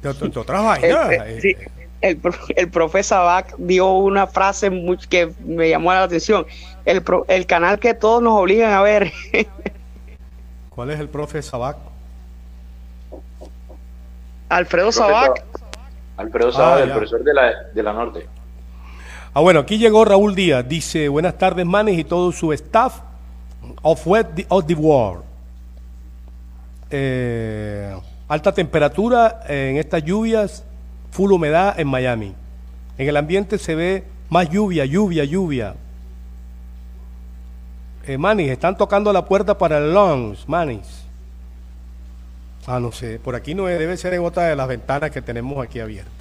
De, 0.01 0.10
otras 0.39 0.64
vainas. 0.64 1.12
Eh, 1.12 1.39
sí, 1.41 1.55
el, 1.99 2.22
el 2.55 2.70
profesor 2.70 3.26
Bach 3.26 3.53
dio 3.58 3.91
una 3.91 4.26
frase 4.26 4.72
que 5.10 5.34
me 5.43 5.70
llamó 5.70 5.91
la 5.91 6.03
atención. 6.03 6.45
El, 6.86 7.03
el 7.28 7.45
canal 7.45 7.78
que 7.78 7.93
todos 7.93 8.24
nos 8.24 8.39
obligan 8.39 8.72
a 8.72 8.82
ver. 8.84 9.12
¿Cuál 10.70 10.91
es 10.91 10.99
el 11.01 11.10
profe 11.10 11.41
Sabac? 11.41 11.76
Alfredo 14.47 14.93
Sabac. 14.93 15.43
Alfredo 16.18 16.51
ah, 16.55 16.80
el 16.82 16.91
profesor 16.91 17.24
de 17.24 17.34
la, 17.34 17.63
de 17.74 17.84
la 17.84 17.93
Norte. 17.93 18.28
Ah, 19.34 19.41
bueno, 19.41 19.59
aquí 19.59 19.78
llegó 19.78 20.03
Raúl 20.03 20.34
Díaz. 20.34 20.68
Dice, 20.68 21.07
buenas 21.09 21.38
tardes, 21.38 21.65
Manes 21.65 21.97
y 21.97 22.03
todo 22.03 22.32
su 22.32 22.51
staff 22.53 23.01
of, 23.84 24.07
of 24.49 24.65
the 24.65 24.74
World. 24.74 25.24
Eh, 26.89 27.95
alta 28.28 28.51
temperatura 28.51 29.41
en 29.47 29.78
estas 29.78 30.03
lluvias, 30.03 30.65
full 31.11 31.32
humedad 31.32 31.80
en 31.80 31.88
Miami. 31.88 32.34
En 32.97 33.07
el 33.07 33.15
ambiente 33.15 33.59
se 33.59 33.76
ve 33.76 34.03
más 34.30 34.49
lluvia, 34.49 34.86
lluvia, 34.86 35.24
lluvia. 35.24 35.76
Eh, 38.07 38.18
Manis, 38.18 38.49
están 38.49 38.76
tocando 38.76 39.13
la 39.13 39.26
puerta 39.26 39.55
para 39.57 39.78
el 39.78 39.93
lounge, 39.93 40.45
Manis. 40.47 40.97
Ah, 42.70 42.82
no 42.82 42.91
sé, 42.91 43.18
por 43.18 43.34
aquí 43.34 43.55
no 43.55 43.65
debe 43.65 43.95
ser 43.95 44.13
en 44.13 44.26
otra 44.26 44.43
de 44.43 44.55
las 44.57 44.68
ventanas 44.68 45.09
que 45.09 45.22
tenemos 45.22 45.65
aquí 45.65 45.80
abiertas. 45.80 46.11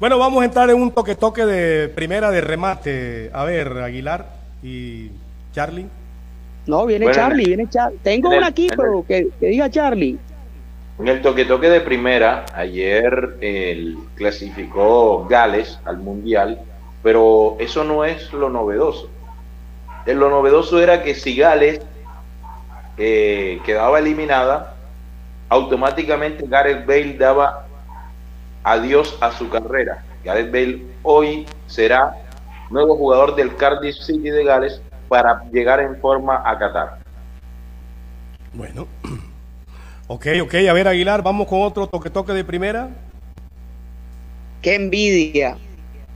Bueno, 0.00 0.18
vamos 0.18 0.42
a 0.42 0.44
entrar 0.44 0.68
en 0.70 0.82
un 0.82 0.90
toque-toque 0.90 1.46
de 1.46 1.88
primera 1.88 2.32
de 2.32 2.40
remate. 2.40 3.30
A 3.32 3.44
ver, 3.44 3.68
Aguilar 3.78 4.26
y 4.60 5.12
Charlie. 5.52 5.86
No, 6.66 6.84
viene 6.86 7.12
Charlie, 7.12 7.44
viene 7.44 7.68
Charlie. 7.70 7.98
Tengo 8.02 8.30
un 8.30 8.42
aquí, 8.42 8.68
pero 8.76 9.04
que, 9.06 9.28
diga 9.38 9.70
Charlie. 9.70 10.18
En 10.98 11.06
el 11.06 11.22
toque-toque 11.22 11.68
de 11.68 11.80
primera, 11.80 12.44
ayer 12.52 13.36
el 13.40 13.96
clasificó 14.16 15.28
Gales 15.28 15.78
al 15.84 15.98
Mundial, 15.98 16.58
pero 17.04 17.56
eso 17.60 17.84
no 17.84 18.04
es 18.04 18.32
lo 18.32 18.50
novedoso. 18.50 19.08
Eh, 20.06 20.14
lo 20.14 20.28
novedoso 20.28 20.82
era 20.82 21.04
que 21.04 21.14
si 21.14 21.36
Gales 21.36 21.80
eh, 22.98 23.60
quedaba 23.64 24.00
eliminada, 24.00 24.71
automáticamente 25.52 26.46
Gareth 26.48 26.86
Bale 26.86 27.12
daba 27.18 27.66
adiós 28.64 29.14
a 29.20 29.30
su 29.32 29.50
carrera. 29.50 30.02
Gareth 30.24 30.50
Bale 30.50 30.82
hoy 31.02 31.46
será 31.66 32.16
nuevo 32.70 32.96
jugador 32.96 33.36
del 33.36 33.54
Cardiff 33.56 33.96
City 33.96 34.30
de 34.30 34.44
Gales 34.44 34.80
para 35.08 35.44
llegar 35.52 35.80
en 35.80 36.00
forma 36.00 36.42
a 36.42 36.58
Qatar. 36.58 37.00
Bueno, 38.54 38.88
ok, 40.06 40.26
ok, 40.42 40.54
a 40.70 40.72
ver 40.72 40.88
Aguilar, 40.88 41.22
vamos 41.22 41.46
con 41.46 41.60
otro 41.60 41.86
toque 41.86 42.08
toque 42.08 42.32
de 42.32 42.44
primera. 42.44 42.88
Qué 44.62 44.74
envidia, 44.76 45.58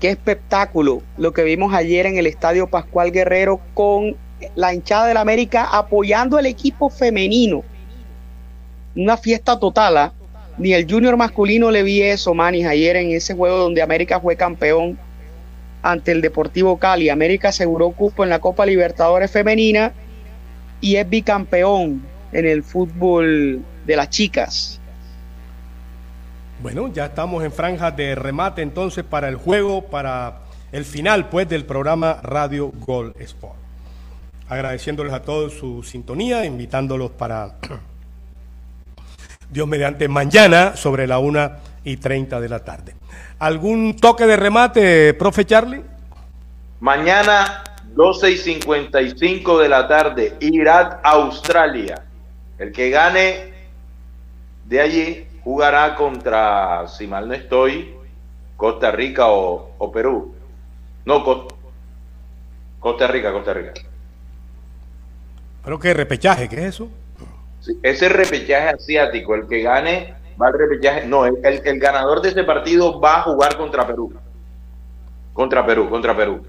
qué 0.01 0.09
espectáculo 0.09 1.03
lo 1.19 1.33
que 1.33 1.43
vimos 1.43 1.75
ayer 1.75 2.07
en 2.07 2.17
el 2.17 2.27
Estadio 2.27 2.69
Pascual 2.69 3.13
Guerrero 3.13 3.61
con 3.75 4.17
la 4.55 4.73
hinchada 4.73 5.09
del 5.09 5.19
América 5.19 5.69
apoyando 5.71 6.39
al 6.39 6.47
equipo 6.47 6.89
femenino. 6.89 7.65
Una 8.97 9.19
fiesta 9.19 9.61
total, 9.61 10.13
ni 10.57 10.73
el 10.73 10.91
junior 10.91 11.17
masculino 11.19 11.71
le 11.71 11.83
vi 11.83 12.01
eso, 12.01 12.33
Manis, 12.33 12.67
ayer 12.67 12.97
en 12.97 13.11
ese 13.11 13.35
juego 13.35 13.59
donde 13.59 13.83
América 13.83 14.19
fue 14.21 14.37
campeón 14.37 14.99
ante 15.83 16.13
el 16.13 16.23
Deportivo 16.23 16.79
Cali. 16.79 17.11
América 17.11 17.51
aseguró 17.51 17.91
cupo 17.91 18.25
en 18.25 18.31
la 18.31 18.39
Copa 18.39 18.65
Libertadores 18.65 19.31
Femenina 19.31 19.93
y 20.81 20.97
es 20.97 21.09
bicampeón 21.09 22.03
en 22.33 22.47
el 22.47 22.63
fútbol 22.63 23.63
de 23.87 23.97
las 23.97 24.09
chicas. 24.09 24.81
Bueno, 26.63 26.91
ya 26.91 27.05
estamos 27.05 27.45
en 27.45 27.53
franja 27.53 27.91
de 27.91 28.15
remate 28.15 28.63
entonces 28.63 29.05
para 29.05 29.29
el 29.29 29.37
juego, 29.37 29.83
para 29.83 30.41
el 30.73 30.87
final 30.87 31.29
pues 31.29 31.49
del 31.49 31.67
programa 31.67 32.19
Radio 32.23 32.73
Gol 32.87 33.13
Sport. 33.19 33.59
Agradeciéndoles 34.49 35.13
a 35.13 35.21
todos 35.21 35.53
su 35.53 35.83
sintonía, 35.83 36.47
invitándolos 36.47 37.11
para 37.11 37.57
Dios 39.51 39.67
mediante 39.69 40.09
mañana 40.09 40.77
sobre 40.77 41.07
la 41.07 41.19
una 41.19 41.59
y 41.85 41.97
treinta 41.99 42.41
de 42.41 42.49
la 42.49 42.65
tarde. 42.65 42.95
¿Algún 43.39 43.97
toque 43.97 44.27
de 44.27 44.37
remate, 44.37 45.15
profe 45.15 45.45
Charlie? 45.45 45.83
Mañana 46.81 47.63
12 47.95 48.31
y 48.31 48.37
55 48.37 49.59
de 49.59 49.69
la 49.69 49.89
tarde, 49.89 50.37
Irak, 50.41 51.01
Australia. 51.03 52.05
El 52.59 52.73
que 52.73 52.91
gane 52.91 53.53
de 54.65 54.81
allí 54.81 55.27
jugará 55.43 55.95
contra, 55.95 56.89
si 56.89 57.07
mal 57.07 57.29
no 57.29 57.35
estoy, 57.35 57.95
Costa 58.57 58.91
Rica 58.91 59.29
o, 59.29 59.93
Perú. 59.93 60.35
No, 61.05 61.23
Costa 62.81 63.07
Rica, 63.07 63.33
Costa 63.33 63.55
Rica. 63.55 63.73
¿Pero 65.65 65.79
qué 65.79 65.95
repechaje? 65.95 66.49
¿Qué 66.49 66.57
es 66.57 66.65
eso? 66.75 66.89
Ese 67.83 68.09
repechaje 68.09 68.69
asiático, 68.71 69.35
el 69.35 69.47
que 69.47 69.63
gane 69.63 70.15
va 70.41 70.49
al 70.49 70.59
repechaje. 70.59 71.07
No, 71.07 71.27
el, 71.27 71.37
el, 71.43 71.79
ganador 71.79 72.21
de 72.23 72.31
ese 72.31 72.45
partido 72.45 73.01
va 73.01 73.19
a 73.19 73.23
jugar 73.23 73.57
contra 73.57 73.87
Perú. 73.87 74.13
Contra 75.33 75.65
Perú, 75.67 75.89
contra 75.89 76.17
Perú. 76.17 76.43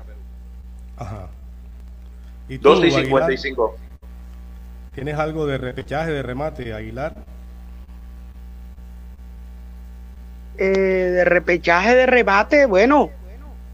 Ajá. 0.97 1.30
¿Y 2.49 2.57
12 2.57 2.88
y 2.88 2.91
55. 2.91 3.76
¿Tienes 4.93 5.18
algo 5.20 5.45
de 5.45 5.57
repechaje, 5.57 6.11
de 6.11 6.24
remate, 6.24 6.74
Aguilar? 6.74 7.13
Eh, 10.57 10.63
de 10.65 11.24
repechaje 11.24 11.95
de 11.95 12.07
rebate, 12.07 12.65
bueno, 12.65 13.11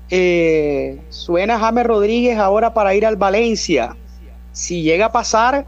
eh, 0.09 1.01
suena 1.07 1.57
James 1.57 1.85
Rodríguez 1.85 2.37
ahora 2.37 2.73
para 2.73 2.93
ir 2.93 3.05
al 3.05 3.15
Valencia. 3.15 3.95
Si 4.51 4.83
llega 4.83 5.05
a 5.05 5.11
pasar, 5.13 5.65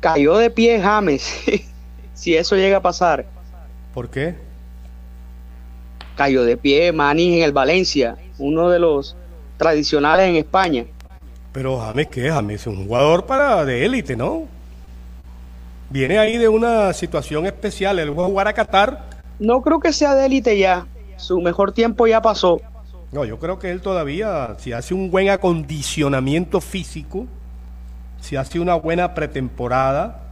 cayó 0.00 0.36
de 0.36 0.50
pie 0.50 0.80
James. 0.80 1.44
si 2.14 2.36
eso 2.36 2.56
llega 2.56 2.78
a 2.78 2.82
pasar. 2.82 3.26
¿Por 3.94 4.08
qué? 4.08 4.34
Cayó 6.16 6.44
de 6.44 6.56
pie 6.56 6.92
Manis 6.92 7.36
en 7.36 7.42
el 7.44 7.52
Valencia, 7.52 8.16
uno 8.38 8.68
de 8.70 8.78
los 8.78 9.16
tradicionales 9.56 10.28
en 10.28 10.36
España. 10.36 10.84
Pero 11.52 11.78
James, 11.78 12.08
¿qué? 12.08 12.30
James 12.30 12.60
es 12.60 12.66
un 12.66 12.86
jugador 12.86 13.26
para 13.26 13.64
de 13.64 13.84
élite, 13.84 14.16
¿no? 14.16 14.46
Viene 15.90 16.18
ahí 16.18 16.36
de 16.36 16.48
una 16.48 16.92
situación 16.92 17.46
especial. 17.46 17.98
Él 17.98 18.18
va 18.18 18.24
a 18.24 18.26
jugar 18.26 18.48
a 18.48 18.52
Qatar 18.52 19.08
no 19.38 19.62
creo 19.62 19.78
que 19.78 19.92
sea 19.92 20.14
de 20.14 20.26
élite 20.26 20.58
ya. 20.58 20.86
Su 21.16 21.40
mejor 21.40 21.72
tiempo 21.72 22.06
ya 22.06 22.20
pasó. 22.20 22.60
No, 23.12 23.24
yo 23.24 23.38
creo 23.38 23.58
que 23.58 23.70
él 23.70 23.80
todavía, 23.80 24.56
si 24.58 24.72
hace 24.72 24.94
un 24.94 25.10
buen 25.10 25.30
acondicionamiento 25.30 26.60
físico, 26.60 27.26
si 28.20 28.36
hace 28.36 28.60
una 28.60 28.74
buena 28.74 29.14
pretemporada 29.14 30.22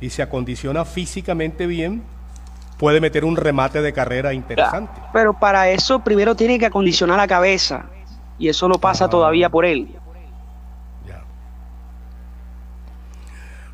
y 0.00 0.10
se 0.10 0.22
acondiciona 0.22 0.84
físicamente 0.84 1.66
bien, 1.66 2.02
puede 2.78 3.00
meter 3.00 3.24
un 3.24 3.36
remate 3.36 3.82
de 3.82 3.92
carrera 3.92 4.32
interesante. 4.32 5.00
Pero 5.12 5.34
para 5.34 5.68
eso 5.70 5.98
primero 6.00 6.34
tiene 6.34 6.58
que 6.58 6.66
acondicionar 6.66 7.16
la 7.16 7.26
cabeza 7.26 7.86
y 8.38 8.48
eso 8.48 8.68
no 8.68 8.76
pasa 8.76 9.06
ah. 9.06 9.10
todavía 9.10 9.48
por 9.48 9.64
él. 9.64 9.88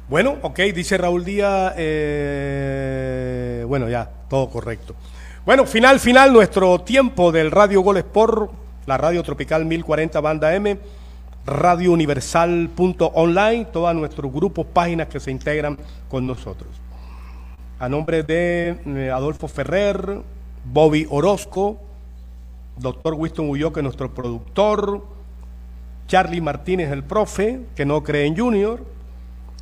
Bueno, 0.07 0.37
ok, 0.43 0.59
dice 0.75 0.99
Raúl 0.99 1.25
Díaz, 1.25 1.73
eh, 1.79 3.65
bueno, 3.67 3.89
ya, 3.89 4.11
todo 4.29 4.51
correcto. 4.51 4.95
Bueno, 5.47 5.65
final, 5.65 5.99
final, 5.99 6.31
nuestro 6.31 6.83
tiempo 6.83 7.33
del 7.33 7.51
Radio 7.51 7.81
Gol 7.81 7.97
Sport, 7.97 8.53
la 8.85 8.99
Radio 8.99 9.23
Tropical 9.23 9.65
1040 9.65 10.21
Banda 10.21 10.55
M, 10.55 10.79
Radio 11.47 11.93
Universal.online, 11.93 13.67
todos 13.67 13.95
nuestros 13.95 14.33
grupos, 14.33 14.67
páginas 14.67 15.07
que 15.09 15.21
se 15.21 15.31
integran 15.31 15.79
con 16.09 16.27
nosotros. 16.27 16.71
A 17.79 17.89
nombre 17.89 18.23
de 18.23 18.79
eh, 18.87 19.11
Adolfo 19.11 19.47
Ferrer, 19.49 20.23
Bobby 20.65 21.07
Orozco, 21.11 21.79
doctor 22.79 23.13
Winston 23.15 23.51
Ulloque, 23.51 23.83
nuestro 23.83 24.15
productor, 24.15 25.05
Charlie 26.07 26.41
Martínez, 26.41 26.91
el 26.91 27.05
profe, 27.05 27.61
que 27.77 27.85
no 27.85 28.03
cree 28.03 28.25
en 28.27 28.39
Junior, 28.39 28.83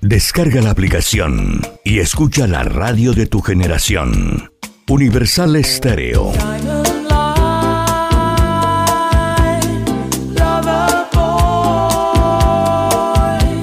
Descarga 0.00 0.62
la 0.62 0.70
aplicación 0.70 1.60
y 1.84 1.98
escucha 1.98 2.46
la 2.46 2.62
radio 2.62 3.12
de 3.12 3.26
tu 3.26 3.42
generación. 3.42 4.50
Universal 4.88 5.56
Estéreo. 5.56 6.32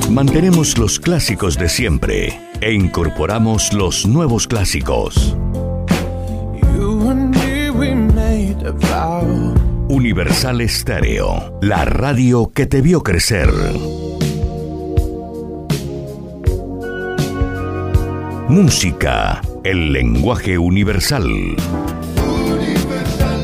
Mantenemos 0.10 0.78
los 0.78 1.00
clásicos 1.00 1.58
de 1.58 1.70
siempre 1.70 2.40
e 2.62 2.74
incorporamos 2.74 3.74
los 3.74 4.06
nuevos 4.06 4.48
clásicos. 4.48 5.36
Universal 9.90 10.62
Estéreo, 10.62 11.60
la 11.62 11.86
radio 11.86 12.52
que 12.54 12.66
te 12.66 12.82
vio 12.82 13.04
crecer. 13.04 13.50
Música, 18.48 19.42
el 19.64 19.92
lenguaje 19.92 20.58
universal. 20.58 21.28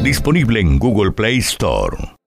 Disponible 0.04 0.62
en 0.62 0.80
Google 0.80 1.12
Play 1.12 1.40
Store. 1.40 2.19